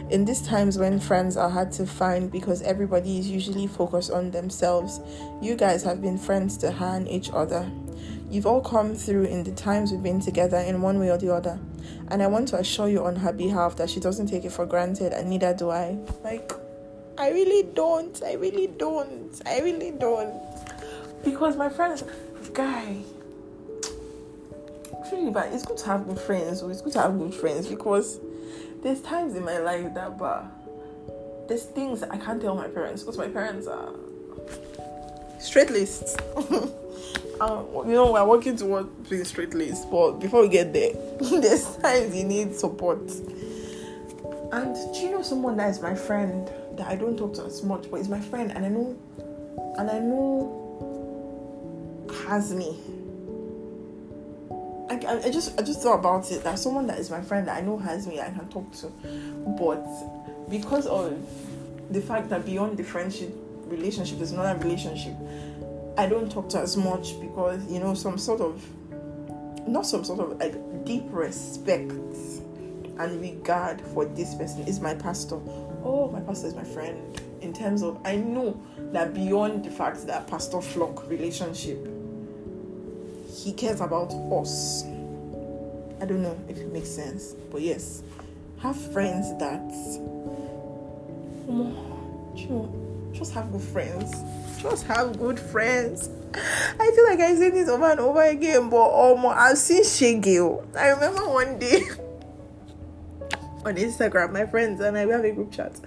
In 0.09 0.25
these 0.25 0.41
times 0.41 0.79
when 0.79 1.01
friends 1.01 1.37
are 1.37 1.51
hard 1.51 1.73
to 1.73 1.87
find 1.87 2.31
because 2.31 2.63
everybody 2.63 3.19
is 3.19 3.29
usually 3.29 3.67
focused 3.67 4.13
on 4.13 4.31
themselves, 4.31 5.01
you 5.43 5.57
guys 5.57 5.83
have 5.83 6.01
been 6.01 6.17
friends 6.17 6.57
to 6.59 6.71
her 6.71 6.97
and 6.97 7.09
each 7.09 7.31
other. 7.33 7.69
You've 8.31 8.47
all 8.47 8.61
come 8.61 8.95
through 8.95 9.25
in 9.25 9.43
the 9.43 9.51
times 9.53 9.91
we've 9.91 10.03
been 10.03 10.21
together 10.21 10.59
in 10.59 10.81
one 10.81 11.01
way 11.01 11.11
or 11.11 11.19
the 11.19 11.35
other. 11.35 11.59
And 12.09 12.23
I 12.23 12.29
want 12.29 12.47
to 12.49 12.59
assure 12.59 12.89
you 12.89 13.05
on 13.05 13.17
her 13.17 13.33
behalf 13.33 13.77
that 13.77 13.91
she 13.91 13.99
doesn't 13.99 14.27
take 14.27 14.45
it 14.45 14.53
for 14.53 14.65
granted, 14.65 15.13
and 15.13 15.29
neither 15.29 15.55
do 15.55 15.71
I. 15.71 15.99
Like, 16.23 16.53
I 17.19 17.31
really 17.31 17.69
don't. 17.75 18.21
I 18.25 18.35
really 18.35 18.69
don't. 18.69 19.43
I 19.45 19.61
really 19.61 19.91
don't. 19.93 20.35
Because 21.25 21.57
my 21.57 21.69
friends, 21.69 22.05
guy, 22.53 22.99
truly, 25.09 25.31
but 25.31 25.53
it's 25.53 25.65
good 25.65 25.79
to 25.79 25.87
have 25.87 26.07
good 26.07 26.19
friends. 26.19 26.61
So 26.61 26.69
it's 26.69 26.81
good 26.81 26.93
to 26.93 27.03
have 27.03 27.19
good 27.19 27.35
friends 27.35 27.67
because 27.67 28.21
there's 28.83 29.01
times 29.01 29.35
in 29.35 29.45
my 29.45 29.59
life 29.59 29.95
that 29.95 30.19
but 30.19 30.47
there's 31.49 31.65
things 31.65 32.03
I 32.03 32.17
can't 32.17 32.41
tell 32.41 32.55
my 32.55 32.69
parents 32.69 33.03
because 33.03 33.19
my 33.19 33.29
parents 33.29 33.67
are 33.67 33.93
straight 35.39 35.71
laced. 35.71 36.21
um, 37.41 37.67
you 37.87 37.93
know, 37.93 38.13
we're 38.13 38.25
working 38.25 38.57
towards 38.57 38.89
being 39.09 39.25
straight 39.25 39.55
laced, 39.55 39.91
but 39.91 40.13
before 40.13 40.43
we 40.43 40.49
get 40.49 40.73
there, 40.73 40.93
there's 41.41 41.77
times 41.77 42.15
you 42.15 42.25
need 42.25 42.55
support. 42.55 43.11
And 44.53 44.75
do 44.95 45.01
you 45.01 45.11
know 45.11 45.23
someone 45.23 45.57
that 45.57 45.71
is 45.71 45.81
my 45.81 45.95
friend 45.95 46.51
that 46.77 46.87
I 46.87 46.97
don't 46.97 47.17
talk 47.17 47.35
to 47.35 47.45
as 47.45 47.63
much, 47.63 47.91
but 47.91 48.01
is 48.01 48.09
my 48.09 48.21
friend, 48.21 48.53
and 48.53 48.65
I 48.65 48.69
know, 48.69 48.97
and 49.79 49.91
I 49.91 49.99
know 49.99 50.63
has 52.27 52.53
me 52.53 52.77
I, 54.89 55.21
I 55.25 55.31
just 55.31 55.59
I 55.59 55.63
just 55.63 55.83
thought 55.83 55.99
about 55.99 56.31
it 56.31 56.45
that 56.45 56.59
someone 56.59 56.87
that 56.87 56.99
is 56.99 57.11
my 57.11 57.21
friend 57.21 57.49
that 57.49 57.57
I 57.57 57.61
know 57.61 57.77
has 57.79 58.07
me 58.07 58.21
I 58.21 58.31
can 58.31 58.49
talk 58.49 58.71
to, 58.77 58.87
but 59.59 59.85
because 60.49 60.87
of 60.87 61.19
the 61.91 62.01
fact 62.01 62.29
that 62.31 62.47
beyond 62.47 62.77
the 62.77 62.85
friendship 62.85 63.35
relationship 63.67 64.19
there's 64.19 64.33
another 64.33 64.59
relationship, 64.61 65.15
I 65.99 66.07
don't 66.07 66.31
talk 66.31 66.49
to 66.51 66.61
as 66.61 66.77
much 66.77 67.21
because 67.21 67.65
you 67.71 67.81
know 67.81 67.95
some 67.95 68.17
sort 68.17 68.41
of 68.41 68.65
not 69.67 69.87
some 69.87 70.05
sort 70.05 70.21
of 70.21 70.39
like 70.39 70.85
deep 70.85 71.05
respect 71.11 71.93
and 72.99 73.21
regard 73.21 73.81
for 73.81 74.05
this 74.05 74.35
person 74.35 74.61
is 74.67 74.81
my 74.81 74.95
pastor. 74.95 75.37
Oh, 75.85 76.11
my 76.13 76.21
pastor 76.21 76.47
is 76.47 76.55
my 76.55 76.65
friend. 76.65 77.21
In 77.43 77.53
terms 77.53 77.83
of 77.83 77.99
I 78.05 78.17
know 78.17 78.61
that 78.93 79.15
beyond 79.15 79.65
the 79.65 79.71
fact 79.71 80.07
that 80.07 80.27
pastor 80.27 80.61
flock 80.61 81.09
relationship 81.09 81.87
he 83.47 83.53
cares 83.53 83.81
about 83.81 84.13
us. 84.33 84.83
I 86.01 86.05
don't 86.05 86.21
know 86.21 86.37
if 86.49 86.59
it 86.59 86.73
makes 86.73 86.91
sense, 86.91 87.35
but 87.53 87.61
yes, 87.61 88.03
have 88.59 88.77
friends 88.93 89.39
that, 89.39 89.63
just 93.13 93.33
have 93.35 93.53
good 93.53 93.63
friends. 93.63 94.17
Just 94.61 94.85
have 94.89 95.17
good 95.21 95.39
friends. 95.39 96.11
I 96.35 96.91
feel 96.91 97.05
like 97.07 97.21
I 97.21 97.37
say 97.37 97.51
this 97.51 97.69
over 97.69 97.89
and 97.89 98.01
over 98.01 98.23
again, 98.23 98.69
but 98.69 99.13
um, 99.13 99.25
I've 99.27 99.59
seen 99.59 99.85
Shaggy. 99.85 100.41
I 100.77 100.89
remember 100.89 101.29
one 101.29 101.57
day 101.61 101.83
on 103.65 103.77
Instagram, 103.77 104.33
my 104.33 104.47
friends 104.47 104.81
and 104.81 104.99
I 104.99 105.07
we 105.07 105.13
have 105.13 105.25
a 105.25 105.31
group 105.31 105.53
chat. 105.53 105.79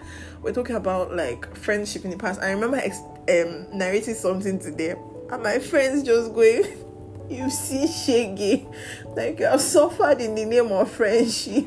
We're 0.41 0.53
talking 0.53 0.78
about 0.78 1.14
like 1.14 1.53
friendship 1.57 2.05
in 2.05 2.12
the 2.12 2.18
past. 2.18 2.39
I 2.39 2.51
remember 2.51 2.78
um, 2.78 3.78
narrating 3.78 4.16
something 4.16 4.60
to 4.60 4.72
them, 4.72 4.97
and 5.30 5.43
my 5.43 5.60
friends 5.60 6.03
just 6.03 6.34
going 6.34 6.86
you 7.30 7.49
see 7.49 7.88
shaggy 7.88 8.67
like 9.15 9.39
you 9.39 9.45
have 9.45 9.61
suffered 9.61 10.19
in 10.19 10.36
the 10.36 10.45
name 10.45 10.71
of 10.71 10.91
friendship 10.91 11.65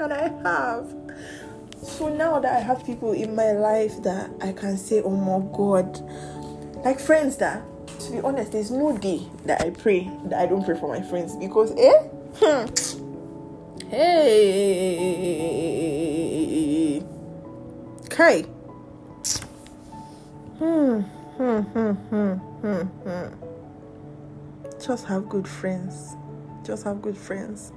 and 0.00 0.12
i 0.12 0.28
have. 0.42 0.92
So 1.82 2.08
now 2.08 2.40
that 2.40 2.56
i 2.56 2.60
have 2.60 2.84
people 2.84 3.12
in 3.12 3.34
my 3.36 3.52
life 3.52 4.02
that 4.02 4.30
i 4.40 4.52
can 4.52 4.76
say 4.76 5.00
oh 5.02 5.10
my 5.10 5.38
god 5.56 6.00
like 6.84 6.98
friends 6.98 7.36
that 7.38 7.62
to 8.00 8.12
be 8.12 8.20
honest 8.20 8.52
there's 8.52 8.70
no 8.70 8.96
day 8.96 9.26
that 9.44 9.60
i 9.62 9.70
pray 9.70 10.10
that 10.26 10.40
i 10.40 10.46
don't 10.46 10.64
pray 10.64 10.78
for 10.78 10.88
my 10.88 11.02
friends 11.02 11.36
because 11.36 11.72
eh? 11.76 12.08
Hmm. 12.36 12.66
hey. 13.88 14.64
Kai. 18.10 18.42
Hmm. 20.58 21.00
Hmm. 21.36 21.60
Hmm. 21.60 21.92
Hmm. 21.92 22.32
Hmm. 22.32 22.82
Hmm 22.82 23.43
just 24.86 25.06
have 25.06 25.28
good 25.28 25.46
friends. 25.46 26.16
Just 26.64 26.84
have 26.84 27.02
good 27.02 27.16
friends. 27.16 27.72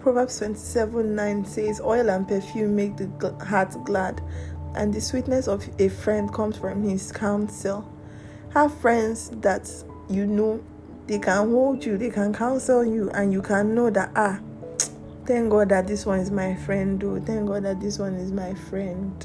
Proverbs 0.00 0.38
27 0.38 1.14
9 1.14 1.44
says, 1.44 1.80
Oil 1.80 2.10
and 2.10 2.26
perfume 2.26 2.74
make 2.74 2.96
the 2.96 3.06
gl- 3.06 3.40
heart 3.42 3.74
glad, 3.84 4.20
and 4.74 4.92
the 4.92 5.00
sweetness 5.00 5.48
of 5.48 5.68
a 5.78 5.88
friend 5.88 6.32
comes 6.32 6.56
from 6.56 6.82
his 6.82 7.12
counsel. 7.12 7.88
Have 8.52 8.74
friends 8.78 9.30
that 9.40 9.70
you 10.08 10.26
know 10.26 10.62
they 11.06 11.18
can 11.18 11.50
hold 11.50 11.84
you, 11.84 11.96
they 11.96 12.10
can 12.10 12.32
counsel 12.32 12.84
you, 12.84 13.10
and 13.10 13.32
you 13.32 13.42
can 13.42 13.74
know 13.74 13.90
that, 13.90 14.10
ah, 14.16 14.40
Thank 15.24 15.50
God 15.50 15.68
that 15.68 15.86
this 15.86 16.04
one 16.04 16.18
is 16.18 16.32
my 16.32 16.56
friend, 16.56 17.00
though. 17.00 17.20
Thank 17.20 17.46
God 17.46 17.62
that 17.62 17.80
this 17.80 17.96
one 17.96 18.14
is 18.14 18.32
my 18.32 18.54
friend. 18.54 19.24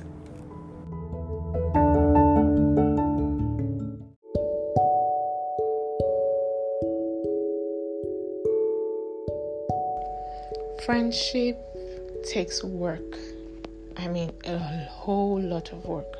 Friendship 10.87 11.57
takes 12.23 12.63
work. 12.63 13.17
I 13.97 14.07
mean, 14.07 14.31
a 14.45 14.57
whole 14.57 15.37
lot 15.37 15.73
of 15.73 15.83
work. 15.83 16.15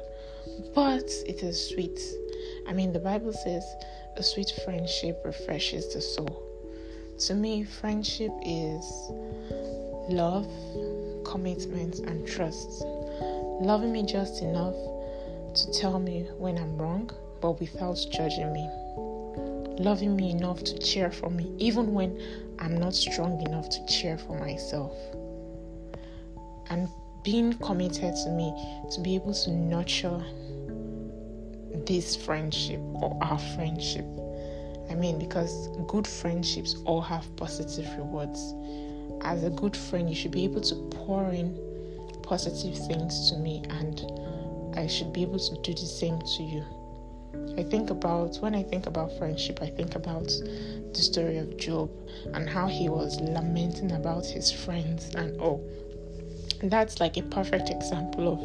But 0.76 1.10
it 1.26 1.42
is 1.42 1.70
sweet. 1.70 1.98
I 2.68 2.74
mean, 2.74 2.92
the 2.92 3.00
Bible 3.00 3.32
says 3.32 3.64
a 4.18 4.24
sweet 4.24 4.52
friendship 4.66 5.22
refreshes 5.24 5.94
the 5.94 6.02
soul. 6.02 6.44
To 7.20 7.34
me, 7.34 7.64
friendship 7.64 8.34
is 8.46 8.84
love, 10.10 10.52
commitment, 11.24 12.00
and 12.00 12.28
trust. 12.28 12.82
Loving 13.62 13.94
me 13.94 14.04
just 14.04 14.42
enough 14.42 14.76
to 15.54 15.72
tell 15.72 15.98
me 15.98 16.28
when 16.38 16.58
I'm 16.58 16.78
wrong, 16.78 17.10
but 17.40 17.62
without 17.62 18.06
judging 18.12 18.52
me. 18.52 18.70
Loving 19.82 20.18
me 20.18 20.32
enough 20.32 20.62
to 20.66 20.78
cheer 20.78 21.10
for 21.10 21.30
me, 21.30 21.54
even 21.58 21.94
when 21.94 22.20
I'm 22.60 22.78
not 22.78 22.96
strong 22.96 23.42
enough 23.46 23.70
to 23.70 23.86
cheer 23.86 24.18
for 24.18 24.38
myself. 24.40 24.94
And 26.70 26.90
being 27.24 27.54
committed 27.54 28.16
to 28.24 28.30
me 28.30 28.54
to 28.92 29.02
be 29.02 29.16
able 29.16 29.34
to 29.34 29.52
nurture 29.52 30.24
this 31.86 32.16
friendship 32.16 32.80
or 32.96 33.18
our 33.22 33.40
friendship. 33.56 34.06
I 34.90 34.96
mean, 34.96 35.20
because 35.20 35.70
good 35.88 36.08
friendships 36.08 36.76
all 36.86 37.02
have 37.02 37.24
positive 37.36 37.88
rewards. 37.98 38.54
As 39.22 39.44
a 39.44 39.50
good 39.50 39.76
friend, 39.76 40.10
you 40.10 40.16
should 40.16 40.32
be 40.32 40.44
able 40.44 40.62
to 40.62 40.76
pour 40.92 41.30
in 41.32 41.58
positive 42.24 42.78
things 42.88 43.30
to 43.32 43.38
me, 43.38 43.64
and 43.70 44.02
I 44.78 44.88
should 44.88 45.12
be 45.14 45.22
able 45.24 45.40
to 45.40 45.56
do 45.62 45.74
the 45.74 45.86
same 45.86 46.20
to 46.20 46.44
you. 46.44 46.64
I 47.58 47.64
think 47.64 47.90
about 47.90 48.38
when 48.38 48.54
I 48.56 48.64
think 48.64 48.86
about 48.86 49.18
friendship, 49.18 49.60
I 49.62 49.68
think 49.68 49.96
about 49.96 50.32
the 50.94 51.02
story 51.02 51.38
of 51.38 51.58
Job 51.58 51.90
and 52.34 52.50
how 52.50 52.68
he 52.68 52.90
was 52.90 53.20
lamenting 53.22 53.92
about 53.92 54.26
his 54.26 54.52
friends 54.52 55.14
and 55.16 55.40
all. 55.40 55.68
And 56.62 56.72
that's 56.72 57.00
like 57.00 57.18
a 57.18 57.24
perfect 57.24 57.70
example 57.70 58.34
of 58.34 58.40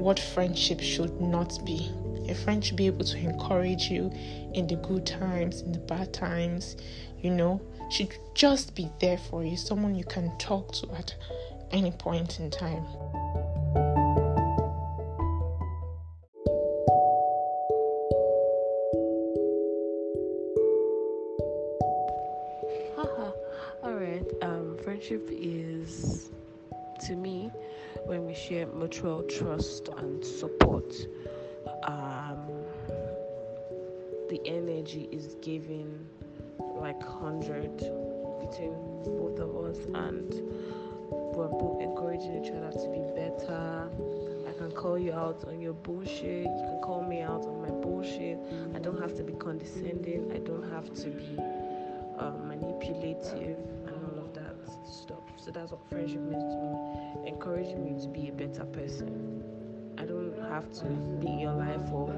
what 0.00 0.18
friendship 0.18 0.80
should 0.80 1.20
not 1.20 1.64
be. 1.64 1.90
A 2.28 2.34
friend 2.34 2.64
should 2.64 2.76
be 2.76 2.86
able 2.86 3.04
to 3.04 3.18
encourage 3.18 3.90
you 3.90 4.12
in 4.54 4.66
the 4.66 4.76
good 4.76 5.06
times, 5.06 5.62
in 5.62 5.72
the 5.72 5.78
bad 5.78 6.12
times, 6.12 6.76
you 7.20 7.30
know, 7.30 7.60
should 7.90 8.14
just 8.34 8.74
be 8.74 8.88
there 9.00 9.18
for 9.18 9.44
you, 9.44 9.56
someone 9.56 9.94
you 9.94 10.04
can 10.04 10.36
talk 10.38 10.72
to 10.72 10.90
at 10.92 11.14
any 11.70 11.90
point 11.90 12.40
in 12.40 12.50
time. 12.50 12.84
Trust 29.38 29.88
and 29.96 30.24
support. 30.24 30.94
Um, 31.84 32.46
the 34.28 34.40
energy 34.46 35.08
is 35.12 35.36
given 35.42 36.06
like 36.58 37.00
100 37.00 37.76
between 37.78 38.74
both 39.04 39.38
of 39.38 39.56
us, 39.56 39.78
and 39.94 40.32
we're 41.10 41.48
both 41.48 41.80
encouraging 41.80 42.44
each 42.44 42.50
other 42.50 42.72
to 42.72 42.88
be 42.90 43.00
better. 43.14 43.88
I 44.48 44.52
can 44.58 44.72
call 44.72 44.98
you 44.98 45.12
out 45.12 45.44
on 45.46 45.60
your 45.60 45.74
bullshit, 45.74 46.44
you 46.44 46.64
can 46.64 46.80
call 46.82 47.02
me 47.02 47.20
out 47.20 47.44
on 47.46 47.62
my 47.62 47.70
bullshit. 47.70 48.38
I 48.74 48.78
don't 48.78 49.00
have 49.00 49.16
to 49.16 49.22
be 49.22 49.32
condescending, 49.34 50.30
I 50.32 50.38
don't 50.38 50.68
have 50.70 50.92
to 50.94 51.08
be 51.08 51.38
um, 52.18 52.48
manipulative 52.48 53.58
and 53.86 53.94
all 54.04 54.24
of 54.24 54.34
that 54.34 54.56
stuff. 54.90 55.21
So 55.44 55.50
that's 55.50 55.72
what 55.72 55.80
friendship 55.90 56.20
means 56.20 56.44
to 56.44 56.56
me. 56.56 57.28
Encouraging 57.28 57.82
me 57.82 58.00
to 58.00 58.08
be 58.08 58.28
a 58.28 58.32
better 58.32 58.64
person. 58.64 59.42
I 59.98 60.04
don't 60.04 60.38
have 60.48 60.70
to 60.74 60.84
be 61.20 61.26
in 61.26 61.38
your 61.40 61.54
life 61.54 61.80
for 61.90 62.14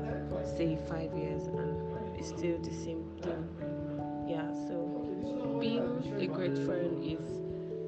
say 0.58 0.78
five 0.88 1.10
years 1.16 1.46
and 1.46 2.18
it's 2.18 2.28
still 2.28 2.58
the 2.58 2.70
same 2.70 3.02
thing. 3.22 3.48
Yeah, 4.28 4.52
so 4.68 5.58
being 5.58 6.14
a 6.18 6.26
great 6.26 6.58
friend 6.66 7.02
is 7.02 7.24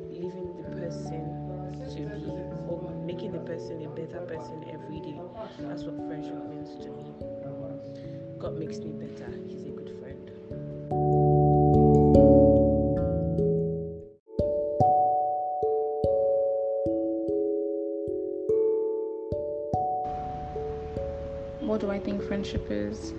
leaving 0.08 0.56
the 0.56 0.74
person 0.80 1.44
to 1.76 2.00
be 2.16 2.30
or 2.68 2.90
making 3.04 3.32
the 3.32 3.40
person 3.40 3.84
a 3.84 3.88
better 3.90 4.20
person 4.20 4.64
every 4.72 5.00
day. 5.00 5.20
That's 5.60 5.82
what 5.82 5.96
friendship 6.08 6.42
means 6.48 6.82
to 6.82 6.88
me. 6.88 7.12
God 8.38 8.56
makes 8.58 8.78
me 8.78 8.92
better. 8.92 9.30
What 21.76 21.82
do 21.82 21.90
I 21.90 21.98
think 21.98 22.22
friendship 22.22 22.68
is? 22.70 23.12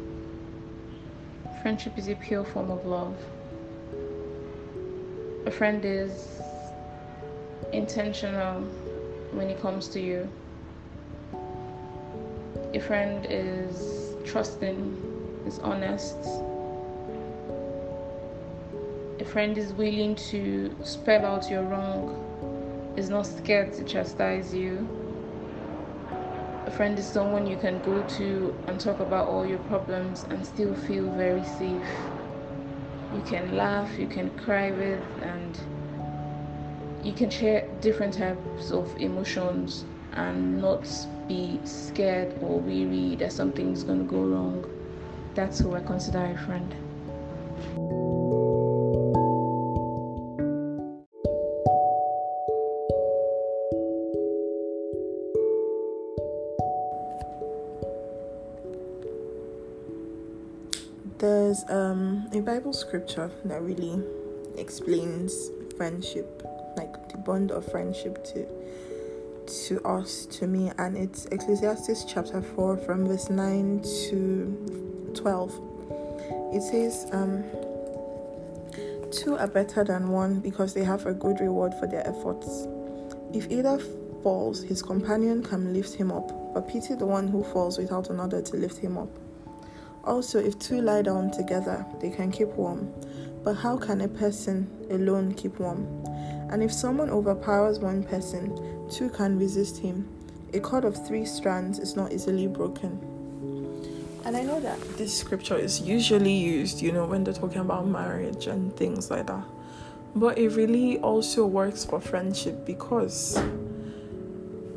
Friendship 1.61 1.95
is 1.95 2.07
a 2.07 2.15
pure 2.15 2.43
form 2.43 2.71
of 2.71 2.87
love. 2.87 3.15
A 5.45 5.51
friend 5.51 5.85
is 5.85 6.41
intentional 7.71 8.61
when 9.31 9.51
it 9.51 9.61
comes 9.61 9.87
to 9.89 9.99
you. 10.01 10.27
A 12.73 12.79
friend 12.79 13.27
is 13.29 14.15
trusting, 14.25 15.43
is 15.45 15.59
honest. 15.59 16.17
A 19.19 19.25
friend 19.25 19.55
is 19.55 19.71
willing 19.73 20.15
to 20.31 20.75
spell 20.83 21.27
out 21.27 21.47
your 21.51 21.61
wrong, 21.61 22.95
is 22.97 23.07
not 23.07 23.27
scared 23.27 23.71
to 23.73 23.83
chastise 23.83 24.51
you 24.51 24.96
friend 26.77 26.99
is 26.99 27.07
someone 27.07 27.47
you 27.47 27.57
can 27.57 27.81
go 27.81 28.03
to 28.03 28.53
and 28.67 28.79
talk 28.79 28.99
about 28.99 29.27
all 29.27 29.43
your 29.43 29.57
problems 29.57 30.25
and 30.29 30.45
still 30.45 30.75
feel 30.75 31.09
very 31.13 31.43
safe. 31.43 31.89
You 33.15 33.21
can 33.25 33.57
laugh, 33.57 33.89
you 33.97 34.05
can 34.05 34.29
cry 34.37 34.69
with, 34.69 35.03
and 35.23 35.57
you 37.03 37.13
can 37.13 37.31
share 37.31 37.67
different 37.81 38.13
types 38.13 38.69
of 38.69 38.95
emotions 39.01 39.85
and 40.13 40.61
not 40.61 40.87
be 41.27 41.59
scared 41.63 42.31
or 42.43 42.59
weary 42.59 43.15
that 43.15 43.33
something's 43.33 43.81
going 43.81 44.05
to 44.05 44.05
go 44.05 44.21
wrong. 44.21 44.63
That's 45.33 45.59
who 45.59 45.73
I 45.73 45.79
consider 45.79 46.25
a 46.25 46.37
friend. 46.45 46.86
Bible 62.67 62.77
scripture 62.77 63.31
that 63.45 63.61
really 63.61 64.03
explains 64.57 65.51
friendship, 65.77 66.43
like 66.75 67.07
the 67.07 67.17
bond 67.17 67.49
of 67.49 67.63
friendship 67.71 68.21
to 68.25 68.45
to 69.63 69.81
us, 69.87 70.25
to 70.25 70.47
me, 70.47 70.73
and 70.77 70.97
it's 70.97 71.27
Ecclesiastes 71.27 72.03
chapter 72.03 72.41
four 72.41 72.75
from 72.75 73.07
verse 73.07 73.29
nine 73.29 73.81
to 74.09 75.13
twelve. 75.15 75.53
It 76.53 76.61
says, 76.61 77.07
um, 77.13 77.45
two 79.13 79.37
are 79.37 79.47
better 79.47 79.85
than 79.85 80.09
one 80.09 80.41
because 80.41 80.73
they 80.73 80.83
have 80.83 81.05
a 81.05 81.13
good 81.13 81.39
reward 81.39 81.73
for 81.75 81.87
their 81.87 82.05
efforts. 82.05 82.67
If 83.33 83.49
either 83.49 83.79
falls, 84.23 84.61
his 84.61 84.81
companion 84.81 85.41
can 85.41 85.73
lift 85.73 85.93
him 85.93 86.11
up, 86.11 86.53
but 86.53 86.67
pity 86.67 86.95
the 86.95 87.05
one 87.05 87.29
who 87.29 87.45
falls 87.45 87.77
without 87.77 88.09
another 88.09 88.41
to 88.41 88.57
lift 88.57 88.79
him 88.79 88.97
up. 88.97 89.07
Also, 90.07 90.39
if 90.39 90.57
two 90.57 90.81
lie 90.81 91.01
down 91.01 91.29
together, 91.31 91.85
they 91.99 92.09
can 92.09 92.31
keep 92.31 92.47
warm. 92.49 92.93
But 93.43 93.55
how 93.55 93.75
can 93.75 93.99
a 93.99 94.07
person 94.07 94.69
alone 94.89 95.33
keep 95.33 95.59
warm? 95.59 95.85
And 96.49 96.63
if 96.63 96.71
someone 96.71 97.09
overpowers 97.09 97.79
one 97.79 98.03
person, 98.03 98.87
two 98.89 99.09
can 99.09 99.37
resist 99.37 99.77
him. 99.77 100.07
A 100.53 100.61
cord 100.61 100.85
of 100.85 101.05
three 101.05 101.25
strands 101.25 101.77
is 101.77 101.97
not 101.97 102.13
easily 102.13 102.47
broken. 102.47 102.97
And 104.23 104.37
I 104.37 104.43
know 104.43 104.61
that 104.61 104.79
this 104.97 105.13
scripture 105.13 105.57
is 105.57 105.81
usually 105.81 106.33
used, 106.33 106.81
you 106.81 106.93
know, 106.93 107.05
when 107.05 107.25
they're 107.25 107.33
talking 107.33 107.59
about 107.59 107.85
marriage 107.85 108.47
and 108.47 108.73
things 108.77 109.11
like 109.11 109.27
that. 109.27 109.43
But 110.15 110.37
it 110.37 110.49
really 110.49 110.99
also 110.99 111.45
works 111.45 111.83
for 111.83 111.99
friendship 111.99 112.65
because 112.65 113.37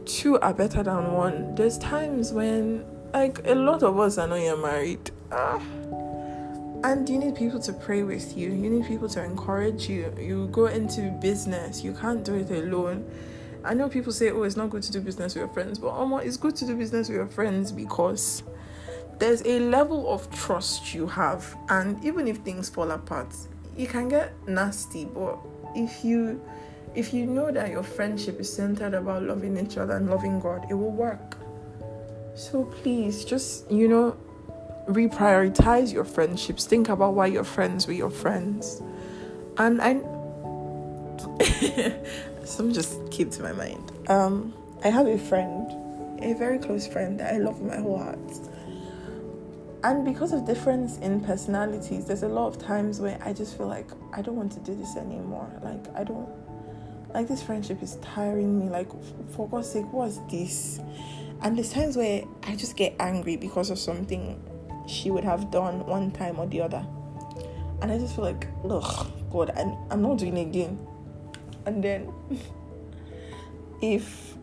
two 0.07 0.41
are 0.41 0.53
better 0.53 0.83
than 0.83 1.13
one. 1.13 1.55
There's 1.55 1.79
times 1.79 2.33
when, 2.33 2.85
like, 3.13 3.47
a 3.47 3.55
lot 3.55 3.85
of 3.85 3.99
us 4.01 4.19
are 4.19 4.27
not 4.27 4.41
yet 4.41 4.59
married 4.59 5.13
Ah. 5.33 5.61
and 6.83 7.09
you 7.09 7.19
need 7.19 7.37
people 7.37 7.61
to 7.61 7.73
pray 7.73 8.03
with 8.03 8.37
you. 8.37 8.51
You 8.51 8.71
need 8.71 8.87
people 8.87 9.09
to 9.11 9.23
encourage 9.23 9.89
you. 9.89 10.13
You 10.19 10.49
go 10.49 10.67
into 10.67 11.11
business. 11.21 11.85
You 11.85 11.93
can't 11.93 12.25
do 12.25 12.35
it 12.35 12.51
alone. 12.51 13.09
I 13.65 13.75
know 13.75 13.89
people 13.89 14.13
say 14.13 14.31
oh 14.31 14.43
it's 14.45 14.57
not 14.57 14.71
good 14.71 14.83
to 14.85 14.93
do 14.93 15.01
business 15.01 15.35
with 15.35 15.43
your 15.43 15.53
friends. 15.53 15.79
But 15.79 15.91
um, 15.91 16.13
it's 16.15 16.37
good 16.37 16.57
to 16.57 16.67
do 16.67 16.77
business 16.77 17.09
with 17.09 17.17
your 17.17 17.27
friends 17.27 17.71
because 17.71 18.43
there's 19.19 19.43
a 19.45 19.61
level 19.61 20.11
of 20.13 20.31
trust 20.31 20.95
you 20.95 21.07
have. 21.07 21.55
And 21.69 22.03
even 22.05 22.27
if 22.27 22.39
things 22.39 22.69
fall 22.69 22.91
apart 22.91 23.35
it 23.77 23.89
can 23.91 24.09
get 24.09 24.33
nasty. 24.49 25.05
But 25.05 25.39
if 25.75 26.05
you 26.05 26.41
if 26.95 27.15
you 27.15 27.25
know 27.27 27.53
that 27.53 27.71
your 27.71 27.85
friendship 27.85 28.41
is 28.41 28.53
centered 28.53 28.95
about 28.95 29.23
loving 29.23 29.57
each 29.57 29.79
other 29.79 29.97
and 29.97 30.11
loving 30.11 30.41
god 30.41 30.67
it 30.71 30.75
will 30.75 30.91
work. 30.91 31.37
So 32.35 32.65
please 32.65 33.25
just 33.25 33.71
you 33.71 33.89
know 33.89 34.17
reprioritize 34.87 35.93
your 35.93 36.05
friendships. 36.05 36.67
Think 36.67 36.89
about 36.89 37.15
why 37.15 37.27
you're 37.27 37.45
friends 37.45 37.87
with 37.87 37.97
your 37.97 38.11
friends. 38.11 38.83
And 39.59 39.81
I 39.81 40.01
some 42.45 42.73
just 42.73 43.11
came 43.11 43.31
to 43.31 43.43
my 43.43 43.53
mind. 43.53 43.93
Um, 44.09 44.55
I 44.83 44.89
have 44.89 45.07
a 45.07 45.19
friend, 45.19 45.71
a 46.23 46.35
very 46.35 46.59
close 46.59 46.87
friend 46.87 47.21
that 47.21 47.35
I 47.35 47.39
love 47.39 47.61
with 47.61 47.73
my 47.73 47.81
whole 47.81 47.99
heart. 47.99 48.19
And 49.83 50.05
because 50.05 50.33
of 50.33 50.47
difference 50.47 50.99
in 50.99 51.21
personalities, 51.21 52.07
there's 52.07 52.23
a 52.23 52.29
lot 52.29 52.49
of 52.49 52.59
times 52.59 53.01
where 53.01 53.19
I 53.25 53.33
just 53.33 53.57
feel 53.57 53.67
like 53.67 53.89
I 54.13 54.21
don't 54.21 54.37
want 54.37 54.53
to 54.53 54.61
do 54.61 54.75
this 54.75 54.97
anymore. 54.97 55.51
Like 55.63 55.85
I 55.97 56.05
don't 56.05 56.29
like 57.15 57.29
this 57.29 57.43
friendship 57.43 57.83
is 57.83 57.97
tiring 58.03 58.59
me. 58.59 58.69
Like 58.69 58.89
for 59.31 59.49
God's 59.49 59.71
sake, 59.71 59.91
what's 59.91 60.19
this? 60.31 60.81
And 61.43 61.57
there's 61.57 61.73
times 61.73 61.97
where 61.97 62.25
I 62.43 62.57
just 62.57 62.77
get 62.77 62.95
angry 63.01 63.37
because 63.37 63.71
of 63.71 63.79
something 63.79 64.43
she 64.91 65.11
would 65.11 65.25
have 65.25 65.51
done 65.51 65.87
one 65.87 66.11
time 66.11 66.39
or 66.39 66.47
the 66.47 66.61
other. 66.61 66.85
And 67.83 67.91
I 67.91 67.99
just 67.99 68.15
feel 68.15 68.25
like, 68.25 68.47
ugh, 68.69 69.11
God, 69.31 69.53
I'm, 69.57 69.77
I'm 69.91 70.03
not 70.03 70.19
doing 70.19 70.37
it 70.37 70.43
again. 70.43 70.79
And 71.67 71.83
then, 71.83 72.13
if 73.83 74.35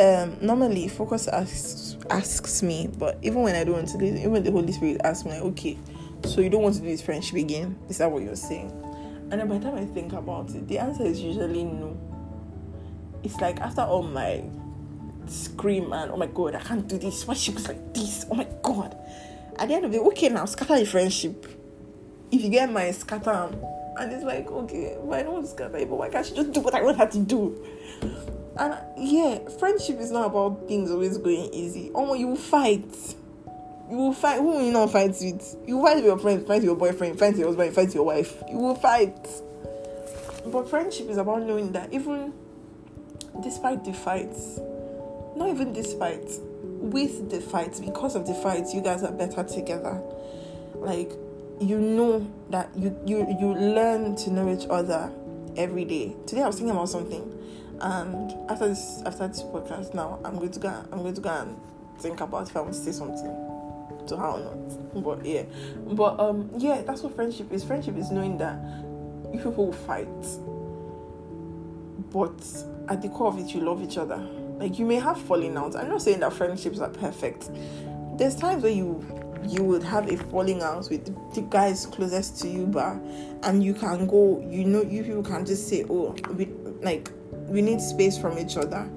um, 0.00 0.36
normally 0.40 0.88
focus 0.88 1.28
asks 1.28 1.96
asks 2.10 2.62
me, 2.62 2.88
but 2.98 3.18
even 3.22 3.42
when 3.42 3.54
I 3.54 3.64
don't 3.64 3.74
want 3.74 3.88
to 3.88 3.98
do 3.98 4.04
even 4.04 4.42
the 4.42 4.50
Holy 4.50 4.72
Spirit 4.72 5.00
asks 5.04 5.24
me, 5.24 5.32
like, 5.32 5.42
okay, 5.42 5.78
so 6.24 6.40
you 6.40 6.50
don't 6.50 6.62
want 6.62 6.74
to 6.76 6.80
do 6.80 6.88
this 6.88 7.02
friendship 7.02 7.36
again? 7.36 7.78
Is 7.88 7.98
that 7.98 8.10
what 8.10 8.22
you're 8.22 8.36
saying? 8.36 8.70
And 9.30 9.40
then 9.40 9.48
by 9.48 9.58
the 9.58 9.64
time 9.64 9.76
I 9.76 9.84
think 9.84 10.12
about 10.12 10.50
it, 10.50 10.66
the 10.68 10.78
answer 10.78 11.04
is 11.04 11.20
usually 11.20 11.64
no. 11.64 11.98
It's 13.22 13.36
like 13.40 13.60
after 13.60 13.82
all 13.82 14.02
my 14.02 14.42
scream 15.30 15.92
and 15.92 16.10
oh 16.10 16.16
my 16.16 16.26
god, 16.26 16.54
I 16.56 16.60
can't 16.60 16.86
do 16.86 16.98
this. 16.98 17.26
Why 17.26 17.34
she 17.34 17.52
looks 17.52 17.68
like 17.68 17.94
this? 17.94 18.26
Oh 18.30 18.34
my 18.34 18.46
god. 18.62 18.96
At 19.58 19.68
the 19.68 19.74
end 19.74 19.84
of 19.84 19.92
the 19.92 20.00
okay 20.00 20.28
now, 20.28 20.44
scatter 20.46 20.78
the 20.78 20.86
friendship. 20.86 21.46
If 22.30 22.42
you 22.42 22.48
get 22.48 22.72
my 22.72 22.90
scatter 22.90 23.50
and 23.98 24.12
it's 24.12 24.24
like, 24.24 24.50
okay, 24.50 24.96
why 25.00 25.22
don't 25.22 25.46
scatter 25.46 25.70
but 25.70 25.96
why 25.96 26.08
can't 26.08 26.26
she 26.26 26.34
just 26.34 26.52
do 26.52 26.60
what 26.60 26.74
I 26.74 26.82
want 26.82 26.98
her 26.98 27.06
to 27.06 27.18
do? 27.18 27.64
And 28.58 28.76
yeah, 28.96 29.48
friendship 29.58 29.98
is 30.00 30.10
not 30.10 30.26
about 30.26 30.66
things 30.66 30.90
always 30.90 31.18
going 31.18 31.52
easy. 31.52 31.90
Oh, 31.94 32.14
you 32.14 32.28
will 32.28 32.36
fight. 32.36 32.94
You 33.90 33.96
will 33.96 34.12
fight. 34.12 34.38
Who 34.38 34.46
will 34.46 34.62
you 34.62 34.72
not 34.72 34.90
fight 34.92 35.10
with? 35.20 35.56
You 35.66 35.82
fight 35.82 35.96
with 35.96 36.04
your 36.04 36.18
friends, 36.18 36.46
fight 36.46 36.56
with 36.56 36.64
your 36.64 36.76
boyfriend, 36.76 37.18
fight 37.18 37.32
with 37.32 37.38
your 37.38 37.48
husband, 37.48 37.74
fight 37.74 37.86
with 37.86 37.94
your 37.94 38.04
wife. 38.04 38.42
You 38.48 38.58
will 38.58 38.74
fight. 38.74 39.26
But 40.46 40.68
friendship 40.68 41.08
is 41.08 41.16
about 41.16 41.42
knowing 41.42 41.72
that 41.72 41.92
even 41.92 42.32
despite 43.42 43.84
the 43.84 43.92
fights, 43.92 44.58
not 45.40 45.48
even 45.48 45.72
this 45.72 45.94
fight, 45.94 46.30
with 46.62 47.30
the 47.30 47.40
fight, 47.40 47.80
because 47.82 48.14
of 48.14 48.26
the 48.26 48.34
fights, 48.34 48.74
you 48.74 48.82
guys 48.82 49.02
are 49.02 49.10
better 49.10 49.42
together. 49.42 50.00
Like 50.74 51.10
you 51.60 51.78
know 51.78 52.30
that 52.50 52.70
you 52.76 52.96
you 53.06 53.26
you 53.40 53.54
learn 53.54 54.16
to 54.16 54.30
know 54.30 54.52
each 54.52 54.66
other 54.68 55.10
every 55.56 55.84
day. 55.84 56.14
Today 56.26 56.42
I 56.42 56.46
was 56.46 56.56
thinking 56.56 56.76
about 56.76 56.90
something, 56.90 57.22
and 57.80 58.50
after 58.50 58.68
this 58.68 59.02
after 59.06 59.28
this 59.28 59.42
podcast, 59.42 59.94
now 59.94 60.20
I'm 60.24 60.36
going 60.36 60.52
to 60.52 60.60
go 60.60 60.68
I'm 60.92 61.02
going 61.02 61.14
to 61.14 61.20
go 61.20 61.30
and 61.30 61.58
think 62.00 62.20
about 62.20 62.48
if 62.48 62.56
I 62.56 62.60
want 62.60 62.74
to 62.74 62.80
say 62.80 62.92
something 62.92 63.34
to 64.08 64.16
her 64.16 64.26
or 64.26 64.40
not. 64.40 65.02
But 65.02 65.24
yeah, 65.24 65.44
but 65.86 66.20
um 66.20 66.50
yeah, 66.58 66.82
that's 66.82 67.02
what 67.02 67.14
friendship 67.14 67.50
is. 67.50 67.64
Friendship 67.64 67.96
is 67.96 68.10
knowing 68.10 68.36
that 68.38 68.58
you 69.32 69.40
people 69.42 69.66
will 69.66 69.72
fight, 69.72 70.06
but 72.12 72.40
at 72.88 73.00
the 73.00 73.08
core 73.08 73.28
of 73.28 73.38
it, 73.38 73.54
you 73.54 73.60
love 73.60 73.82
each 73.82 73.96
other 73.96 74.26
like 74.60 74.78
you 74.78 74.84
may 74.84 74.96
have 74.96 75.20
falling 75.20 75.56
out. 75.56 75.74
I'm 75.74 75.88
not 75.88 76.02
saying 76.02 76.20
that 76.20 76.32
friendships 76.32 76.78
are 76.78 76.90
perfect. 76.90 77.50
There's 78.16 78.36
times 78.36 78.62
where 78.62 78.72
you 78.72 79.04
you 79.48 79.64
would 79.64 79.82
have 79.82 80.08
a 80.12 80.16
falling 80.16 80.62
out 80.62 80.88
with 80.90 81.34
the 81.34 81.40
guys 81.40 81.86
closest 81.86 82.40
to 82.42 82.48
you, 82.48 82.66
but 82.66 82.96
and 83.42 83.64
you 83.64 83.72
can 83.74 84.06
go. 84.06 84.38
You 84.46 84.64
know, 84.64 84.82
you 84.82 85.02
people 85.02 85.22
can 85.22 85.46
just 85.46 85.66
say, 85.68 85.84
"Oh, 85.88 86.14
we 86.34 86.46
like 86.82 87.10
we 87.48 87.62
need 87.62 87.80
space 87.80 88.18
from 88.18 88.38
each 88.38 88.56
other." 88.56 88.88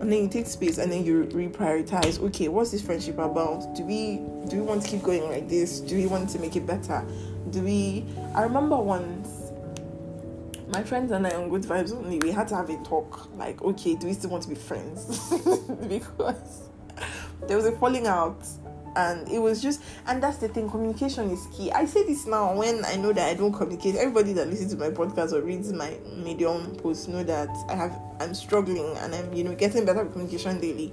and 0.00 0.12
then 0.12 0.22
you 0.22 0.28
take 0.28 0.46
space 0.46 0.78
and 0.78 0.92
then 0.92 1.04
you 1.04 1.24
reprioritize 1.32 2.20
okay 2.20 2.46
what's 2.46 2.70
this 2.70 2.80
friendship 2.80 3.18
about 3.18 3.74
do 3.74 3.82
we 3.82 4.18
do 4.48 4.56
we 4.56 4.62
want 4.62 4.80
to 4.80 4.88
keep 4.88 5.02
going 5.02 5.24
like 5.24 5.48
this 5.48 5.80
do 5.80 5.96
we 5.96 6.06
want 6.06 6.28
to 6.28 6.38
make 6.38 6.54
it 6.54 6.64
better 6.64 7.04
do 7.50 7.60
we 7.62 8.04
i 8.34 8.42
remember 8.42 8.76
once 8.76 9.37
my 10.78 10.84
friends 10.84 11.10
and 11.10 11.26
I 11.26 11.30
on 11.30 11.48
good 11.48 11.62
vibes 11.62 11.92
only, 11.92 12.20
we 12.20 12.30
had 12.30 12.46
to 12.48 12.54
have 12.54 12.70
a 12.70 12.76
talk. 12.84 13.28
Like, 13.36 13.60
okay, 13.62 13.96
do 13.96 14.06
we 14.06 14.12
still 14.12 14.30
want 14.30 14.44
to 14.44 14.48
be 14.48 14.54
friends? 14.54 15.32
because 15.88 16.68
there 17.48 17.56
was 17.56 17.66
a 17.66 17.72
falling 17.72 18.06
out, 18.06 18.46
and 18.94 19.28
it 19.28 19.40
was 19.40 19.60
just, 19.60 19.82
and 20.06 20.22
that's 20.22 20.36
the 20.36 20.46
thing. 20.46 20.70
Communication 20.70 21.30
is 21.30 21.48
key. 21.52 21.72
I 21.72 21.84
say 21.84 22.04
this 22.04 22.26
now 22.26 22.54
when 22.54 22.84
I 22.84 22.94
know 22.94 23.12
that 23.12 23.28
I 23.28 23.34
don't 23.34 23.52
communicate. 23.52 23.96
Everybody 23.96 24.32
that 24.34 24.46
listens 24.46 24.72
to 24.72 24.78
my 24.78 24.90
podcast 24.90 25.32
or 25.32 25.40
reads 25.42 25.72
my 25.72 25.98
Medium 26.14 26.76
post 26.76 27.08
know 27.08 27.24
that 27.24 27.48
I 27.68 27.74
have, 27.74 28.00
I'm 28.20 28.32
struggling, 28.32 28.96
and 28.98 29.12
I'm, 29.16 29.32
you 29.32 29.42
know, 29.42 29.56
getting 29.56 29.84
better 29.84 30.04
communication 30.04 30.60
daily. 30.60 30.92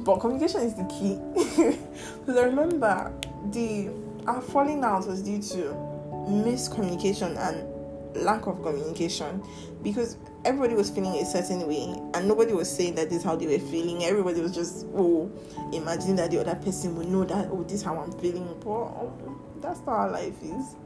But 0.00 0.18
communication 0.18 0.62
is 0.62 0.74
the 0.74 0.84
key. 0.86 1.20
because 2.18 2.36
I 2.36 2.46
remember 2.46 3.12
the 3.52 3.90
our 4.26 4.40
falling 4.40 4.82
out 4.82 5.06
was 5.06 5.22
due 5.22 5.40
to 5.40 5.94
miscommunication 6.26 7.36
and 7.38 7.73
lack 8.14 8.46
of 8.46 8.62
communication 8.62 9.42
because 9.82 10.16
everybody 10.44 10.74
was 10.74 10.90
feeling 10.90 11.14
a 11.20 11.24
certain 11.24 11.66
way 11.66 11.94
and 12.14 12.28
nobody 12.28 12.52
was 12.52 12.74
saying 12.74 12.94
that 12.94 13.08
this 13.10 13.18
is 13.18 13.24
how 13.24 13.36
they 13.36 13.46
were 13.46 13.58
feeling. 13.58 14.04
Everybody 14.04 14.40
was 14.40 14.54
just, 14.54 14.86
oh, 14.94 15.30
imagine 15.72 16.16
that 16.16 16.30
the 16.30 16.40
other 16.40 16.54
person 16.54 16.96
would 16.96 17.08
know 17.08 17.24
that, 17.24 17.48
oh, 17.50 17.62
this 17.64 17.80
is 17.80 17.82
how 17.82 17.98
I'm 17.98 18.12
feeling. 18.12 18.56
But 18.60 18.84
um, 18.84 19.40
that's 19.60 19.80
not 19.80 19.98
how 19.98 20.10
life 20.10 20.42
is. 20.42 20.76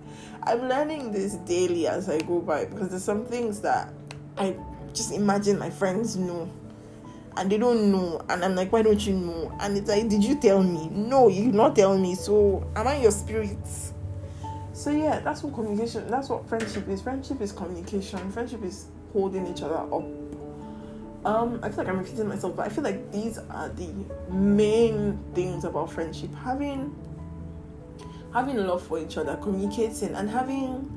I'm 0.45 0.69
learning 0.69 1.13
this 1.13 1.35
daily 1.35 1.87
as 1.87 2.09
I 2.09 2.19
go 2.21 2.41
by 2.41 2.65
because 2.65 2.91
there's 2.91 3.05
some 3.05 3.25
things 3.27 3.61
that 3.61 3.93
I 4.37 4.57
just 4.93 5.13
imagine 5.13 5.59
my 5.59 5.71
friends 5.71 6.17
know 6.17 6.51
and 7.37 7.53
they 7.53 7.59
don't 7.59 7.93
know 7.93 8.21
and 8.31 8.45
i'm 8.45 8.55
like 8.57 8.73
why 8.73 8.83
don't 8.83 9.07
you 9.07 9.15
know 9.15 9.57
and 9.61 9.77
it's 9.77 9.89
like 9.89 10.09
did 10.09 10.25
you 10.25 10.41
tell 10.41 10.63
me 10.63 10.89
no 10.89 11.29
you 11.29 11.53
not 11.53 11.77
tell 11.77 11.97
me 11.97 12.15
so 12.15 12.67
am 12.75 12.89
i 12.89 12.97
your 12.97 13.13
spirit 13.13 13.57
so 14.79 14.93
yeah, 14.93 15.19
that's 15.19 15.43
what 15.43 15.55
communication. 15.55 16.09
That's 16.09 16.29
what 16.29 16.49
friendship 16.49 16.89
is. 16.89 17.03
Friendship 17.03 17.41
is 17.41 17.51
communication. 17.51 18.31
Friendship 18.31 18.63
is 18.63 18.87
holding 19.13 19.45
each 19.49 19.61
other 19.63 19.77
up. 19.77 19.93
Um, 21.25 21.59
I 21.65 21.69
feel 21.69 21.79
like 21.79 21.89
I'm 21.89 21.99
repeating 21.99 22.29
myself, 22.29 22.55
but 22.55 22.67
I 22.67 22.69
feel 22.69 22.85
like 22.85 23.11
these 23.11 23.39
are 23.39 23.71
the 23.71 23.93
main 24.31 25.19
things 25.35 25.65
about 25.65 25.91
friendship: 25.91 26.33
having 26.33 26.95
having 28.33 28.57
love 28.57 28.87
for 28.87 29.01
each 29.01 29.17
other, 29.17 29.35
communicating, 29.43 30.15
and 30.15 30.31
having. 30.31 30.95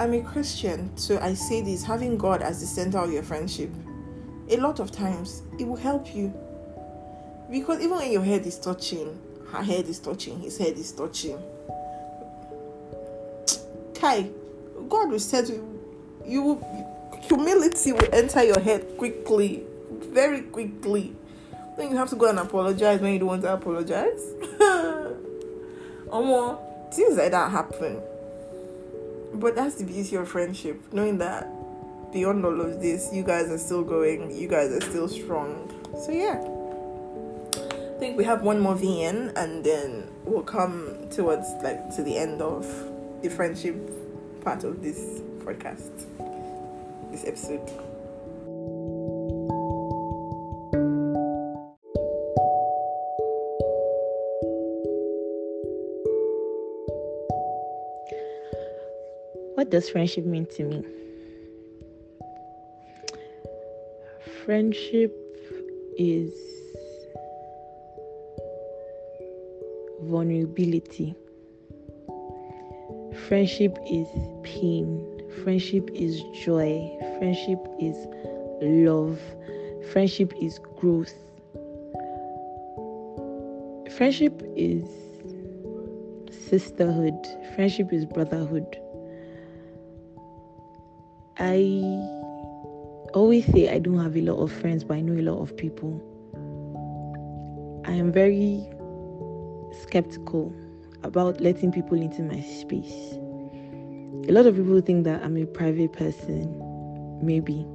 I'm 0.00 0.12
a 0.12 0.22
Christian, 0.22 0.96
so 0.96 1.20
I 1.20 1.34
say 1.34 1.60
this: 1.60 1.84
having 1.84 2.18
God 2.18 2.42
as 2.42 2.58
the 2.58 2.66
center 2.66 2.98
of 2.98 3.12
your 3.12 3.22
friendship. 3.22 3.70
A 4.48 4.56
lot 4.56 4.80
of 4.80 4.90
times, 4.90 5.42
it 5.60 5.68
will 5.68 5.76
help 5.76 6.16
you 6.16 6.34
because 7.48 7.78
even 7.78 7.96
when 7.96 8.10
your 8.10 8.24
head 8.24 8.44
is 8.44 8.58
touching, 8.58 9.16
her 9.52 9.62
head 9.62 9.86
is 9.86 10.00
touching, 10.00 10.40
his 10.40 10.58
head 10.58 10.76
is 10.76 10.90
touching 10.90 11.40
Kai, 14.02 14.28
God 14.88 15.10
will 15.10 15.20
to 15.20 15.46
you, 15.46 15.80
you 16.26 16.64
humility 17.20 17.92
will 17.92 18.12
enter 18.12 18.42
your 18.42 18.58
head 18.58 18.98
quickly, 18.98 19.62
very 19.92 20.40
quickly. 20.40 21.14
Then 21.76 21.92
you 21.92 21.96
have 21.96 22.10
to 22.10 22.16
go 22.16 22.28
and 22.28 22.40
apologize 22.40 23.00
when 23.00 23.12
you 23.12 23.20
don't 23.20 23.28
want 23.28 23.42
to 23.42 23.54
apologize. 23.54 24.34
or 26.08 26.24
more 26.24 26.90
things 26.92 27.16
like 27.16 27.30
that 27.30 27.52
happen. 27.52 28.02
But 29.34 29.54
that's 29.54 29.76
the 29.76 29.84
beauty 29.84 30.16
of 30.16 30.28
friendship, 30.28 30.82
knowing 30.92 31.18
that 31.18 31.48
beyond 32.12 32.44
all 32.44 32.60
of 32.60 32.80
this, 32.82 33.08
you 33.12 33.22
guys 33.22 33.48
are 33.50 33.58
still 33.58 33.84
going, 33.84 34.36
you 34.36 34.48
guys 34.48 34.72
are 34.72 34.80
still 34.80 35.06
strong. 35.06 35.70
So 36.04 36.10
yeah. 36.10 36.42
I 37.54 37.98
think 38.00 38.18
we 38.18 38.24
have 38.24 38.42
one 38.42 38.58
more 38.58 38.74
VN 38.74 39.32
and 39.36 39.62
then 39.62 40.08
we'll 40.24 40.42
come 40.42 41.06
towards 41.08 41.46
like 41.62 41.94
to 41.94 42.02
the 42.02 42.18
end 42.18 42.42
of 42.42 42.66
the 43.22 43.30
friendship 43.30 43.76
part 44.42 44.64
of 44.64 44.82
this 44.82 45.20
podcast, 45.38 46.06
this 47.12 47.24
episode. 47.24 47.60
What 59.54 59.70
does 59.70 59.88
friendship 59.88 60.24
mean 60.24 60.46
to 60.56 60.64
me? 60.64 60.84
Friendship 64.44 65.16
is 65.96 66.32
vulnerability 70.00 71.14
Friendship 73.14 73.78
is 73.90 74.08
pain. 74.42 75.22
Friendship 75.42 75.90
is 75.94 76.22
joy. 76.44 76.90
Friendship 77.18 77.58
is 77.78 77.96
love. 78.62 79.20
Friendship 79.92 80.32
is 80.40 80.58
growth. 80.76 81.14
Friendship 83.96 84.42
is 84.56 84.88
sisterhood. 86.30 87.14
Friendship 87.54 87.92
is 87.92 88.06
brotherhood. 88.06 88.78
I 91.38 91.72
always 93.12 93.44
say 93.46 93.68
I 93.68 93.78
don't 93.78 93.98
have 93.98 94.16
a 94.16 94.22
lot 94.22 94.42
of 94.42 94.50
friends, 94.50 94.84
but 94.84 94.96
I 94.96 95.00
know 95.02 95.20
a 95.20 95.24
lot 95.30 95.40
of 95.42 95.54
people. 95.56 96.00
I 97.84 97.92
am 97.92 98.10
very 98.10 98.66
skeptical 99.82 100.54
about 101.02 101.40
letting 101.40 101.72
people 101.72 102.00
into 102.00 102.22
my 102.22 102.40
space. 102.40 103.18
A 104.28 104.32
lot 104.32 104.46
of 104.46 104.56
people 104.56 104.80
think 104.80 105.04
that 105.04 105.22
I'm 105.22 105.36
a 105.36 105.46
private 105.46 105.92
person, 105.92 107.18
maybe. 107.22 107.66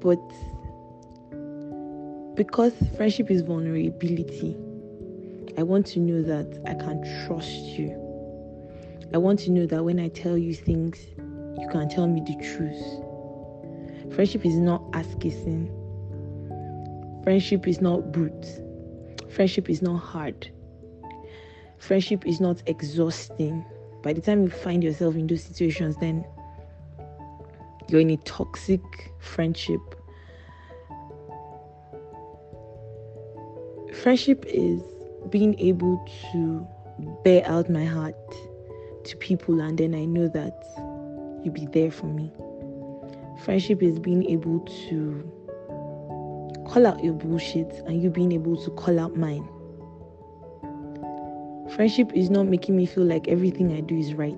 But 0.00 0.20
because 2.36 2.72
friendship 2.96 3.30
is 3.30 3.42
vulnerability, 3.42 4.56
I 5.58 5.62
want 5.62 5.86
to 5.88 6.00
know 6.00 6.22
that 6.22 6.62
I 6.66 6.74
can 6.74 7.02
trust 7.26 7.50
you. 7.50 7.90
I 9.12 9.18
want 9.18 9.40
to 9.40 9.50
know 9.50 9.66
that 9.66 9.84
when 9.84 10.00
I 10.00 10.08
tell 10.08 10.38
you 10.38 10.54
things, 10.54 10.98
you 11.18 11.68
can 11.70 11.88
tell 11.88 12.06
me 12.06 12.20
the 12.20 12.36
truth. 12.36 14.14
Friendship 14.14 14.46
is 14.46 14.56
not 14.56 14.82
ass 14.94 15.14
kissing. 15.20 15.70
Friendship 17.24 17.68
is 17.68 17.80
not 17.80 18.10
brute. 18.10 18.46
Friendship 19.34 19.68
is 19.68 19.82
not 19.82 19.98
hard. 19.98 20.50
Friendship 21.80 22.26
is 22.26 22.40
not 22.40 22.62
exhausting. 22.66 23.64
By 24.02 24.12
the 24.12 24.20
time 24.20 24.44
you 24.44 24.50
find 24.50 24.84
yourself 24.84 25.14
in 25.14 25.26
those 25.26 25.42
situations, 25.42 25.96
then 25.96 26.24
you're 27.88 28.02
in 28.02 28.10
a 28.10 28.18
toxic 28.18 28.82
friendship. 29.18 29.80
Friendship 34.02 34.44
is 34.46 34.82
being 35.30 35.58
able 35.58 36.06
to 36.32 36.66
bear 37.24 37.46
out 37.46 37.70
my 37.70 37.84
heart 37.84 38.14
to 39.04 39.16
people, 39.16 39.60
and 39.60 39.78
then 39.78 39.94
I 39.94 40.04
know 40.04 40.28
that 40.28 40.62
you'll 41.42 41.54
be 41.54 41.66
there 41.66 41.90
for 41.90 42.06
me. 42.06 42.30
Friendship 43.42 43.82
is 43.82 43.98
being 43.98 44.28
able 44.28 44.60
to 44.88 45.32
call 46.66 46.86
out 46.86 47.02
your 47.02 47.14
bullshit 47.14 47.72
and 47.86 48.02
you 48.02 48.10
being 48.10 48.32
able 48.32 48.62
to 48.64 48.70
call 48.72 49.00
out 49.00 49.16
mine. 49.16 49.48
Friendship 51.80 52.12
is 52.14 52.28
not 52.28 52.46
making 52.46 52.76
me 52.76 52.84
feel 52.84 53.04
like 53.04 53.26
everything 53.26 53.72
I 53.72 53.80
do 53.80 53.96
is 53.96 54.12
right. 54.12 54.36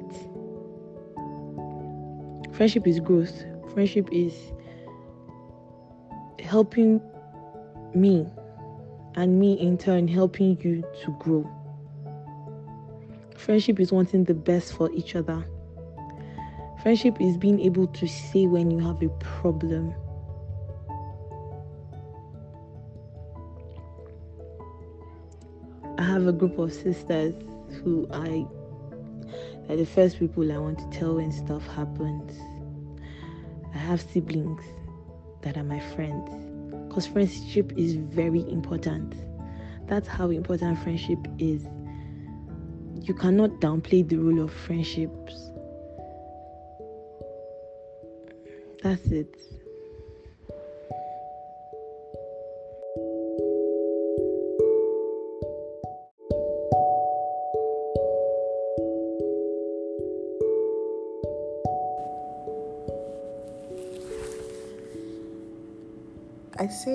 Friendship 2.54 2.86
is 2.86 3.00
growth. 3.00 3.44
Friendship 3.74 4.08
is 4.12 4.52
helping 6.38 7.00
me 7.96 8.28
and 9.16 9.40
me 9.40 9.54
in 9.54 9.76
turn 9.76 10.06
helping 10.06 10.56
you 10.62 10.84
to 11.02 11.10
grow. 11.18 11.44
Friendship 13.36 13.80
is 13.80 13.90
wanting 13.90 14.22
the 14.22 14.34
best 14.34 14.72
for 14.74 14.88
each 14.92 15.16
other. 15.16 15.44
Friendship 16.80 17.20
is 17.20 17.36
being 17.36 17.58
able 17.58 17.88
to 17.88 18.06
say 18.06 18.46
when 18.46 18.70
you 18.70 18.78
have 18.78 19.02
a 19.02 19.08
problem. 19.18 19.92
Have 26.22 26.32
a 26.32 26.38
group 26.38 26.56
of 26.56 26.72
sisters 26.72 27.34
who 27.82 28.06
I 28.12 28.46
are 29.68 29.74
the 29.74 29.84
first 29.84 30.20
people 30.20 30.52
I 30.52 30.58
want 30.58 30.78
to 30.78 30.96
tell 30.96 31.16
when 31.16 31.32
stuff 31.32 31.66
happens. 31.66 32.38
I 33.74 33.78
have 33.78 34.00
siblings 34.00 34.62
that 35.40 35.56
are 35.56 35.64
my 35.64 35.80
friends 35.96 36.30
because 36.86 37.08
friendship 37.08 37.72
is 37.76 37.94
very 37.96 38.48
important. 38.48 39.16
That's 39.88 40.06
how 40.06 40.30
important 40.30 40.78
friendship 40.84 41.18
is. 41.40 41.64
You 43.00 43.14
cannot 43.14 43.50
downplay 43.60 44.08
the 44.08 44.18
role 44.18 44.44
of 44.44 44.52
friendships. 44.52 45.50
That's 48.84 49.06
it. 49.06 49.34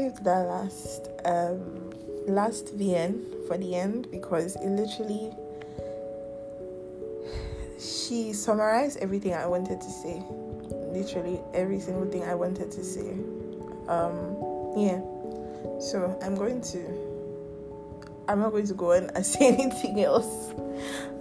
Saved 0.08 0.24
that 0.24 0.48
last 0.48 1.10
um 1.26 1.92
last 2.28 2.78
VN 2.78 3.48
for 3.48 3.58
the 3.58 3.76
end 3.76 4.10
because 4.12 4.56
it 4.58 4.70
literally 4.70 5.32
she 7.80 8.34
summarized 8.34 8.98
everything 9.00 9.34
I 9.34 9.46
wanted 9.46 9.80
to 9.80 9.90
say. 9.90 10.24
Literally 10.72 11.40
every 11.54 11.80
single 11.80 12.06
thing 12.10 12.24
I 12.24 12.36
wanted 12.36 12.72
to 12.72 12.84
say. 12.84 13.12
Um 13.88 14.36
yeah. 14.78 15.02
So 15.80 16.18
I'm 16.24 16.36
going 16.36 16.62
to 16.74 16.80
I'm 18.30 18.40
not 18.40 18.52
going 18.52 18.68
to 18.68 18.74
go 18.74 18.94
on 18.94 19.10
and 19.14 19.26
say 19.34 19.48
anything 19.48 20.04
else 20.04 20.54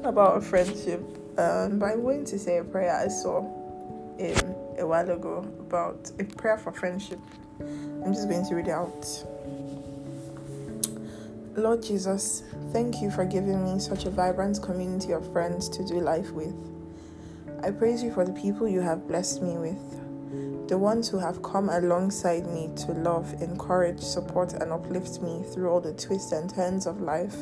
about 0.05 0.43
friendship. 0.45 1.01
Um, 1.39 1.79
but 1.79 1.87
I'm 1.87 2.03
going 2.03 2.25
to 2.25 2.39
say 2.39 2.59
a 2.59 2.65
prayer 2.65 2.97
I 2.97 3.09
saw 3.09 3.41
in 4.19 4.37
a 4.79 4.87
while 4.87 5.11
ago 5.11 5.39
about 5.61 6.11
a 6.19 6.25
prayer 6.25 6.57
for 6.57 6.73
friendship. 6.73 7.19
I'm 7.61 8.13
just 8.13 8.29
going 8.29 8.47
to 8.47 8.55
read 8.55 8.69
it 8.69 8.71
out. 8.71 9.25
Lord 11.57 11.83
Jesus, 11.83 12.43
thank 12.73 13.01
you 13.01 13.11
for 13.11 13.25
giving 13.25 13.65
me 13.65 13.81
such 13.81 14.05
a 14.05 14.11
vibrant 14.11 14.63
community 14.63 15.13
of 15.13 15.33
friends 15.33 15.69
to 15.71 15.85
do 15.85 16.01
life 16.01 16.31
with. 16.33 16.55
I 17.65 17.71
praise 17.71 18.03
you 18.03 18.13
for 18.13 18.27
the 18.27 18.33
people 18.33 18.69
you 18.69 18.81
have 18.81 19.09
blessed 19.09 19.43
me 19.43 19.57
with, 19.57 20.69
the 20.69 20.77
ones 20.77 21.09
who 21.09 21.19
have 21.19 21.43
come 21.43 21.71
alongside 21.71 22.47
me 22.47 22.71
to 22.77 22.93
love, 22.93 23.33
encourage, 23.41 24.01
support, 24.01 24.53
and 24.53 24.71
uplift 24.71 25.23
me 25.23 25.43
through 25.53 25.71
all 25.71 25.81
the 25.81 25.95
twists 25.95 26.33
and 26.33 26.53
turns 26.53 26.87
of 26.87 27.01
life. 27.01 27.37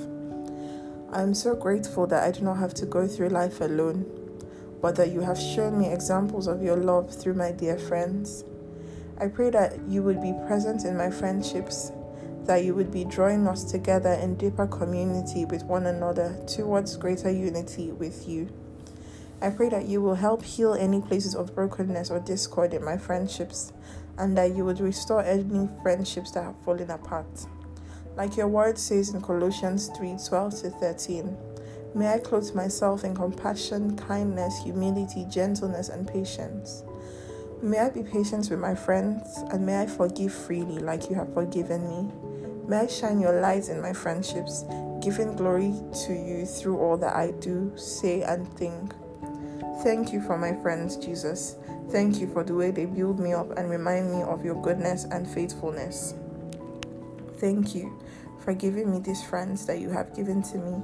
I 1.13 1.23
am 1.23 1.35
so 1.35 1.55
grateful 1.57 2.07
that 2.07 2.23
I 2.23 2.31
do 2.31 2.43
not 2.43 2.59
have 2.59 2.75
to 2.75 2.87
go 2.87 3.09
through 3.09 3.31
life 3.31 3.61
alone, 3.61 4.07
but 4.81 4.95
that 4.97 5.11
you 5.11 5.23
have 5.23 5.39
shown 5.39 5.79
me 5.79 5.93
examples 5.93 6.47
of 6.47 6.63
your 6.63 6.77
love 6.77 7.13
through 7.13 7.35
my 7.35 7.51
dear 7.51 7.79
friends. 7.79 8.45
I 9.21 9.29
pray 9.29 9.51
that 9.51 9.79
you 9.89 10.03
would 10.03 10.21
be 10.21 10.35
present 10.47 10.85
in 10.85 10.97
my 10.97 11.11
friendships, 11.11 11.93
that 12.45 12.65
you 12.65 12.75
would 12.75 12.91
be 12.91 13.05
drawing 13.05 13.47
us 13.47 13.65
together 13.65 14.13
in 14.13 14.35
deeper 14.35 14.67
community 14.67 15.45
with 15.45 15.63
one 15.65 15.87
another 15.87 16.37
towards 16.47 16.97
greater 16.97 17.31
unity 17.31 17.93
with 17.93 18.29
you. 18.29 18.49
I 19.41 19.51
pray 19.51 19.69
that 19.69 19.87
you 19.87 20.03
will 20.03 20.17
help 20.17 20.43
heal 20.43 20.75
any 20.75 21.01
places 21.01 21.35
of 21.35 21.55
brokenness 21.55 22.11
or 22.11 22.19
discord 22.19 22.75
in 22.75 22.85
my 22.85 22.97
friendships, 22.97 23.73
and 24.19 24.37
that 24.37 24.57
you 24.57 24.65
would 24.65 24.81
restore 24.81 25.23
any 25.23 25.69
friendships 25.83 26.33
that 26.33 26.45
have 26.45 26.57
fallen 26.65 26.91
apart. 26.91 27.47
Like 28.17 28.37
your 28.37 28.49
word 28.49 28.79
says 28.79 29.11
in 29.11 29.21
Colossians 29.21 29.91
3 29.97 30.17
12 30.27 30.63
to 30.63 30.71
13. 30.71 31.37
May 31.95 32.15
I 32.15 32.19
clothe 32.19 32.55
myself 32.55 33.05
in 33.05 33.15
compassion, 33.15 33.97
kindness, 33.97 34.63
humility, 34.63 35.27
gentleness, 35.31 35.89
and 35.89 36.07
patience. 36.09 36.83
May 37.65 37.79
I 37.79 37.89
be 37.89 38.03
patient 38.03 38.51
with 38.51 38.59
my 38.59 38.75
friends, 38.75 39.39
and 39.51 39.65
may 39.65 39.81
I 39.81 39.87
forgive 39.87 40.35
freely 40.35 40.81
like 40.81 41.09
you 41.09 41.17
have 41.17 41.33
forgiven 41.33 41.89
me. 41.89 42.13
May 42.69 42.81
I 42.81 42.87
shine 42.87 43.19
your 43.21 43.41
light 43.41 43.71
in 43.71 43.81
my 43.81 43.95
friendships, 43.95 44.67
giving 45.01 45.35
glory 45.35 45.73
to 46.05 46.13
you 46.13 46.45
through 46.45 46.77
all 46.77 46.99
that 46.99 47.17
I 47.17 47.31
do, 47.41 47.73
say, 47.75 48.21
and 48.21 48.47
think. 48.59 48.93
Thank 49.83 50.13
you 50.13 50.21
for 50.21 50.37
my 50.37 50.53
friends, 50.61 50.99
Jesus. 50.99 51.57
Thank 51.89 52.21
you 52.21 52.31
for 52.31 52.45
the 52.45 52.55
way 52.55 52.71
they 52.71 52.85
build 52.85 53.19
me 53.19 53.33
up 53.33 53.57
and 53.57 53.71
remind 53.71 54.13
me 54.13 54.21
of 54.25 54.45
your 54.45 54.61
goodness 54.61 55.05
and 55.05 55.27
faithfulness. 55.27 56.13
Thank 57.39 57.75
you 57.75 57.99
for 58.41 58.53
giving 58.53 58.91
me 58.91 58.99
these 58.99 59.25
friends 59.25 59.65
that 59.65 59.79
you 59.79 59.89
have 59.89 60.15
given 60.15 60.43
to 60.43 60.59
me. 60.59 60.83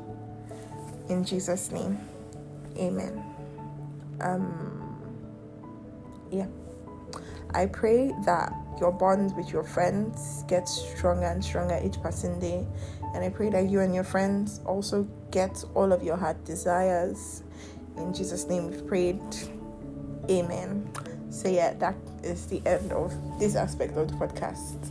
In 1.10 1.24
Jesus' 1.24 1.70
name, 1.70 2.00
amen. 2.78 3.22
Um, 4.22 4.96
yeah. 6.30 6.46
I 7.54 7.66
pray 7.66 8.12
that 8.24 8.52
your 8.80 8.92
bond 8.92 9.36
with 9.36 9.52
your 9.52 9.62
friends 9.62 10.44
gets 10.48 10.72
stronger 10.96 11.26
and 11.26 11.44
stronger 11.44 11.80
each 11.84 12.02
passing 12.02 12.38
day. 12.40 12.66
And 13.14 13.24
I 13.24 13.28
pray 13.28 13.50
that 13.50 13.68
you 13.68 13.80
and 13.80 13.94
your 13.94 14.04
friends 14.04 14.60
also 14.64 15.06
get 15.30 15.62
all 15.74 15.92
of 15.92 16.02
your 16.02 16.16
heart 16.16 16.44
desires 16.44 17.42
In 17.96 18.14
Jesus' 18.14 18.46
name 18.46 18.70
we've 18.70 18.86
prayed. 18.86 19.20
Amen. 20.30 20.90
So, 21.30 21.48
yeah, 21.48 21.74
that 21.74 21.96
is 22.22 22.46
the 22.46 22.62
end 22.66 22.92
of 22.92 23.12
this 23.38 23.56
aspect 23.56 23.96
of 23.96 24.08
the 24.08 24.14
podcast. 24.14 24.90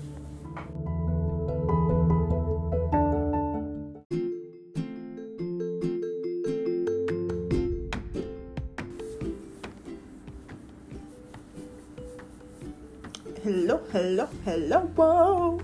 Hello, 14.19 14.29
hello, 14.43 14.79
whoa. 14.97 15.61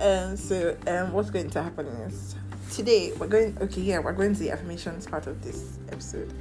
um, 0.00 0.36
so, 0.36 0.76
um, 0.86 1.12
what's 1.12 1.30
going 1.30 1.50
to 1.50 1.60
happen 1.60 1.84
is 1.84 2.36
today 2.72 3.12
we're 3.18 3.26
going. 3.26 3.58
Okay, 3.60 3.80
yeah, 3.80 3.98
we're 3.98 4.12
going 4.12 4.34
to 4.34 4.38
the 4.38 4.52
affirmations 4.52 5.04
part 5.04 5.26
of 5.26 5.42
this 5.42 5.80
episode. 5.88 6.32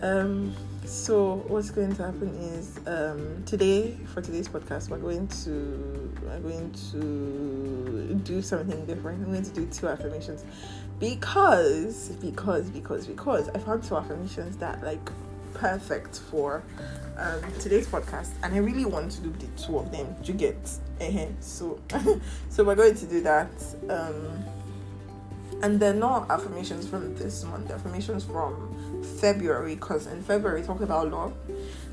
Um, 0.00 0.54
so 0.86 1.44
what's 1.48 1.68
going 1.68 1.94
to 1.94 2.04
happen 2.04 2.28
is 2.56 2.78
um, 2.86 3.42
today 3.44 3.98
for 4.14 4.22
today's 4.22 4.48
podcast 4.48 4.88
we're 4.88 4.96
going 4.96 5.28
to 5.28 6.10
we're 6.22 6.40
going 6.40 6.72
to 6.92 8.14
do 8.24 8.40
something 8.40 8.86
different. 8.86 9.26
I'm 9.26 9.30
going 9.30 9.44
to 9.44 9.52
do 9.52 9.66
two 9.66 9.88
affirmations 9.88 10.42
because 10.98 12.08
because 12.22 12.70
because 12.70 13.06
because 13.06 13.50
I 13.50 13.58
found 13.58 13.84
two 13.84 13.98
affirmations 13.98 14.56
that 14.56 14.82
like 14.82 15.10
perfect 15.54 16.18
for 16.30 16.62
um, 17.16 17.40
today's 17.60 17.86
podcast, 17.86 18.30
and 18.42 18.54
I 18.54 18.58
really 18.58 18.84
want 18.84 19.12
to 19.12 19.20
do 19.22 19.30
the 19.30 19.46
two 19.60 19.78
of 19.78 19.90
them. 19.90 20.14
You 20.24 20.34
get 20.34 20.56
uh 21.00 21.26
so 21.40 21.80
so 22.50 22.64
we're 22.64 22.74
going 22.74 22.94
to 22.96 23.06
do 23.06 23.20
that. 23.22 23.50
Um, 23.88 24.44
and 25.62 25.80
they're 25.80 25.94
not 25.94 26.30
affirmations 26.30 26.86
from 26.86 27.14
this 27.16 27.44
month, 27.44 27.68
they're 27.68 27.76
affirmations 27.76 28.24
from 28.24 29.02
February 29.20 29.76
because 29.76 30.06
in 30.06 30.22
February 30.22 30.60
we 30.60 30.66
about 30.82 31.10
love. 31.10 31.32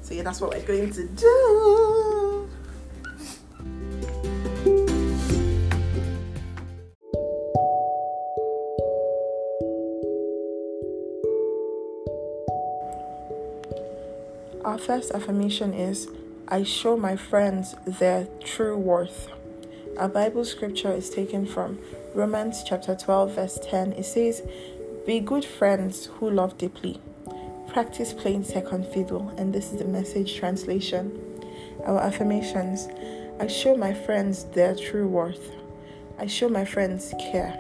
So 0.02 0.14
yeah, 0.14 0.24
that's 0.24 0.42
what 0.42 0.52
we're 0.52 0.66
going 0.66 0.92
to 0.92 1.08
do. 1.08 2.11
First 14.82 15.12
affirmation 15.12 15.74
is 15.74 16.08
I 16.48 16.64
show 16.64 16.98
my 16.98 17.16
friends 17.16 17.76
their 17.86 18.28
true 18.44 18.76
worth. 18.76 19.30
Our 19.98 20.10
Bible 20.10 20.44
scripture 20.44 20.92
is 20.92 21.10
taken 21.10 21.46
from 21.46 21.78
Romans 22.16 22.64
chapter 22.68 22.96
12, 22.96 23.36
verse 23.36 23.60
10. 23.64 23.94
It 23.94 24.06
says, 24.06 24.42
Be 25.06 25.20
good 25.20 25.46
friends 25.46 26.08
who 26.18 26.32
love 26.32 26.58
deeply. 26.58 27.00
Practice 27.68 28.12
playing 28.12 28.44
second 28.44 28.88
fiddle, 28.88 29.34
and 29.38 29.54
this 29.54 29.72
is 29.72 29.78
the 29.78 29.86
message 29.86 30.36
translation. 30.36 31.20
Our 31.86 32.00
affirmations 32.00 32.88
I 33.40 33.48
show 33.48 33.78
my 33.78 33.94
friends 33.94 34.46
their 34.46 34.76
true 34.76 35.08
worth. 35.08 35.52
I 36.18 36.26
show 36.26 36.50
my 36.50 36.66
friends 36.66 37.14
care. 37.32 37.58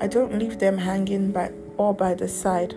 I 0.00 0.06
don't 0.06 0.38
leave 0.38 0.58
them 0.58 0.78
hanging 0.78 1.30
by 1.30 1.52
or 1.76 1.94
by 1.94 2.14
the 2.14 2.28
side. 2.28 2.74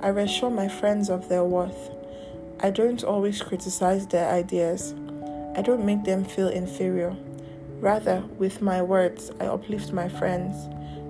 I 0.00 0.08
reassure 0.08 0.50
my 0.50 0.68
friends 0.68 1.10
of 1.10 1.28
their 1.28 1.44
worth. 1.44 1.90
I 2.64 2.70
don't 2.70 3.02
always 3.02 3.42
criticize 3.42 4.06
their 4.06 4.30
ideas. 4.30 4.94
I 5.56 5.62
don't 5.62 5.84
make 5.84 6.04
them 6.04 6.24
feel 6.24 6.46
inferior. 6.46 7.16
Rather, 7.80 8.22
with 8.38 8.62
my 8.62 8.80
words, 8.80 9.32
I 9.40 9.46
uplift 9.46 9.92
my 9.92 10.08
friends. 10.08 10.54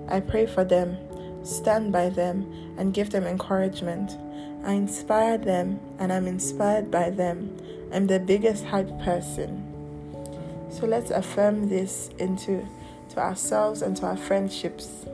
I 0.09 0.19
pray 0.19 0.47
for 0.47 0.63
them, 0.63 0.97
stand 1.43 1.91
by 1.91 2.09
them, 2.09 2.73
and 2.79 2.91
give 2.91 3.11
them 3.11 3.27
encouragement. 3.27 4.17
I 4.65 4.73
inspire 4.73 5.37
them, 5.37 5.79
and 5.99 6.11
I'm 6.11 6.25
inspired 6.25 6.89
by 6.89 7.11
them. 7.11 7.55
I'm 7.93 8.07
the 8.07 8.19
biggest 8.19 8.65
hype 8.65 8.89
person. 9.01 9.63
So 10.71 10.87
let's 10.87 11.11
affirm 11.11 11.69
this 11.69 12.09
into 12.17 12.67
to 13.09 13.19
ourselves 13.19 13.83
and 13.83 13.95
to 13.97 14.07
our 14.07 14.17
friendships. 14.17 15.05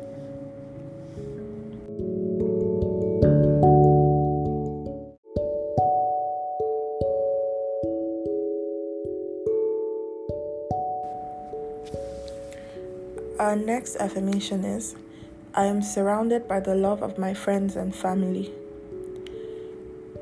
Our 13.49 13.55
next 13.55 13.95
affirmation 13.95 14.63
is 14.63 14.95
I 15.55 15.65
am 15.65 15.81
surrounded 15.81 16.47
by 16.47 16.59
the 16.59 16.75
love 16.75 17.01
of 17.01 17.17
my 17.17 17.33
friends 17.33 17.75
and 17.75 17.95
family. 17.95 18.53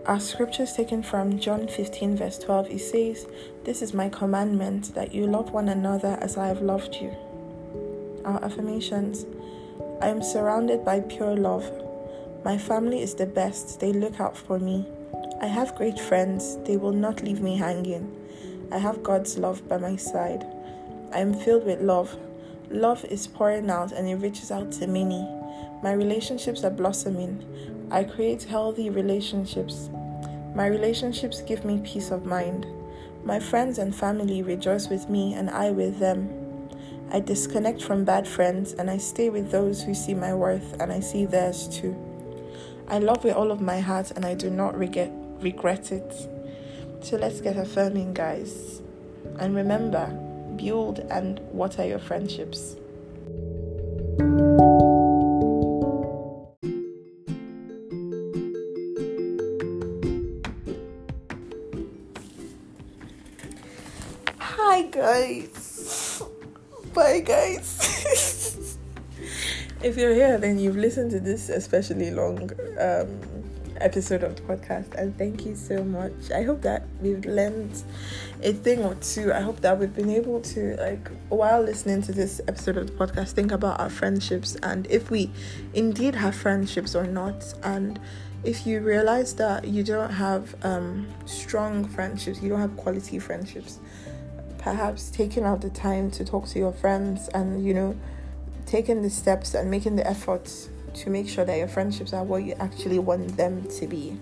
Our 0.06 0.22
scripture 0.22 0.64
is 0.64 0.72
taken 0.72 1.04
from 1.04 1.38
John 1.38 1.68
15, 1.68 2.16
verse 2.16 2.40
12. 2.40 2.70
It 2.70 2.80
says, 2.80 3.28
This 3.66 3.82
is 3.82 3.94
my 3.94 4.08
commandment 4.08 4.96
that 4.96 5.14
you 5.14 5.28
love 5.28 5.52
one 5.52 5.68
another 5.68 6.18
as 6.22 6.38
I 6.38 6.48
have 6.48 6.62
loved 6.62 6.96
you. 6.96 7.14
Our 8.24 8.42
affirmations 8.42 9.26
I 10.02 10.08
am 10.08 10.24
surrounded 10.24 10.86
by 10.86 11.02
pure 11.02 11.36
love. 11.36 11.70
My 12.46 12.58
family 12.58 13.02
is 13.02 13.14
the 13.14 13.26
best, 13.26 13.82
they 13.82 13.92
look 13.92 14.22
out 14.22 14.38
for 14.38 14.58
me. 14.58 14.88
I 15.42 15.48
have 15.48 15.76
great 15.76 16.00
friends, 16.00 16.56
they 16.64 16.78
will 16.78 16.94
not 16.94 17.24
leave 17.24 17.42
me 17.42 17.58
hanging. 17.58 18.10
I 18.72 18.78
have 18.78 19.04
God's 19.04 19.38
love 19.38 19.68
by 19.68 19.80
my 19.80 19.98
side. 19.98 20.46
I 21.12 21.20
am 21.20 21.34
filled 21.34 21.66
with 21.66 21.82
love. 21.82 22.18
Love 22.70 23.06
is 23.06 23.28
pouring 23.28 23.70
out 23.70 23.92
and 23.92 24.08
it 24.08 24.16
reaches 24.16 24.52
out 24.52 24.72
to 24.74 24.88
many. 24.88 25.26
My 25.82 25.94
relationships 25.94 26.64
are 26.64 26.70
blossoming. 26.70 27.46
I 27.90 28.04
create 28.04 28.44
healthy 28.44 28.90
relationships. 28.90 29.90
My 30.54 30.68
relationships 30.68 31.42
give 31.42 31.64
me 31.64 31.80
peace 31.84 32.12
of 32.12 32.26
mind. 32.26 32.66
My 33.24 33.40
friends 33.40 33.78
and 33.78 33.96
family 33.96 34.42
rejoice 34.42 34.90
with 34.90 35.10
me 35.10 35.34
and 35.34 35.50
I 35.50 35.72
with 35.72 36.00
them. 36.00 36.30
I 37.10 37.22
disconnect 37.22 37.82
from 37.82 38.04
bad 38.04 38.28
friends 38.28 38.74
and 38.74 38.90
I 38.90 38.98
stay 38.98 39.30
with 39.30 39.50
those 39.50 39.82
who 39.82 39.94
see 39.94 40.14
my 40.14 40.34
worth 40.34 40.80
and 40.82 40.92
I 40.92 41.00
see 41.00 41.26
theirs 41.26 41.70
too. 41.70 41.96
I 42.90 43.00
love 43.00 43.24
with 43.24 43.36
all 43.36 43.52
of 43.52 43.62
my 43.62 43.80
heart 43.80 44.12
and 44.12 44.26
I 44.26 44.34
do 44.34 44.50
not 44.50 44.78
regret 44.78 45.12
regret 45.40 45.92
it. 45.92 46.28
So 47.02 47.16
let's 47.18 47.40
get 47.40 47.56
affirming 47.56 48.14
guys. 48.14 48.82
And 49.40 49.56
remember, 49.56 50.27
build 50.58 51.00
and 51.10 51.40
what 51.52 51.80
are 51.80 51.86
your 51.86 52.00
friendships. 52.00 52.76
Hi, 64.40 64.82
guys. 64.84 66.24
Bye, 66.94 67.20
guys. 67.20 68.78
if 69.84 69.98
you're 69.98 70.14
here, 70.14 70.38
then 70.38 70.60
you've 70.60 70.76
listened 70.76 71.12
to 71.12 71.20
this 71.20 71.50
especially 71.50 72.12
long 72.12 72.52
um, 72.80 73.20
episode 73.82 74.24
of 74.24 74.36
the 74.36 74.42
podcast, 74.42 74.94
and 74.96 75.18
thank 75.18 75.46
you 75.46 75.56
so 75.56 75.84
much. 75.84 76.32
I 76.34 76.44
hope 76.44 76.62
that 76.62 76.84
we've 77.02 77.26
learned 77.26 77.84
a 78.44 78.54
thing 78.54 78.84
or 78.84 78.96
two. 78.96 79.34
I 79.34 79.42
hope 79.42 79.62
that 79.62 79.80
we've 79.80 79.94
been 79.94 80.10
able 80.10 80.42
to, 80.42 80.76
like, 80.78 81.10
while 81.30 81.62
listening 81.62 82.02
to 82.04 82.12
this 82.12 82.42
episode 82.48 82.78
of 82.78 82.88
the 82.88 82.94
podcast, 82.94 83.32
think 83.32 83.52
about 83.52 83.80
our 83.80 83.90
friendships 83.90 84.56
and 84.64 84.88
if 84.88 85.10
we 85.10 85.32
indeed 85.74 86.16
have 86.16 86.36
friendships 86.36 86.96
or 86.96 87.06
not. 87.06 87.54
And 87.64 88.00
if 88.44 88.68
you 88.68 88.80
realize 88.82 89.34
that 89.36 89.68
you 89.68 89.84
don't 89.84 90.12
have 90.12 90.56
um, 90.64 91.08
strong 91.26 91.86
friendships, 91.86 92.42
you 92.42 92.50
don't 92.50 92.62
have 92.62 92.78
quality 92.78 93.20
friendships, 93.20 93.80
perhaps 94.58 95.10
taking 95.10 95.44
out 95.44 95.62
the 95.62 95.70
time 95.70 96.12
to 96.12 96.26
talk 96.26 96.48
to 96.48 96.60
your 96.60 96.74
friends 96.74 97.28
and, 97.30 97.66
you 97.66 97.74
know, 97.74 97.96
taking 98.66 99.02
the 99.02 99.10
steps 99.10 99.54
and 99.54 99.72
making 99.72 99.96
the 99.96 100.06
efforts 100.06 100.70
to 100.98 101.10
make 101.10 101.28
sure 101.28 101.46
that 101.46 101.58
your 101.58 101.68
friendships 101.68 102.14
are 102.14 102.24
what 102.24 102.44
you 102.44 102.54
actually 102.60 103.00
want 103.00 103.38
them 103.38 103.68
to 103.80 103.88
be. 103.88 104.18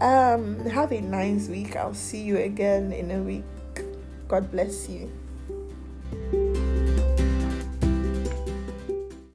Um, 0.00 0.64
have 0.66 0.92
a 0.92 1.00
nice 1.00 1.48
week. 1.48 1.76
I'll 1.76 1.94
see 1.94 2.22
you 2.22 2.38
again 2.38 2.92
in 2.92 3.10
a 3.10 3.22
week. 3.22 3.44
God 4.28 4.50
bless 4.50 4.88
you. 4.88 5.10